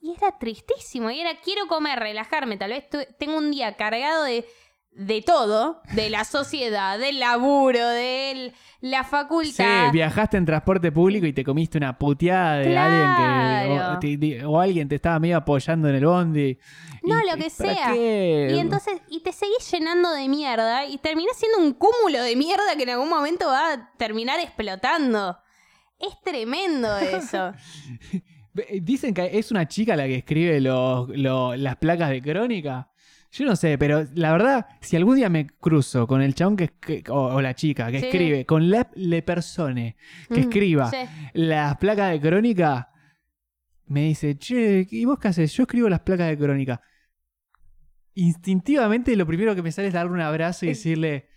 [0.00, 2.84] y era tristísimo y era quiero comer, relajarme, tal vez
[3.18, 4.44] tengo un día cargado de
[4.92, 9.92] de todo, de la sociedad, del laburo, de la Sí, facultad.
[9.92, 13.78] viajaste en transporte público y te comiste una puteada de alguien que.
[13.78, 13.98] O,
[14.58, 16.58] te- alguien te estaba medio apoyando en el bondi.
[17.04, 17.92] No, Y- lo que y ¿para sea.
[17.92, 18.48] qué?
[18.54, 22.74] Y entonces, y te seguís llenando de mierda y terminás siendo un cúmulo de mierda
[22.76, 25.38] que en algún momento va a terminar explotando.
[26.00, 27.52] Es tremendo eso.
[28.54, 32.88] Ve- Dicen que es una chica la que escribe los- lo- las placas de crónica.
[33.30, 36.68] Yo no sé, pero la verdad, si algún día me cruzo con el chabón que,
[36.80, 38.06] que- o, o la chica que Sí.
[38.06, 39.96] escribe, con la le persone
[40.28, 40.96] que Mm, escriba sí.
[41.34, 42.88] las placas de crónica,
[43.86, 45.52] me dice, che, ¿y vos qué haces?
[45.54, 46.80] Yo escribo las placas de crónica.
[48.14, 51.28] Instintivamente lo primero que me sale es darle un abrazo y decirle,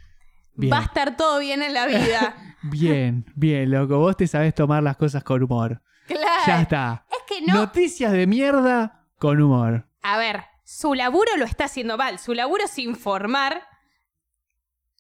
[0.56, 2.36] bien, Va a estar todo bien en la vida.
[2.64, 5.82] bien, bien, loco, vos te sabés tomar las cosas con humor.
[6.08, 6.42] claro.
[6.48, 7.06] Ya está.
[7.12, 7.54] Es que no.
[7.54, 9.88] Noticias de mierda con humor.
[10.02, 10.42] A ver,
[10.74, 12.18] su laburo lo está haciendo mal.
[12.20, 13.62] Su laburo es informar.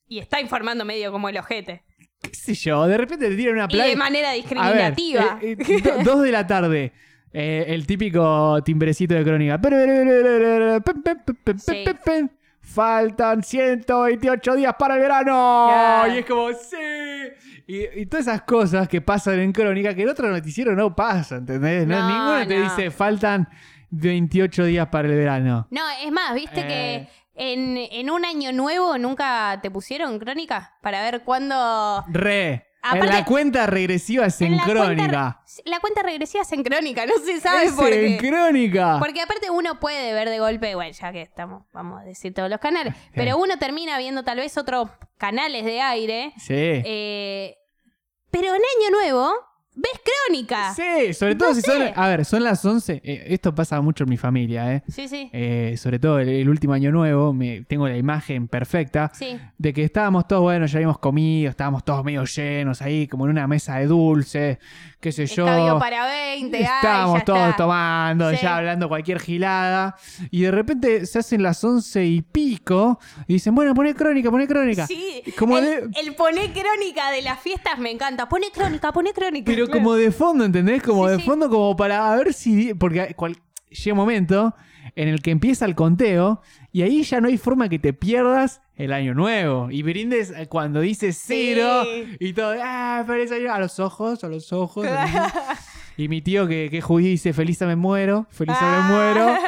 [0.08, 1.84] Y está informando medio como el ojete.
[2.22, 2.86] ¿Qué sé yo?
[2.88, 5.40] De repente te tiran una Y de manera ver, discriminativa.
[5.42, 6.92] eh, eh, do- dos de la tarde.
[7.32, 9.58] Eh, el típico timbrecito de crónica.
[11.58, 11.86] Sí.
[12.64, 16.04] Faltan 128 días para el verano.
[16.14, 16.76] Y es como, sí.
[17.68, 21.38] Y, y todas esas cosas que pasan en crónica que en otro noticiero no pasa,
[21.38, 21.88] ¿entendés?
[21.88, 22.08] No, No,
[22.40, 23.48] ninguno te dice, faltan
[23.92, 25.68] 28 días para el verano.
[25.70, 26.68] No, es más, viste Eh.
[26.68, 32.04] que en, en un año nuevo nunca te pusieron crónica para ver cuándo.
[32.10, 32.52] Re.
[32.54, 34.86] en Aparte- la cuenta regresiva es en, la crónica.
[34.96, 38.28] Cuenta, la cuenta regresiva es en crónica, no se sabe Es por en qué.
[38.30, 38.98] crónica.
[39.00, 42.50] Porque aparte uno puede ver de golpe, bueno, ya que estamos, vamos a decir todos
[42.50, 46.34] los canales, pero uno termina viendo tal vez otros canales de aire.
[46.38, 46.54] Sí.
[46.56, 47.56] eh,
[48.32, 49.32] pero en Año Nuevo
[50.32, 50.74] crónica.
[50.74, 51.72] Sí, sobre todo No si sé.
[51.72, 51.82] son.
[51.96, 53.02] A ver, son las 11.
[53.04, 54.84] eh, esto pasa mucho en mi familia, ¿eh?
[54.88, 55.30] Sí, sí.
[55.34, 59.38] Eh, sobre todo el, el último año nuevo, me, tengo la imagen perfecta Sí.
[59.58, 63.32] de que estábamos todos, bueno, ya habíamos comido, estábamos todos medio llenos ahí, como en
[63.32, 64.60] una mesa de dulce,
[65.02, 65.46] qué sé yo.
[65.80, 66.58] Para 20.
[66.58, 67.56] ay, Estábamos ya todos está.
[67.58, 68.38] tomando, Sí.
[68.42, 69.96] ya hablando cualquier gilada.
[70.30, 73.00] Y de repente se hacen las once y pico.
[73.28, 74.88] Y dicen, bueno, poné crónica, poné crónica.
[74.88, 78.30] Sí, Como el, de- el poné crónica de las fiestas me encanta.
[78.30, 79.46] Pone crónica, pone crónica.
[79.52, 79.80] Pero Claro.
[79.80, 80.82] como de fondo, ¿entendés?
[80.84, 82.74] Como Sí, de fondo, como para ver si.
[82.76, 83.38] Porque cual-
[83.70, 84.54] llega un momento
[84.96, 86.42] en el que empieza el conteo
[86.72, 89.70] y ahí ya no hay forma que te pierdas el año nuevo.
[89.72, 92.18] Y brindes eh, cuando dice cero Sí.
[92.20, 92.56] y todo.
[92.62, 93.54] ¡Ah, feliz año!
[93.54, 94.86] A los ojos, a los ojos.
[95.98, 99.36] y mi tío que, que es judío dice: Feliz me muero, feliz me muero.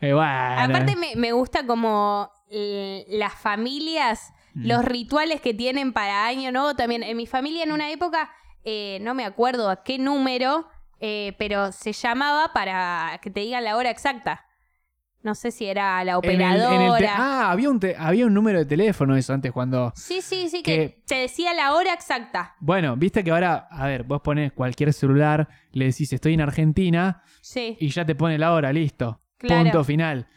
[0.00, 0.28] Eh, bueno.
[0.60, 4.66] Aparte me, me gusta como eh, las familias, Mm.
[4.68, 7.02] los rituales que tienen para Año Nuevo también.
[7.02, 8.30] En mi familia en una época
[8.64, 10.66] eh, no me acuerdo a qué número,
[11.00, 14.44] eh, pero se llamaba para que te digan la hora exacta.
[15.20, 16.56] No sé si era la En el- en el
[16.90, 17.14] operadora.
[17.16, 19.92] ah, había un, te- había un número de teléfono eso antes cuando...
[19.96, 22.54] Sí, sí, sí, que- que te decía la hora exacta.
[22.60, 27.22] Bueno, viste que ahora, a ver, vos pones cualquier celular, le decís estoy en Argentina
[27.40, 27.76] Sí.
[27.80, 29.20] y ya te pone la hora, listo.
[29.38, 29.64] Claro.
[29.64, 30.28] Punto final.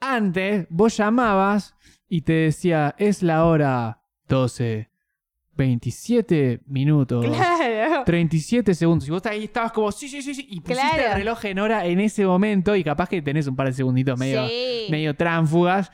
[0.00, 1.74] Antes, vos llamabas
[2.08, 4.89] y te decía, es la hora 12,
[5.56, 7.24] 27 minutos.
[7.26, 8.02] Claro.
[8.04, 9.06] 37 segundos.
[9.08, 10.46] Y vos ahí estabas como, sí, sí, sí, sí.
[10.50, 11.10] Y pusiste Claro.
[11.12, 14.18] el reloj en hora en ese momento y capaz que tenés un par de segunditos
[14.18, 14.86] medio, Sí.
[14.90, 15.90] medio tránfugas.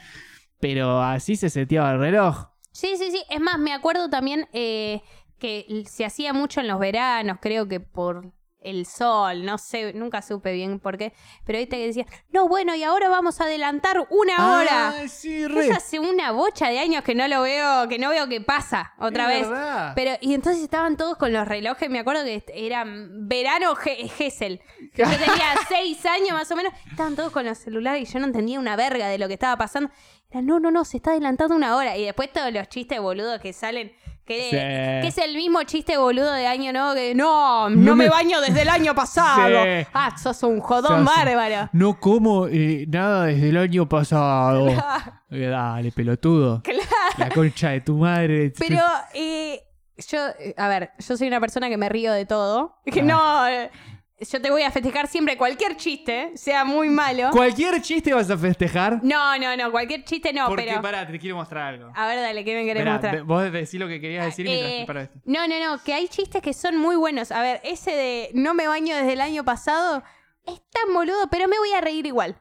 [0.61, 2.47] Pero así se seteaba el reloj.
[2.73, 3.23] Sí, sí, sí.
[3.31, 5.03] Es más, me acuerdo también eh,
[5.39, 8.33] que se hacía mucho en los veranos, creo que por
[8.71, 11.13] el sol, no sé, nunca supe bien por qué.
[11.45, 14.89] Pero ahorita que decía, no, bueno, y ahora vamos a adelantar una hora.
[14.89, 15.67] Ah, sí, re.
[15.67, 18.95] Eso hace una bocha de años que no lo veo, que no veo que pasa
[18.99, 19.49] otra Es vez.
[19.51, 19.93] verdad.
[19.95, 24.61] Pero, y entonces estaban todos con los relojes, me acuerdo que eran verano Ge- Gesell.
[24.95, 28.27] Yo tenía seis años más o menos, estaban todos con los celulares y yo no
[28.27, 29.91] entendía una verga de lo que estaba pasando.
[30.39, 31.97] Era, no, no, no, se está adelantando una hora.
[31.97, 33.93] Y después todos los chistes boludos que salen,
[34.25, 34.51] que, Sí.
[34.51, 38.05] que es el mismo chiste boludo de año nuevo que no, no, No me...
[38.05, 39.63] me- baño desde el año pasado.
[39.65, 39.87] Sí.
[39.95, 41.69] Ah, sos un jodón Sos- bárbaro.
[41.73, 44.67] No como eh, nada desde el año pasado.
[45.31, 46.63] Eh, Dale, pelotudo.
[46.63, 46.81] Claro.
[47.19, 48.53] La concha de tu madre.
[48.57, 48.81] Pero
[49.13, 49.61] eh,
[50.09, 52.77] yo, eh, a ver, yo soy una persona que me río de todo.
[52.85, 53.05] Que Ah.
[53.05, 53.71] no, eh,
[54.19, 57.31] yo te voy a festejar siempre cualquier chiste, sea muy malo.
[57.33, 59.01] Cualquier chiste vas a festejar.
[59.03, 60.81] No, no, no, cualquier chiste no, porque, pero...
[60.83, 61.93] pará, te quiero mostrar algo.
[61.95, 63.23] A ver, dale, ¿qué me querés mostrar?
[63.25, 65.21] vos decís lo que querías decir mientras Eh, esto.
[65.27, 67.31] no, no, no, que hay chistes que son muy buenos.
[67.31, 70.03] A ver, ese de no me baño desde el año pasado
[70.47, 72.41] es tan boludo, pero me voy a reír igual.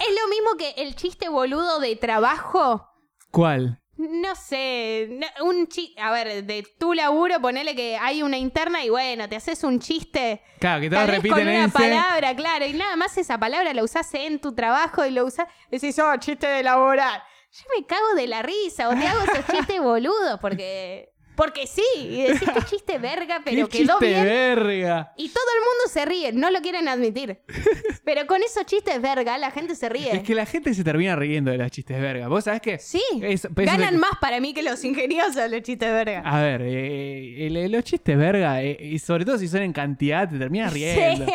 [0.00, 2.88] Es lo mismo que el chiste boludo de trabajo.
[3.30, 3.80] ¿Cuál?
[3.96, 8.84] No sé, no- un chiste, a ver, de tu laburo, ponele que hay una interna
[8.84, 10.42] y bueno, te haces un chiste.
[10.58, 11.72] Claro, que todos repiten con una ese.
[11.72, 15.46] palabra, claro, y nada más esa palabra la usás en tu trabajo y lo usás,
[15.70, 17.22] decís, oh, chiste de laboral.
[17.52, 21.82] Yo me cago de la risa, o te hago esos chistes boludos, porque, porque sí,
[21.98, 24.24] y decís que chiste verga, pero ¿Qué quedó chiste bien.
[24.24, 25.12] verga?
[25.16, 27.40] Y todo el mundo se ríe, no lo quieren admitir.
[28.04, 30.14] Pero con esos chistes verga, la gente se ríe.
[30.14, 32.28] Es que la gente se termina riendo de los chistes verga.
[32.28, 32.78] ¿Vos sabés qué?
[32.78, 36.20] Sí, Es- ganan más para mí que los ingeniosos los chistes verga.
[36.20, 40.28] A ver, eh, el- los chistes verga, eh, y sobre todo si son en cantidad,
[40.28, 41.24] te terminas riendo.
[41.26, 41.32] Sí.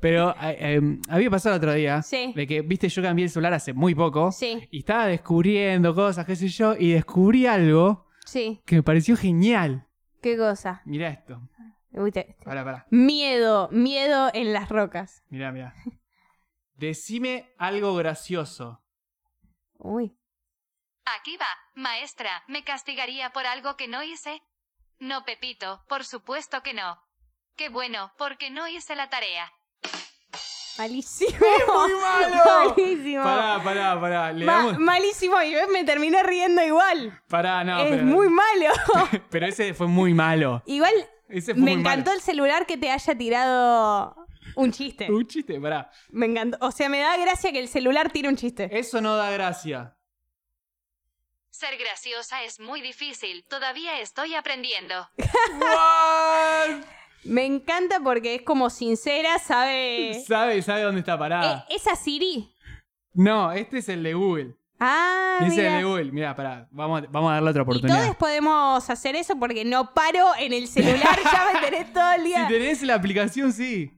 [0.00, 2.32] Pero eh, eh, había pasado el otro día Sí.
[2.36, 4.68] de que, viste, yo cambié el celular hace muy poco Sí.
[4.70, 9.86] y estaba descubriendo cosas, qué sé yo, y descubrí algo Sí, que me pareció genial.
[10.22, 10.82] qué cosa.
[10.84, 11.40] Mirá esto.
[11.92, 12.86] Uy, te- Pará, pará.
[12.90, 15.22] Miedo, miedo en las rocas.
[15.28, 15.74] Mirá, mirá.
[16.74, 18.82] Decime algo gracioso.
[19.78, 20.16] Uy.
[21.04, 24.42] Aquí va, maestra, ¿me castigaría por algo que no hice?
[24.98, 26.98] No, Pepito, por supuesto que no.
[27.56, 29.52] Qué bueno, porque no hice la tarea.
[30.78, 31.30] Malísimo.
[31.40, 32.42] muy malo!
[32.76, 33.22] Malísimo.
[33.22, 34.32] Pará, pará, pará.
[34.32, 34.78] Le Ma- damos...
[34.78, 37.20] malísimo y me terminé riendo igual.
[37.28, 37.78] Pará, no.
[37.80, 38.04] es pero...
[38.04, 38.72] muy malo.
[39.30, 40.62] Pero ese fue muy malo.
[40.66, 40.92] Igual
[41.28, 42.18] Ese fue me muy encantó malo.
[42.18, 44.16] el celular que te haya tirado
[44.56, 45.10] un chiste.
[45.10, 45.90] Un chiste, pará.
[46.10, 46.58] Me encantó.
[46.60, 48.68] O sea, me da gracia que el celular tire un chiste.
[48.76, 49.96] Eso no da gracia.
[51.50, 55.08] Ser graciosa es muy difícil, todavía estoy aprendiendo.
[57.24, 60.22] Me encanta porque es como sincera, sabe.
[60.26, 61.66] Sabe, sabe dónde está parada.
[61.70, 62.52] Eh, esa Siri.
[63.14, 64.56] No, este es el de Google.
[64.80, 65.76] Ah, Ese es el mira.
[65.78, 66.12] de Google.
[66.12, 66.68] Mira, pará.
[66.70, 68.02] Vamos, a- vamos a darle otra Y oportunidad.
[68.02, 72.22] todos podemos hacer eso porque no paro en el celular, ya me tenés todo el
[72.22, 72.46] Si día.
[72.48, 73.90] tenés la aplicación, sí.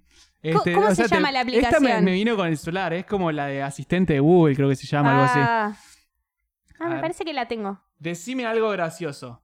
[0.42, 2.04] Este, ¿Cómo o se sea, llama la Esta me, aplicación?
[2.04, 2.92] me vino con el celular.
[2.92, 5.38] Es como la de asistente de Google, creo que se llama, algo así.
[5.42, 5.76] Ah,
[6.78, 7.00] Ah, A me ver.
[7.00, 7.80] parece que la tengo.
[7.98, 9.42] Decime algo gracioso.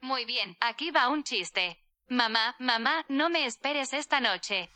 [0.00, 1.78] Muy bien, aquí va un chiste.
[2.08, 4.70] Mamá, mamá, no me esperes esta noche.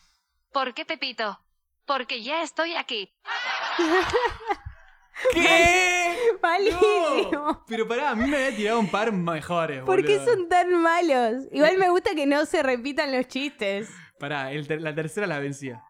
[0.52, 1.38] ¿Por qué, Pepito?
[1.86, 3.12] Porque ya estoy aquí.
[5.32, 6.16] ¿Qué?
[6.42, 7.30] Malísimo.
[7.32, 7.64] No.
[7.68, 11.44] Pero pará, a mí me había tirado un par mejores, ¿Por qué son tan malos?
[11.52, 13.90] Igual me gusta que no se repitan los chistes.
[14.18, 15.84] Pará, el ter- la tercera la vencía.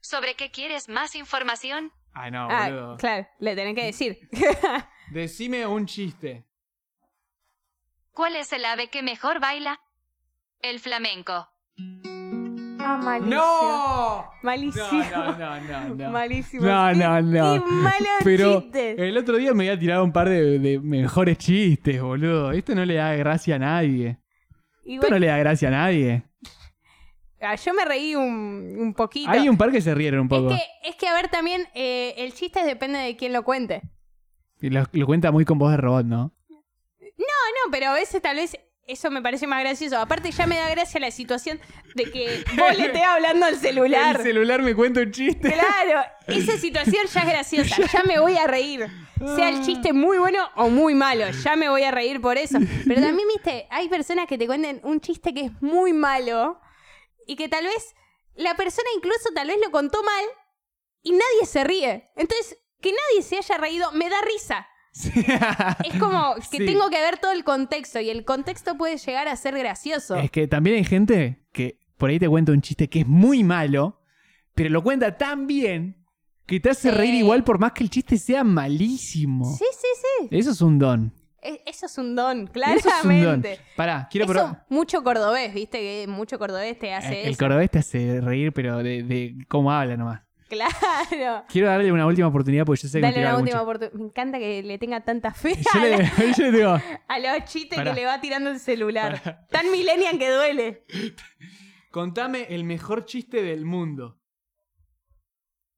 [0.00, 1.92] ¿Sobre qué quieres más información?
[2.12, 2.96] Ay, no, ah, boludo.
[2.98, 4.18] claro, le tenés que decir.
[5.10, 6.44] Decime un chiste.
[8.14, 9.80] ¿Cuál es el ave que mejor baila?
[10.60, 11.48] El flamenco.
[12.80, 13.34] ah, malísimo.
[13.34, 14.30] ¡No!
[14.42, 14.84] Malísimo.
[14.86, 16.10] No, no, no, no, no.
[16.12, 16.64] Malísimo.
[16.64, 17.54] No, Qué- no, no.
[17.54, 18.98] Qué malos Pero chistes.
[18.98, 22.52] el otro día me había tirado un par de, de mejores chistes, boludo.
[22.52, 24.18] Esto no le da gracia a nadie.
[24.78, 26.22] Esto Igual, no le da gracia a nadie.
[27.40, 29.30] ah, yo me reí un, un poquito.
[29.30, 30.50] Hay un par que se rieron un poco.
[30.52, 33.82] es, que, es que, a ver, también eh, el chiste depende de quién lo cuente.
[34.60, 36.32] Y lo, lo cuenta muy con voz de robot, ¿no?
[37.16, 39.98] No, no, pero a veces tal vez eso me parece más gracioso.
[39.98, 41.60] Aparte, ya me da gracia la situación
[41.94, 44.16] de que vos le estés hablando al celular.
[44.18, 45.52] El celular me cuenta un chiste.
[45.52, 48.86] Claro, esa situación ya es graciosa, ya me voy a reír.
[49.36, 52.58] Sea el chiste muy bueno o muy malo, ya me voy a reír por eso.
[52.86, 56.60] Pero también, viste, hay personas que te cuenten un chiste que es muy malo
[57.26, 57.94] y que tal vez
[58.34, 60.24] la persona incluso tal vez lo contó mal
[61.02, 62.10] y nadie se ríe.
[62.16, 64.66] Entonces, que nadie se haya reído me da risa.
[65.84, 66.66] Es como que Sí.
[66.66, 70.16] tengo que ver todo el contexto y el contexto puede llegar a ser gracioso.
[70.16, 73.42] Es que también hay gente que por ahí te cuenta un chiste que es muy
[73.44, 74.00] malo,
[74.54, 75.96] pero lo cuenta tan bien
[76.46, 76.96] que te hace Sí.
[76.96, 79.44] reír igual por más que el chiste sea malísimo.
[79.56, 79.88] Sí, sí,
[80.20, 80.28] sí.
[80.30, 81.12] Eso es un don.
[81.42, 83.00] E- Eso es un don, Eso es un don.
[83.02, 83.58] claramente.
[83.76, 84.66] Pará, quiero Eso, probar.
[84.70, 87.38] mucho cordobés, viste que mucho cordobés te hace El eso.
[87.38, 90.22] cordobés te hace reír, pero de, de cómo habla nomás.
[91.10, 91.44] Claro.
[91.48, 93.64] Quiero darle una última oportunidad porque yo sé que me Dale una tiraron última mucho.
[93.64, 93.98] oportunidad.
[93.98, 96.04] Me encanta que le tenga tanta fe Yo a, le, la-
[96.38, 99.46] yo le digo, a los chistes que le va tirando el celular.
[99.50, 100.84] Tan millennial que duele.
[101.90, 104.20] contame el mejor chiste del mundo.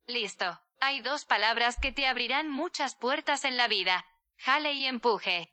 [0.07, 0.61] Listo.
[0.81, 4.05] Hay dos palabras que te abrirán muchas puertas en la vida.
[4.39, 5.51] Jale y empuje.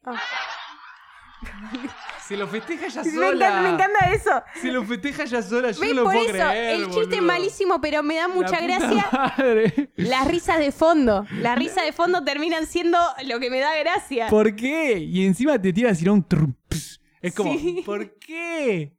[2.27, 3.27] Se lo festeja ya Me sola.
[3.31, 4.31] encanta, me encanta eso.
[4.61, 6.75] Se lo festeja ya sola, yo no lo Por puedo eso, creer.
[6.81, 9.05] el chiste es malísimo, pero me da La mucha puta gracia.
[9.11, 9.89] madre.
[9.97, 11.25] Las risas de fondo.
[11.39, 14.27] Las risas de fondo terminan siendo lo que me da gracia.
[14.29, 14.99] ¿Por qué?
[14.99, 17.01] Y encima te tiras y un trum, ps.
[17.21, 17.83] Es como, Sí.
[17.85, 18.95] ¿por qué?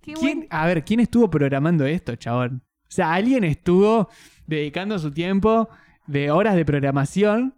[0.00, 2.62] Qué ¿Quién- buen- a ver, ¿quién estuvo programando esto, chabón?
[2.84, 4.08] O sea, alguien estuvo
[4.46, 5.68] dedicando su tiempo
[6.06, 7.54] de horas de programación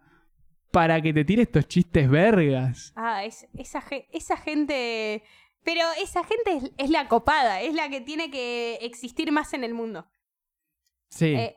[0.71, 2.93] para que te tire estos chistes vergas.
[2.97, 3.83] Ah, es- esa,
[4.13, 5.23] esa gente.
[5.65, 9.63] Pero esa gente es, es la copada, es la que tiene que existir más en
[9.65, 10.07] el mundo.
[11.11, 11.35] Sí.
[11.35, 11.57] Eh,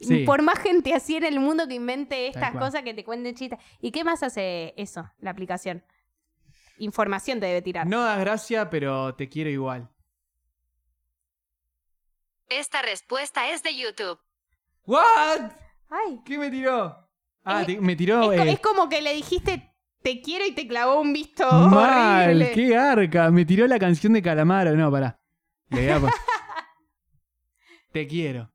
[0.00, 0.24] sí.
[0.24, 3.58] Por más gente así en el mundo que invente estas cosas que te cuenten chistes.
[3.80, 5.82] ¿Y qué más hace eso, la aplicación?
[6.78, 7.86] Información te debe tirar.
[7.86, 9.88] No das gracia, pero te quiero igual.
[12.48, 14.18] Esta respuesta es de YouTube.
[14.84, 15.52] ¿What?
[15.90, 17.08] Ay, ¿Qué me tiró?
[17.44, 18.32] Ah, Eh, te- me tiró.
[18.32, 19.68] es, eh, es como que le dijiste
[20.02, 22.52] te quiero y te clavó un visto mal, horrible.
[22.52, 23.30] qué garca.
[23.30, 24.74] Me tiró la canción de Calamaro.
[24.76, 25.18] No, pará.
[25.70, 26.12] Le voy a pa-
[27.92, 28.50] te quiero.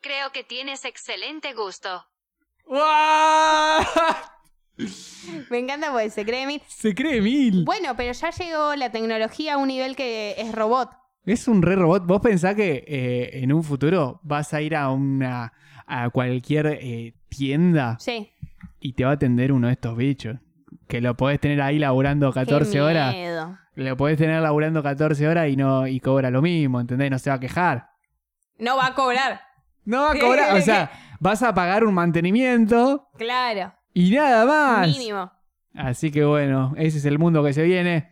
[0.00, 2.04] Creo que tienes excelente gusto.
[2.66, 3.82] ¡Guau!
[5.50, 6.62] Me encanta porque se cree mil.
[6.66, 7.64] Se cree mil.
[7.64, 10.90] Bueno, pero ya llegó la tecnología a un nivel que es robot.
[11.24, 12.04] Es un re robot.
[12.06, 15.52] ¿Vos pensás que eh, en un futuro vas a ir a una
[15.86, 18.30] a cualquier eh, tienda Sí.
[18.80, 20.36] y te va a atender uno de estos bichos?
[20.88, 23.14] Que lo podés tener ahí laburando 14 Qué horas.
[23.14, 23.58] miedo.
[23.74, 27.10] Lo podés tener laburando 14 horas y no y cobra lo mismo, ¿entendés?
[27.10, 27.88] No se va a quejar.
[28.58, 29.40] No va a cobrar.
[29.84, 30.90] No va a cobrar, o sea,
[31.20, 33.72] vas a pagar un mantenimiento Claro.
[33.94, 34.88] y nada más.
[34.88, 35.32] Mínimo.
[35.74, 38.10] Así que bueno, ese es el mundo que se viene.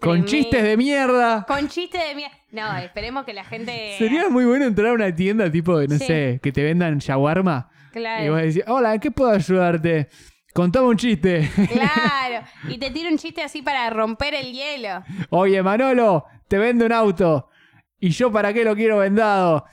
[0.00, 1.44] Con chistes de mierda.
[1.46, 2.36] Con chistes de mierda.
[2.50, 3.94] No, esperemos que la gente.
[3.98, 6.04] Sería muy bueno entrar a una tienda tipo, no Sí.
[6.06, 7.70] sé, que te vendan shawarma.
[7.96, 8.24] Claro.
[8.24, 10.08] Y vos decís, hola, ¿en qué puedo ayudarte?
[10.52, 11.50] Contame un chiste.
[11.72, 12.46] Claro.
[12.68, 15.02] Y te tiro un chiste así para romper el hielo.
[15.30, 17.48] Oye, Manolo, te vendo un auto.
[17.98, 19.64] ¿Y yo para qué lo quiero vendado?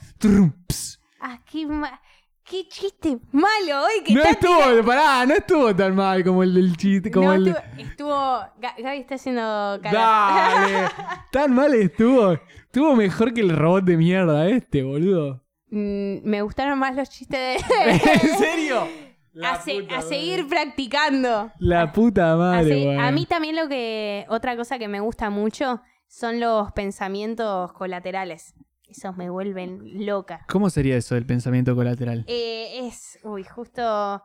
[1.19, 1.99] Ah, qué, ma-
[2.45, 6.53] qué chiste malo hoy que No estuvo, tirando- pará, no estuvo tan mal como el
[6.53, 7.11] del chiste.
[7.11, 9.91] Como No, el estuvo, estuvo- Ga- Gaby está haciendo cara.
[9.99, 10.87] Dale,
[11.31, 12.31] tan mal estuvo.
[12.33, 15.42] Estuvo mejor que el robot de mierda este, boludo.
[15.75, 17.91] Mm, me gustaron más los chistes de.
[17.91, 18.87] ¿En serio?
[19.43, 21.51] a, se- a seguir practicando.
[21.57, 24.25] La puta madre, a mí también lo que.
[24.29, 28.53] Otra cosa que me gusta mucho son los pensamientos colaterales.
[28.87, 30.45] Esos me vuelven loca.
[30.47, 32.23] ¿Cómo sería eso del pensamiento colateral?
[32.27, 33.17] Eh, es.
[33.23, 34.21] Uy, justo.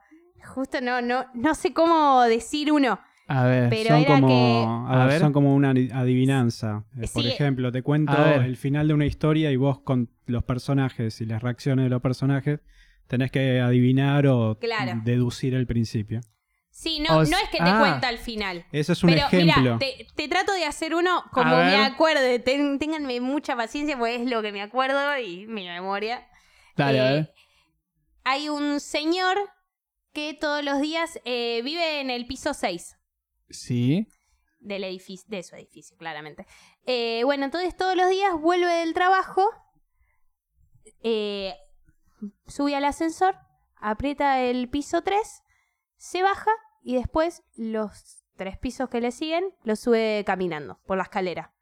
[0.54, 3.00] Justo no, no, no sé cómo decir uno.
[3.26, 3.70] A ver.
[3.70, 4.64] Pero son, era como, que.
[4.66, 5.20] a A ver, ver.
[5.20, 6.84] son como una adi- adivinanza.
[7.14, 8.12] Por ejemplo, te cuento
[8.42, 12.00] el final de una historia y vos con los personajes y las reacciones de los
[12.02, 12.60] personajes
[13.06, 15.00] tenés que adivinar o Claro.
[15.04, 16.20] deducir el principio.
[16.70, 17.78] Sí, no, O no s- es que te ah.
[17.80, 18.64] cuenta al final.
[18.70, 19.62] Ese es un Pero ejemplo.
[19.62, 22.38] mira, te, te trato de hacer uno como me acuerde.
[22.38, 26.28] Ten- ténganme mucha paciencia porque es lo que me acuerdo y mi memoria.
[26.76, 27.34] Dale, a Eh, ver.
[28.24, 29.38] Hay un señor
[30.12, 32.96] que todos los días eh, vive en el piso 6
[33.50, 34.06] Sí.
[34.60, 36.46] del edificio, de su edificio, claramente.
[36.86, 39.50] Eh, bueno, entonces todos los días vuelve del trabajo,
[41.02, 41.54] eh,
[42.46, 43.36] sube al ascensor,
[43.76, 45.42] aprieta el piso 3,
[45.96, 46.50] se baja
[46.82, 51.52] y después los tres pisos que le siguen los sube caminando por la escalera.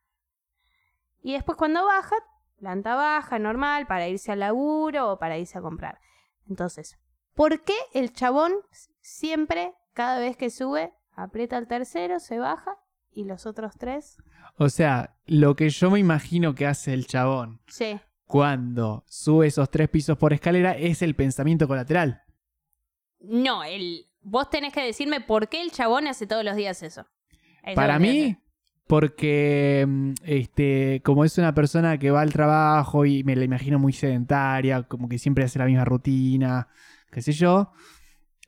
[1.22, 2.16] Y después cuando baja,
[2.58, 6.00] planta baja, normal, para irse al laburo o para irse a comprar.
[6.48, 6.98] Entonces,
[7.34, 8.52] ¿por qué el chabón
[9.00, 12.78] siempre, cada vez que sube, aprieta el tercero, se baja
[13.16, 14.18] ¿Y los otros tres?
[14.58, 17.98] O sea, lo que yo me imagino que hace el chabón Sí.
[18.26, 22.22] Cuando sube esos tres pisos por escalera es el pensamiento colateral.
[23.20, 27.06] No, el, vos tenés que decirme por qué el chabón hace todos los días eso.
[27.62, 28.38] Eso Para mí, que-
[28.86, 33.78] porque mm, este, como es una persona que va al trabajo y me la imagino
[33.78, 36.68] muy sedentaria, como que siempre hace la misma rutina,
[37.10, 37.72] qué sé yo,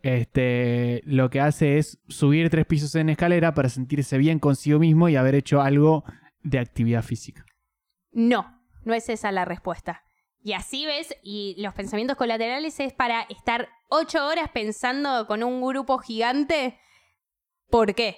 [0.02, 5.08] este, lo que hace es subir tres pisos en escalera para sentirse bien consigo mismo
[5.08, 6.04] y haber hecho algo
[6.42, 7.44] de actividad física.
[8.12, 8.57] No,
[8.88, 10.02] no es esa la respuesta.
[10.42, 15.60] Y así ves, y los pensamientos colaterales es para estar ocho horas pensando con un
[15.64, 16.78] grupo gigante.
[17.70, 18.16] ¿Por qué?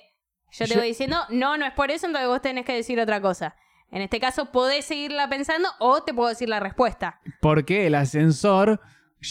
[0.52, 2.98] Yo te Yo- voy diciendo, no, no es por eso, entonces vos tenés que decir
[3.00, 3.56] otra cosa.
[3.90, 7.20] En este caso, podés seguirla pensando o te puedo decir la respuesta.
[7.40, 8.80] Porque el ascensor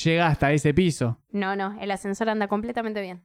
[0.03, 1.21] llega hasta ese piso.
[1.31, 3.23] No, no, el ascensor anda completamente bien.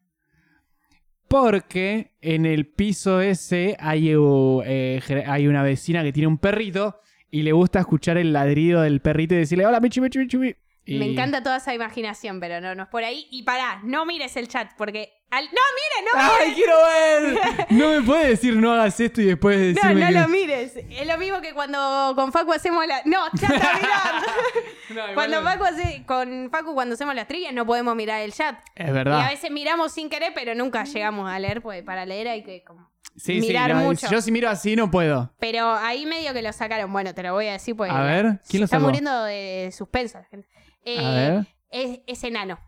[1.29, 7.01] Porque en el piso ese hay, uh, eh, hay una vecina que tiene un perrito
[7.35, 10.37] y le gusta escuchar el ladrido del perrito y decirle, hola, Michi, Michi, Michi.
[10.39, 10.57] Michi".
[10.87, 13.27] Y- Me encanta toda esa imaginación, pero no, no es por ahí.
[13.33, 15.11] Y pará, no mires el chat, porque...
[15.31, 15.45] Al...
[15.47, 17.67] No, mire, no ¡Ay, quiero ver!
[17.71, 20.77] No me puedes decir no hagas esto y después No, decirme no que- lo mires.
[20.77, 23.03] Es lo mismo que cuando con Facu hacemos la.
[23.05, 24.27] No, ya está mirando.
[24.91, 25.49] No, cuando no.
[25.49, 26.05] Facu hace...
[26.07, 28.59] con Facu cuando hacemos las trivias no podemos mirar el chat.
[28.77, 29.29] Es Y a verdad.
[29.31, 32.93] veces miramos sin querer, pero nunca llegamos a leer, porque para leer hay que como.
[33.17, 34.09] Sí, sí, mirar no, mucho.
[34.11, 35.33] Yo si miro así no puedo.
[35.41, 36.93] Pero ahí medio que lo sacaron.
[36.93, 37.93] Bueno, te lo voy a decir porque.
[37.93, 38.87] A ver, se ¿quién lo está sacó?
[38.87, 40.19] muriendo de suspenso.
[40.19, 40.49] la gente.
[40.85, 41.47] Eh, A ver.
[41.71, 42.59] Es, es enano.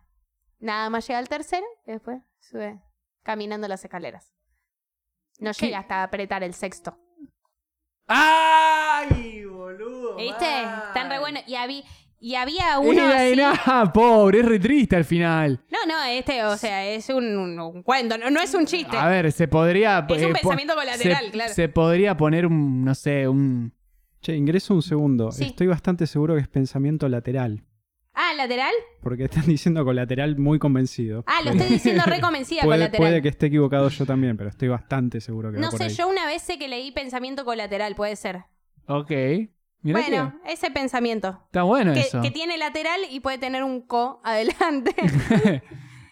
[0.59, 2.19] Nada más llega al tercero y después
[2.51, 2.81] sube
[3.23, 4.33] caminando las escaleras.
[5.39, 5.67] No ¿Qué?
[5.67, 6.99] llega hasta apretar el sexto.
[8.09, 10.17] ¡Ay, boludo!
[10.17, 10.63] ¿Viste?
[10.89, 11.43] Están re buenos.
[11.47, 11.85] Y, habí-
[12.21, 13.33] y había uno Era así.
[13.33, 15.61] enana, pobre, es re triste al final.
[15.71, 18.97] No, no, este, o sea, es un, un- un cuento, no, no es un chiste.
[18.97, 20.07] A ver, se podría.
[20.09, 21.53] Es un po- pensamiento colateral, se- claro.
[21.53, 23.75] Se podría poner un, no sé, un.
[24.21, 25.31] Che, ingreso un segundo.
[25.33, 25.45] Sí.
[25.45, 27.65] Estoy bastante seguro que es pensamiento lateral.
[28.19, 28.73] Ah, lateral.
[29.03, 31.23] Porque están diciendo colateral muy convencido.
[31.27, 33.07] Ah, lo estoy diciendo reconvencida con puede, lateral.
[33.07, 35.85] puede que esté equivocado yo también, pero estoy bastante seguro que No va por sé,
[35.85, 35.91] ahí.
[35.95, 38.45] yo una vez sé que leí pensamiento colateral, puede ser.
[38.89, 39.11] Ok.
[39.83, 41.41] Mirá bueno, ese pensamiento.
[41.45, 42.21] está bueno Que, eso.
[42.23, 44.95] que tiene lateral y puede tener un co adelante.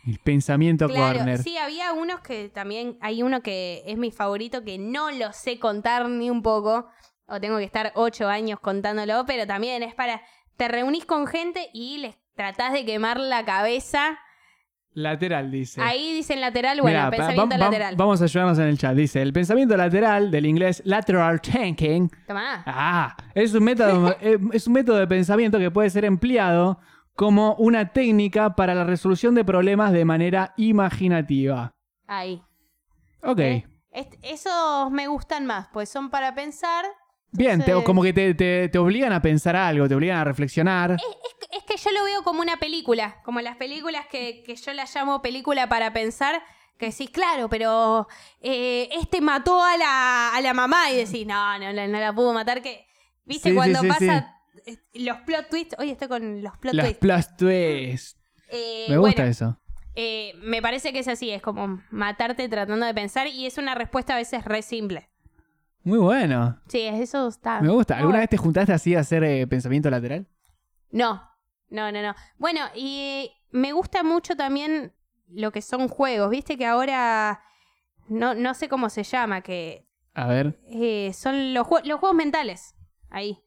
[0.07, 1.43] El pensamiento claro, corner.
[1.43, 5.59] sí, había unos que también, hay uno que es mi favorito, que no lo sé
[5.59, 6.87] contar ni un poco,
[7.27, 10.21] o tengo que estar ocho años contándolo, pero también es para,
[10.57, 14.19] te reunís con gente y les tratás de quemar la cabeza.
[14.93, 15.81] Lateral, dice.
[15.83, 17.97] Ahí dicen lateral, bueno, Mirá, pensamiento lateral.
[17.97, 18.95] Vamos a ayudarnos en el chat.
[18.95, 22.63] Dice, el pensamiento lateral, del inglés lateral thinking, Tomá.
[22.65, 26.79] ah, es un método, eh, es un método de pensamiento que puede ser empleado
[27.17, 31.73] como una técnica para la resolución de problemas de manera imaginativa.
[32.07, 32.41] Ahí.
[33.23, 33.39] Ok.
[33.41, 33.65] ¿Eh?
[34.23, 36.85] Esos me gustan más, pues son para pensar.
[37.37, 40.93] Bien, te- como que te, te- te obligan a pensar algo, te obligan a reflexionar.
[40.93, 41.03] Es,
[41.59, 44.95] es que yo lo veo como una película, como las películas que, que yo las
[44.95, 46.43] llamo película para pensar,
[46.79, 48.07] que decís, claro, pero
[48.41, 52.13] eh, este mató a la, a la mamá y decís, no, no, no, no la
[52.15, 52.87] pudo matar, que,
[53.25, 54.37] viste, Sí, cuando sí, pasa
[54.67, 56.99] eh, los plot twists, hoy estoy con los plot Los twists.
[57.01, 58.17] plus twists.
[58.49, 59.61] Eh, Me gusta bueno, eso.
[59.97, 63.75] eh, me parece que es así, es como matarte tratando de pensar y es una
[63.75, 65.09] respuesta a veces re simple.
[65.85, 66.59] Muy bueno.
[66.69, 67.61] Sí, eso está.
[67.61, 67.99] Me gusta.
[67.99, 70.27] ¿Alguna vez te juntaste así a hacer eh, pensamiento lateral?
[70.91, 71.23] No,
[71.69, 72.15] no, no, no.
[72.39, 74.93] Bueno, y me gusta mucho también
[75.29, 76.31] lo que son juegos.
[76.31, 77.43] Viste que ahora
[78.09, 82.17] no, no sé cómo se llama, que A ver, eh, son los, jue- los juegos
[82.17, 82.75] mentales.
[83.11, 83.39] Ahí.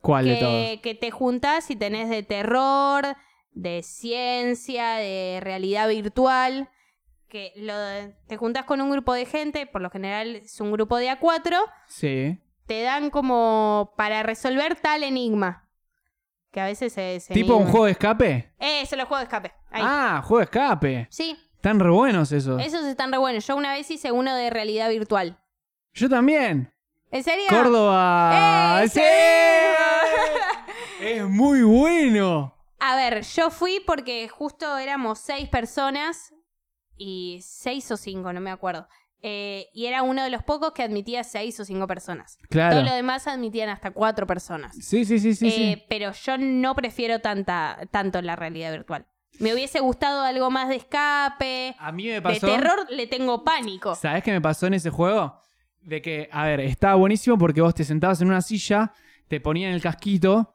[0.00, 0.52] ¿cuál de todos?
[0.66, 3.04] Que, que te juntás y tenés de terror,
[3.52, 6.68] de ciencia, de realidad virtual.
[7.28, 7.74] Que lo,
[8.26, 11.56] te juntás con un grupo de gente, por lo general es un grupo de A4,
[11.86, 12.38] Sí.
[12.66, 15.68] te dan como para resolver tal enigma.
[16.50, 17.26] Que a veces es.
[17.28, 18.54] ¿Tipo un juego de escape?
[18.58, 19.52] Eso, los juegos de escape.
[19.70, 19.82] Ahí.
[19.84, 21.06] Ah, juego de escape.
[21.10, 22.62] Sí, Están re buenos esos.
[22.62, 23.46] esos están re buenos.
[23.46, 25.38] Yo una vez hice uno de realidad virtual.
[25.92, 26.72] Yo también.
[27.10, 27.44] ¿En serio?
[27.50, 28.82] Córdoba.
[28.84, 28.90] ¡Eh.
[31.00, 32.54] Es muy bueno.
[32.80, 36.32] A ver, yo fui porque justo éramos seis personas
[36.98, 38.86] y seis o cinco, no me acuerdo.
[39.20, 42.38] Eh, y era uno de los pocos que admitía seis o cinco personas.
[42.50, 42.76] Claro.
[42.76, 44.76] Todo lo demás admitían hasta cuatro personas.
[44.76, 45.48] Sí, sí, sí, sí.
[45.48, 45.84] Eh, sí.
[45.88, 49.06] Pero yo no prefiero tanta, tanto la realidad virtual.
[49.40, 51.74] Me hubiese gustado algo más de escape.
[51.78, 52.46] A mí me De pasó.
[52.46, 53.94] terror le tengo pánico.
[53.94, 55.40] ¿Sabes qué me pasó en ese juego?
[55.80, 58.92] De que, a ver, estaba buenísimo porque vos te sentabas en una silla,
[59.28, 60.54] te ponían el casquito.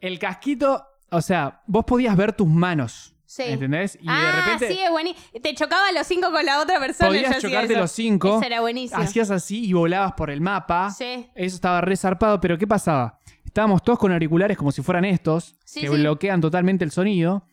[0.00, 3.13] El casquito, o sea, vos podías ver tus manos.
[3.34, 3.42] Sí.
[3.44, 3.98] ¿Entendés?
[4.00, 5.26] Y ah, de repente sí, es buenísimo.
[5.42, 7.08] Te chocaba los cinco con la otra persona.
[7.08, 7.80] podías chocarte eso.
[7.80, 9.00] los cinco, Eso era buenísimo.
[9.00, 10.92] hacías así y volabas por el mapa.
[10.92, 11.26] Sí.
[11.34, 13.18] Eso estaba re zarpado, pero ¿qué pasaba?
[13.44, 15.92] Estábamos todos con auriculares como si fueran estos, Sí, que sí.
[15.94, 17.44] bloquean totalmente el sonido,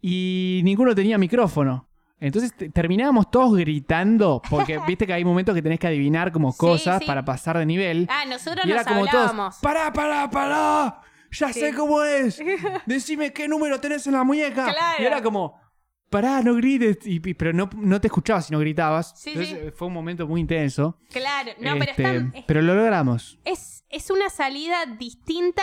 [0.00, 1.88] y ninguno tenía micrófono.
[2.18, 6.54] Entonces te- terminábamos todos gritando, porque viste que hay momentos que tenés que adivinar como
[6.56, 7.06] cosas sí.
[7.06, 8.06] para pasar de nivel.
[8.10, 9.60] Ah, nosotros y era nos como hablábamos.
[9.60, 11.60] todos, pará, pará, pará, ya Sí.
[11.60, 12.38] sé cómo es,
[12.86, 14.64] decime qué número tenés en la muñeca.
[14.72, 15.02] Claro.
[15.02, 15.58] Y era como,
[16.10, 19.12] pará, no grites, y- y- pero no, no te escuchabas si no gritabas.
[19.20, 19.66] Sí, Entonces sí.
[19.68, 20.98] eh, fue un momento muy intenso.
[21.10, 23.38] Claro, no, pero Este, están- es, pero lo logramos.
[23.44, 25.62] es, es una salida distinta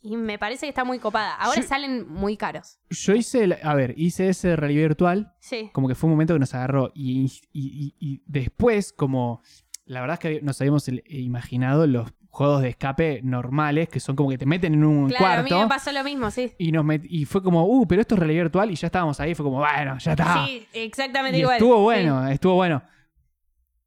[0.00, 1.34] y me parece que está muy copada.
[1.36, 2.78] Ahora Yo- salen muy caros.
[2.90, 5.70] Yo hice, el- a ver, hice ese de realidad virtual, Sí.
[5.72, 9.42] como que fue un momento que nos agarró y, y- y- después, como
[9.86, 14.28] la verdad es que nos habíamos imaginado los juegos de escape normales, que son como
[14.30, 16.52] que te meten en un Claro, a mí me pasó lo mismo, sí.
[16.58, 19.18] y, nos met- y fue como, uh, pero esto es realidad virtual y ya estábamos
[19.20, 20.44] ahí, fue como, bueno, ya está.
[20.46, 21.56] Sí, exactamente y igual.
[21.56, 21.82] estuvo sí.
[21.82, 22.82] bueno, estuvo bueno.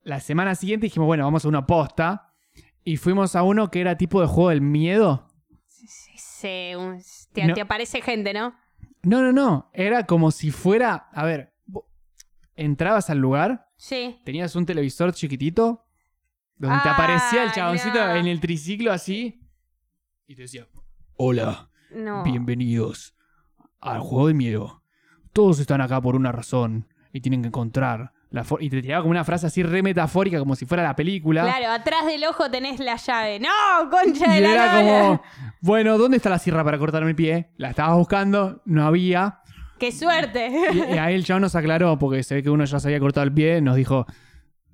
[0.03, 2.33] La semana siguiente dijimos, bueno, vamos a una posta
[2.83, 5.27] y fuimos a uno que era tipo de juego del miedo.
[5.67, 7.01] Sí, sí, un-
[7.33, 7.53] te, No.
[7.53, 8.55] te aparece gente, ¿no?
[9.03, 11.53] No, no, no, era como si fuera, a ver,
[12.55, 14.19] entrabas al lugar Sí.
[14.25, 15.85] tenías un televisor chiquitito
[16.57, 18.15] donde te Ah, aparecía el chaboncito no.
[18.15, 19.41] en el triciclo así
[20.27, 20.67] y te decía,
[21.15, 22.23] hola, No.
[22.23, 23.15] bienvenidos
[23.79, 24.83] al juego de miedo.
[25.33, 28.61] Todos están acá por una razón y tienen que encontrar la for-".
[28.61, 31.43] y te tiraba como una frase así re metafórica como si fuera la película.
[31.43, 33.39] Claro, atrás del ojo tenés la llave.
[33.39, 35.21] ¡No, concha Y de la era como,
[35.61, 37.51] bueno, ¿dónde está la sierra para cortarme el pie?
[37.57, 39.39] La estabas buscando, no había.
[39.79, 40.51] ¡Qué suerte!
[40.73, 42.99] Y, y ahí el chabón nos aclaró, porque se ve que uno ya se había
[42.99, 44.07] cortado el pie, nos dijo,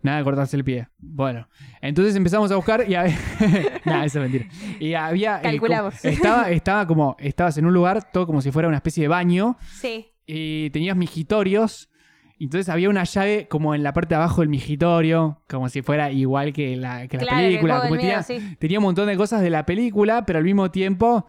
[0.03, 0.87] nada de cortarse el pie.
[0.99, 1.47] Bueno,
[1.81, 3.17] entonces empezamos a buscar y había...
[3.85, 4.51] nada, eso es mentira.
[4.79, 5.37] Y había...
[5.37, 6.03] el- Calculamos.
[6.05, 9.57] estaba, estaba como, estabas en un lugar, todo como si fuera una especie de baño,
[9.79, 10.07] sí.
[10.27, 11.89] y tenías migitorios.
[12.37, 15.81] y Entonces había una llave como en la parte de abajo del migitorio, como si
[15.81, 17.81] fuera igual que la, que Claro, película.
[17.81, 18.55] Como miedo, sí.
[18.59, 21.27] tenía un montón de cosas de la película, pero al mismo tiempo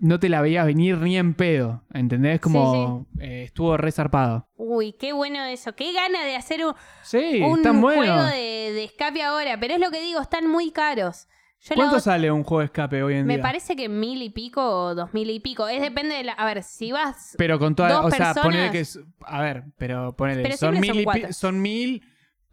[0.00, 1.84] no te la veías venir ni en pedo.
[1.94, 2.40] ¿Entendés?
[2.40, 4.48] Como eh, estuvo re zarpado.
[4.56, 5.74] Uy, qué bueno eso.
[5.74, 9.58] Qué gana de hacer un, Sí, un juego de, de escape ahora.
[9.60, 11.28] Pero es lo que digo, están muy caros.
[11.62, 13.42] Yo ¿Cuánto sale un juego de escape hoy en Me día?
[13.42, 15.68] parece que mil y pico o dos mil y pico.
[15.68, 16.32] Es depende de la.
[16.32, 17.34] A ver, si vas.
[17.36, 20.80] Pero con toda, dos o sea, ponele que es, a ver, pero ponele, Pero son
[20.80, 22.02] mil, son y pi- son mil,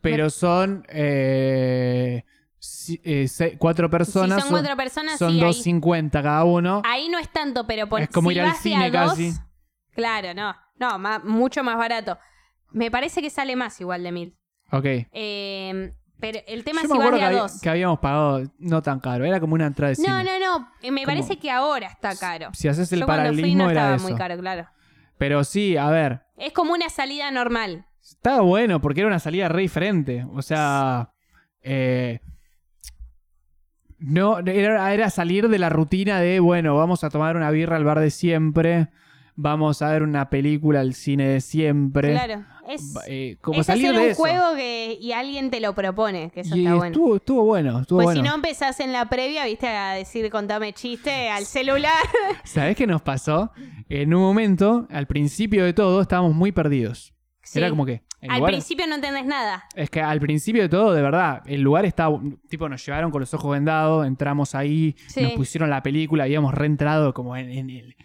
[0.01, 2.25] pero son eh,
[2.59, 3.27] si- eh,
[3.57, 6.81] cuatro personas, si son cuatro personas, son sí, ahí, 2.50 cada uno.
[6.85, 9.33] ahí no es tanto, pero por Es como si ir al cine dos, casi.
[9.93, 10.55] Claro, no.
[10.79, 12.17] No, mucho más barato.
[12.71, 14.37] Me parece que sale más igual de mil.
[14.71, 14.85] Ok.
[14.85, 17.61] Eh, pero el tema Yo es me si vas acuerdo de que, a dos.
[17.61, 20.07] que habíamos pagado no tan caro, era como una entrada de cine.
[20.09, 20.69] No, no, no.
[20.81, 22.49] eh, Me parece que ahora está caro.
[22.53, 24.07] Si haces el Yo cuando fui paralelismo no era estaba eso.
[24.07, 24.67] muy caro, claro.
[25.17, 27.85] Pero sí, a ver, Es como una salida normal.
[28.01, 30.25] estaba bueno porque era una salida re diferente.
[30.33, 31.11] O sea,
[31.63, 32.19] eh,
[33.99, 37.83] no, era, era salir de la rutina de, bueno, vamos a tomar una birra al
[37.83, 38.87] bar de siempre,
[39.35, 42.11] vamos a ver una película al cine de siempre.
[42.11, 42.43] Claro.
[42.67, 44.21] Es, Eh, como es salir hacer de un eso.
[44.21, 46.85] juego que, y alguien te lo propone, que eso y está bueno.
[46.93, 48.21] estuvo, estuvo bueno, estuvo Pues bueno.
[48.23, 51.93] si no empezás en la previa, viste, a decir contame chiste al celular.
[52.43, 53.51] ¿Sabés qué nos pasó?
[53.87, 57.13] En un momento, al principio de todo, estábamos muy perdidos.
[57.47, 57.59] Sí.
[57.59, 58.01] Era como que...
[58.21, 59.63] el Al lugar- principio no entendés nada.
[59.75, 62.19] Es que al principio de todo, de verdad, el lugar estaba.
[62.49, 65.21] Tipo, nos llevaron con los ojos vendados, entramos ahí, Sí.
[65.21, 67.95] nos pusieron la película, habíamos reentrado como en, en el.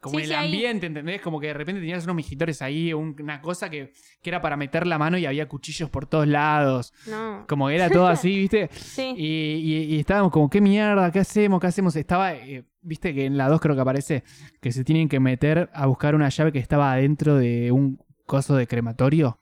[0.00, 0.46] Como Sí, en sí, el ahí.
[0.46, 1.20] ambiente, ¿entendés?
[1.20, 4.56] Como que de repente tenías unos migitores ahí, un- una cosa que, que era para
[4.56, 6.92] meter la mano y había cuchillos por todos lados.
[7.08, 7.44] No.
[7.48, 8.68] Como que era todo así, ¿viste?
[8.72, 9.14] Sí.
[9.16, 11.10] Y, y- y estábamos como, ¿qué mierda?
[11.12, 11.60] ¿Qué hacemos?
[11.60, 11.94] ¿Qué hacemos?
[11.94, 14.24] Estaba, eh, viste que en la 2 creo que aparece
[14.60, 18.54] que se tienen que meter a buscar una llave que estaba adentro de un coso
[18.56, 19.38] de crematorio.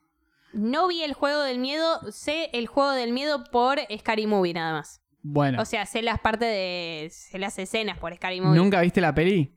[0.52, 4.72] No vi el juego del miedo, sé el juego del miedo por Scary Movie nada
[4.72, 5.00] más.
[5.22, 7.08] Bueno, O sea, sé las partes de.
[7.12, 8.58] sé las escenas por Scary Movie.
[8.58, 9.54] ¿nunca viste la peli?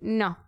[0.00, 0.38] No.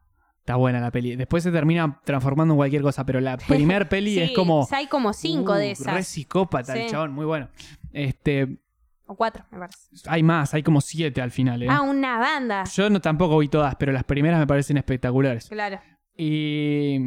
[0.40, 1.14] Está buena la peli.
[1.14, 4.66] Después se termina transformando en cualquier cosa, pero la primer peli Sí, es como.
[4.72, 6.06] Hay como cinco uh, de Re esas.
[6.08, 7.48] psicópata el chabón, muy bueno.
[7.92, 8.58] Este,
[9.06, 9.78] O cuatro, me parece.
[10.06, 11.62] hay más, hay como siete al final.
[11.62, 11.66] ¿eh?
[11.68, 12.64] Ah, una banda.
[12.64, 15.48] Yo no tampoco vi todas, pero las primeras me parecen espectaculares.
[15.50, 15.78] Claro.
[16.16, 16.98] Y,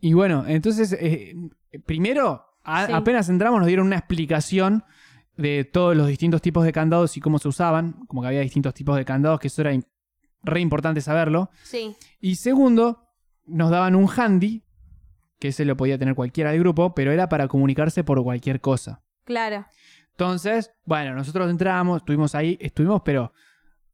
[0.00, 1.34] y bueno, entonces, eh,
[1.86, 2.92] primero, a- Sí.
[2.92, 4.84] apenas entramos, nos dieron una explicación
[5.36, 7.92] de todos los distintos tipos de candados y cómo se usaban.
[8.08, 9.72] Como que había distintos tipos de candados, que eso era
[10.42, 11.50] re importante saberlo.
[11.62, 11.94] Sí.
[12.20, 13.08] Y segundo,
[13.46, 14.64] nos daban un handy,
[15.38, 19.02] que ese lo podía tener cualquiera del grupo, pero era para comunicarse por cualquier cosa.
[19.24, 19.66] Claro.
[20.10, 23.32] Entonces, bueno, nosotros entramos, estuvimos ahí, estuvimos, pero,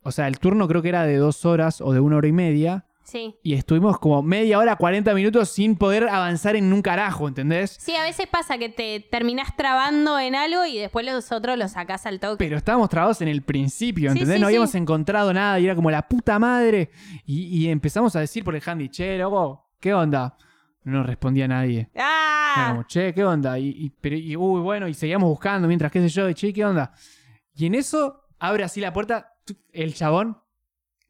[0.00, 2.32] o sea, el turno creo que era de dos horas o de una hora y
[2.32, 2.86] media.
[3.04, 3.36] Sí.
[3.42, 7.76] y estuvimos como media hora, 40 minutos sin poder avanzar en un carajo, ¿entendés?
[7.78, 11.72] Sí, a veces pasa que te terminás trabando en algo y después los otros los
[11.72, 12.36] sacás al toque.
[12.42, 14.36] Pero estábamos trabados en el principio, ¿entendés?
[14.36, 14.78] sí, no habíamos sí.
[14.78, 16.90] encontrado nada y era como la puta madre.
[17.26, 20.36] Y, y empezamos a decir por el handy, che, loco, ¿qué onda?
[20.84, 21.90] No respondía nadie.
[21.94, 22.66] Era ¡Ah!
[22.70, 23.58] como, che, ¿qué onda?
[23.58, 26.52] Y, y- pero, y, uy, bueno, y seguíamos buscando mientras, qué sé yo, y che,
[26.52, 26.92] ¿qué onda?
[27.54, 29.34] Y en eso abre así la puerta
[29.72, 30.38] el chabón,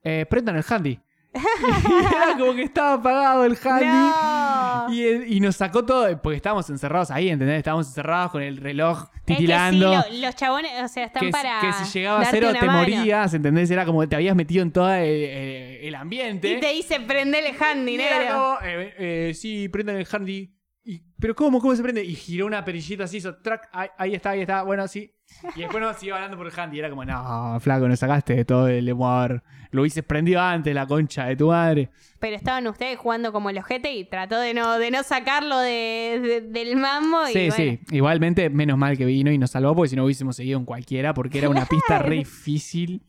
[0.02, 1.00] eh, prendan el handy.
[1.34, 3.86] Y era como que estaba apagado el handy.
[3.86, 4.86] ¡No!
[4.94, 7.58] Y, el- y nos sacó todo, porque estábamos encerrados ahí, ¿entendés?
[7.58, 10.02] Estábamos encerrados con el reloj Es que titilando.
[10.04, 11.60] sí, lo- los chabones, o sea, están que, si- para.
[11.60, 12.78] que si llegaba a darte cero una te mano.
[12.78, 13.70] morías, ¿entendés?
[13.70, 16.48] Era como que te habías metido en todo el, el- el ambiente.
[16.52, 18.34] Y te dice prendele handy, Y era negro.
[18.34, 20.50] como, eh, eh, sí, prendan el handy.
[20.86, 21.60] Y, ¿Pero cómo?
[21.60, 22.04] ¿Cómo se prende?
[22.04, 25.10] Y giró una perillita así, hizo track, ahí, ahí está, ahí está, bueno, sí.
[25.56, 26.76] Y después nos siguió hablando por el handy.
[26.76, 29.42] Y era como, no, flaco, nos sacaste de todo el humor.
[29.70, 31.88] Lo hubieses prendido antes, la concha de tu madre.
[32.20, 36.20] Pero estaban ustedes jugando como el ojete y trató de no, de no sacarlo de,
[36.22, 37.26] de- del mambo.
[37.28, 37.54] y Sí, bueno.
[37.54, 37.80] sí.
[37.90, 41.14] Igualmente, menos mal que vino y nos salvó, porque si no hubiésemos seguido en cualquiera,
[41.14, 43.02] porque era una pista re difícil.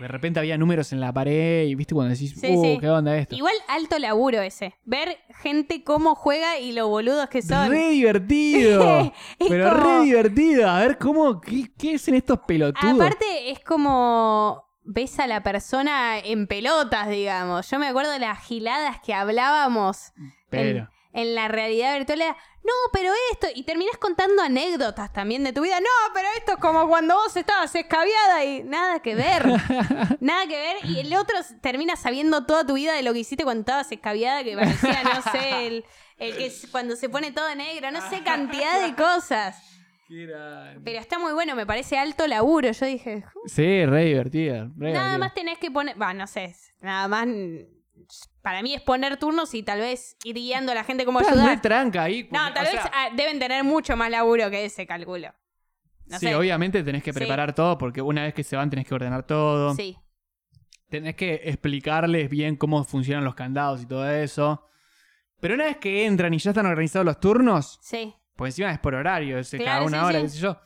[0.00, 2.78] De repente había números en la pared y viste cuando decís, Sí, uh, sí.
[2.80, 3.36] ¿qué onda esto?
[3.36, 4.74] Igual alto laburo ese.
[4.84, 7.68] Ver gente cómo juega y lo boludos que son.
[7.70, 9.12] Re divertido.
[9.38, 10.68] Pero como- re divertido.
[10.70, 12.94] A ver cómo, qué, qué hacen estos pelotudos.
[12.94, 17.70] Aparte, es como ves a la persona en pelotas, digamos.
[17.70, 20.12] Yo me acuerdo de las giladas que hablábamos
[20.48, 20.78] pero.
[20.80, 22.20] en, en la realidad virtual.
[22.22, 23.46] Era, no, pero esto.
[23.54, 25.80] Y terminás contando anécdotas también de tu vida.
[25.80, 29.44] No, pero esto es como cuando vos estabas escabiada y nada que ver.
[30.20, 30.76] nada que ver.
[30.84, 34.44] Y el otro termina sabiendo toda tu vida de lo que hiciste cuando estabas escabiada,
[34.44, 35.84] que parecía, no sé, el,
[36.18, 37.90] el que es cuando se pone todo negro.
[37.90, 39.56] No sé, cantidad de cosas.
[40.84, 42.70] Pero está muy bueno, me parece alto laburo.
[42.72, 44.64] Yo dije, Sí, re divertido.
[44.76, 45.18] re Nada divertido.
[45.20, 47.26] más tenés que poner, va, no sé, nada más
[48.42, 51.36] para mí es poner turnos y tal vez ir guiando a la gente cómo Estás
[51.36, 51.62] re ayudar.
[51.62, 52.28] tranca ahí.
[52.30, 55.34] No, tal vez sea, ah, deben tener mucho más laburo que ese, calculo.
[56.06, 56.34] No sí, sé.
[56.34, 57.18] obviamente tenés que Sí.
[57.18, 59.74] preparar todo porque una vez que se van tenés que ordenar todo.
[59.74, 59.96] Sí,
[60.88, 64.66] Tenés que explicarles bien cómo funcionan los candados y todo eso.
[65.38, 68.12] Pero una vez que entran y ya están organizados los turnos, sí.
[68.34, 70.22] porque encima es por horario, es cada una sí, hora, sí.
[70.24, 70.60] qué sé yo.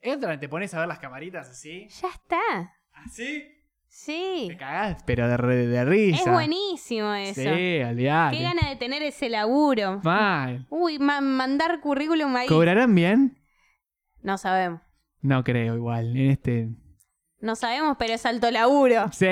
[0.00, 1.88] Entran y te pones a ver las camaritas así.
[2.00, 2.74] Ya está.
[2.92, 3.59] Así.
[3.92, 4.46] Sí.
[4.48, 6.22] Te cagás, pero de, re- de risa.
[6.24, 7.40] Es buenísimo eso.
[7.42, 8.36] Sí, olvidate.
[8.36, 10.00] Qué gana de tener ese laburo.
[10.04, 10.66] Mal.
[10.70, 12.46] Uy, ma- mandar currículum ahí.
[12.46, 13.38] ¿Cobrarán bien?
[14.22, 14.80] No sabemos.
[15.22, 16.16] No creo igual.
[16.16, 16.68] En este.
[17.40, 19.10] No sabemos, pero es alto laburo.
[19.12, 19.26] Sí,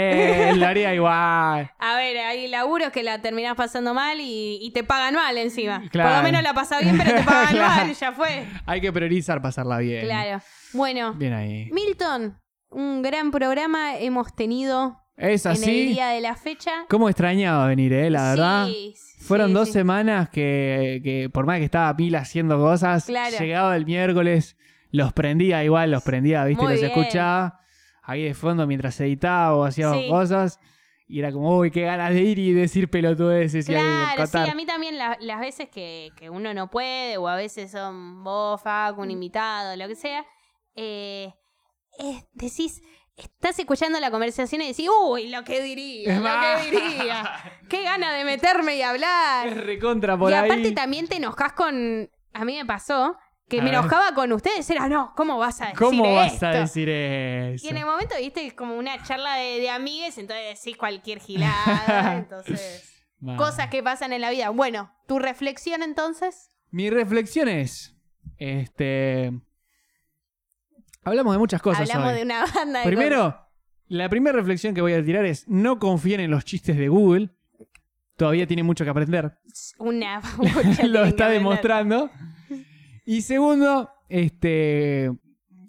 [0.55, 1.70] lo haría igual.
[1.78, 5.82] A ver, hay laburos que la terminás pasando mal y, y te pagan mal encima.
[5.90, 6.09] Claro.
[6.10, 7.85] Por lo menos la pasás bien, pero te pagan Claro.
[7.86, 8.47] mal, ya fue.
[8.66, 10.05] Hay que priorizar pasarla bien.
[10.05, 10.43] Claro.
[10.72, 11.70] Bueno, Bien ahí.
[11.70, 12.39] Milton,
[12.70, 15.61] un gran programa hemos tenido Es en el
[15.95, 16.85] día de la fecha.
[16.89, 18.11] ¿Cómo extrañaba venir, eh?
[18.11, 18.66] La verdad.
[18.66, 19.73] Sí, Fueron dos sí.
[19.74, 23.36] semanas que, que por más que estaba pila haciendo cosas, Claro.
[23.39, 24.57] llegaba el miércoles,
[24.90, 26.93] los prendía igual, los prendía, viste, Muy los bien.
[26.97, 27.61] escuchaba
[28.03, 30.61] ahí de fondo mientras editaba o hacía cosas.
[31.11, 34.55] Y era como, uy, qué ganas de ir y decir pelotudeces y Claro, sí, a
[34.55, 38.61] mí también la- las veces que, que uno no puede, o a veces son vos,
[38.61, 40.24] Facu, un invitado, lo que sea,
[40.77, 41.32] eh,
[41.99, 42.83] es- decís,
[43.16, 46.65] estás escuchando la conversación y decís, uy, lo que diría, Es lo más.
[46.66, 47.61] que diría.
[47.69, 49.49] Qué gana de meterme y hablar.
[49.49, 50.45] Es recontra por y ahí.
[50.51, 52.11] aparte también te enojas con.
[52.33, 53.16] A mí me pasó
[53.49, 53.79] que A me ver.
[53.81, 54.69] enojaba con ustedes.
[54.70, 57.66] Era, no, ¿cómo vas a decir ¿Cómo vas a decir eso?
[57.66, 61.19] Y en el momento, viste, es como una charla de, de amigues, entonces decís cualquier
[61.20, 62.16] gilada.
[62.19, 62.95] entonces.
[63.37, 64.51] Cosas que pasan en la vida.
[64.51, 66.53] Bueno, tu reflexión entonces.
[66.70, 67.97] Mi reflexión es,
[68.37, 69.33] este...
[71.09, 72.18] Hablamos de muchas cosas Hablamos hoy.
[72.18, 72.86] de una banda de.
[72.86, 73.39] Primero,
[73.89, 77.30] la primera reflexión que voy a tirar es no confíen en los chistes de Google.
[78.16, 79.39] Todavía tiene mucho que aprender.
[79.78, 80.20] Una.
[80.89, 82.10] Lo está demostrando.
[83.05, 85.10] Y segundo, este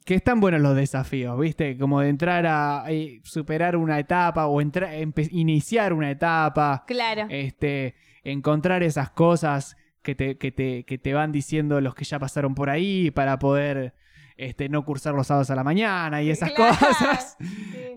[0.06, 1.78] que están buenos los desafíos, ¿viste?
[1.78, 4.90] Como de entrar a eh, superar una etapa o entrar,
[5.30, 7.28] iniciar una etapa, Claro.
[7.30, 7.94] este,
[8.24, 12.56] encontrar esas cosas que te, que te, que te van diciendo los que ya pasaron
[12.56, 13.94] por ahí para poder
[14.40, 16.76] este, no cursar los sábados a la mañana y esas Claro.
[16.80, 17.38] cosas.
[17.40, 17.46] Sí.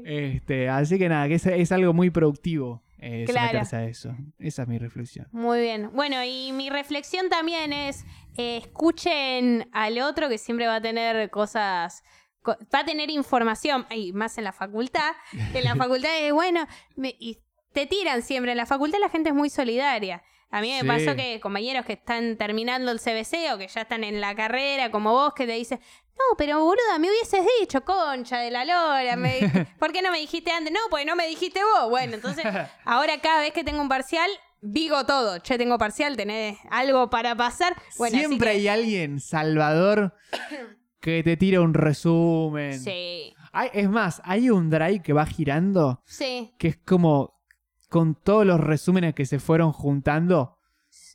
[0.05, 3.49] Este, así que nada, que es, es algo muy productivo eh, Claro.
[3.49, 4.17] someterse a eso.
[4.39, 5.27] Esa es mi reflexión.
[5.33, 5.91] Muy bien.
[5.93, 8.05] Bueno, y mi reflexión también es,
[8.37, 12.03] eh, escuchen al otro que siempre va a tener cosas,
[12.43, 15.13] co- va a tener información, y más en la facultad.
[15.55, 16.67] En la facultad es, bueno,
[16.97, 17.39] me- y
[17.73, 18.53] te tiran siempre.
[18.53, 20.23] En la facultad la gente es muy solidaria.
[20.51, 20.87] A mí me Sí.
[20.87, 24.91] pasó que compañeros que están terminando el CBC o que ya están en la carrera,
[24.91, 25.81] como vos, que te dicen,
[26.19, 29.17] No, pero boluda, me hubieses dicho, concha de la lora.
[29.17, 30.73] me- ¿Por qué no me dijiste antes?
[30.73, 31.91] No, pues no me dijiste vos.
[31.91, 32.45] Bueno, entonces,
[32.85, 34.31] ahora cada vez que tengo un parcial,
[34.61, 35.39] digo todo.
[35.39, 37.75] Che, tengo parcial, tenés algo para pasar.
[37.99, 40.15] Bueno, así Siempre que- hay alguien, Salvador,
[41.01, 42.79] que te tira un resumen.
[42.79, 46.55] Sí, Hay- es más, hay un drive que va girando sí.
[46.59, 47.41] que es como
[47.89, 50.59] con todos los resúmenes que se fueron juntando,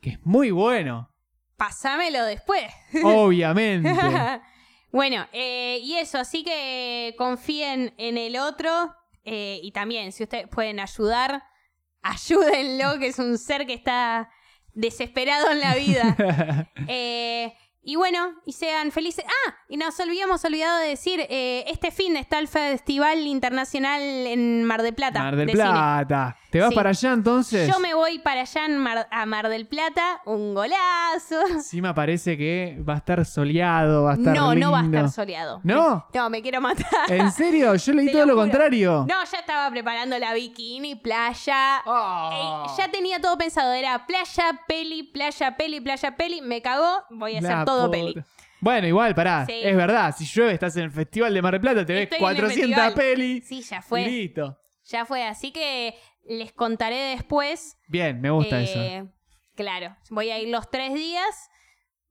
[0.01, 1.11] que es muy bueno,
[1.55, 2.65] Pásamelo después.
[3.03, 3.89] obviamente.
[4.91, 8.95] bueno, eh, y eso, así que confíen en el otro
[9.29, 11.43] eh, y también, si ustedes pueden ayudar,
[12.01, 14.29] ayúdenlo, que es un ser que está
[14.73, 16.71] desesperado en la vida.
[16.89, 17.53] Eh,
[17.89, 19.23] y bueno, y sean felices.
[19.25, 24.65] Ah, y nos olvidamos olvidado de decir, eh, este fin está el Festival Internacional en
[24.65, 25.23] Mar del Plata.
[25.23, 25.63] Mar del de cine.
[25.63, 26.35] Plata.
[26.51, 26.75] ¿Te vas Sí.
[26.75, 27.69] para allá entonces?
[27.69, 31.61] Yo me voy para allá en Mar- a Mar del Plata, un golazo.
[31.61, 34.83] Sí me parece que va a estar soleado, va a estar No, no va a
[34.85, 35.61] estar soleado.
[35.63, 36.05] ¿No?
[36.13, 36.85] No, me quiero matar.
[37.09, 37.73] ¿En serio?
[37.75, 39.05] Yo leí Te todo lo contrario.
[39.07, 41.81] No, ya estaba preparando la bikini, playa.
[41.85, 42.65] Oh.
[42.67, 43.71] Eh, ya tenía todo pensado.
[43.73, 46.41] Era playa, peli, playa, peli, playa, peli.
[46.41, 47.03] Me cagó.
[47.09, 47.97] Voy a hacer La todo puta.
[47.97, 48.23] peli.
[48.59, 49.45] Bueno, igual, pará.
[49.45, 49.59] Sí.
[49.63, 52.17] Es verdad, si llueve estás en el Festival de Mar del Plata, te ves Estoy
[52.17, 52.93] en el 400 festival.
[52.93, 53.47] pelis.
[53.47, 54.01] Sí, ya y fue.
[54.05, 54.57] listo.
[54.85, 55.23] Ya fue.
[55.25, 55.95] Así que
[56.25, 57.77] les contaré después.
[57.87, 58.63] Bien, me gusta Eh,
[58.97, 59.11] eso.
[59.55, 61.49] Claro, voy a ir los tres días.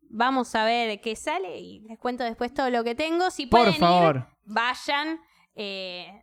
[0.08, 3.30] Vamos a ver qué sale y les cuento después todo lo que tengo.
[3.30, 4.28] Si Por pueden ir, favor.
[4.44, 5.20] vayan.
[5.56, 6.22] Eh,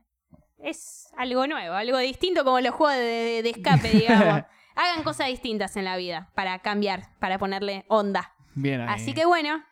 [0.60, 4.44] es algo nuevo, algo distinto como los juegos de, de- de escape, digamos.
[4.76, 8.33] Hagan cosas distintas en la vida para cambiar, para ponerle onda.
[8.56, 8.88] Bien ahí.
[8.90, 9.64] Así que bueno,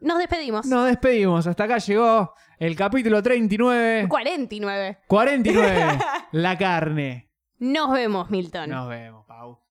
[0.00, 0.66] nos despedimos.
[0.66, 1.46] Nos despedimos.
[1.46, 4.06] Hasta acá llegó el capítulo 39.
[4.08, 4.98] 49.
[5.06, 5.98] 49.
[6.32, 7.30] La carne.
[7.58, 8.70] Nos vemos, Milton.
[8.70, 9.61] Nos vemos, Pau.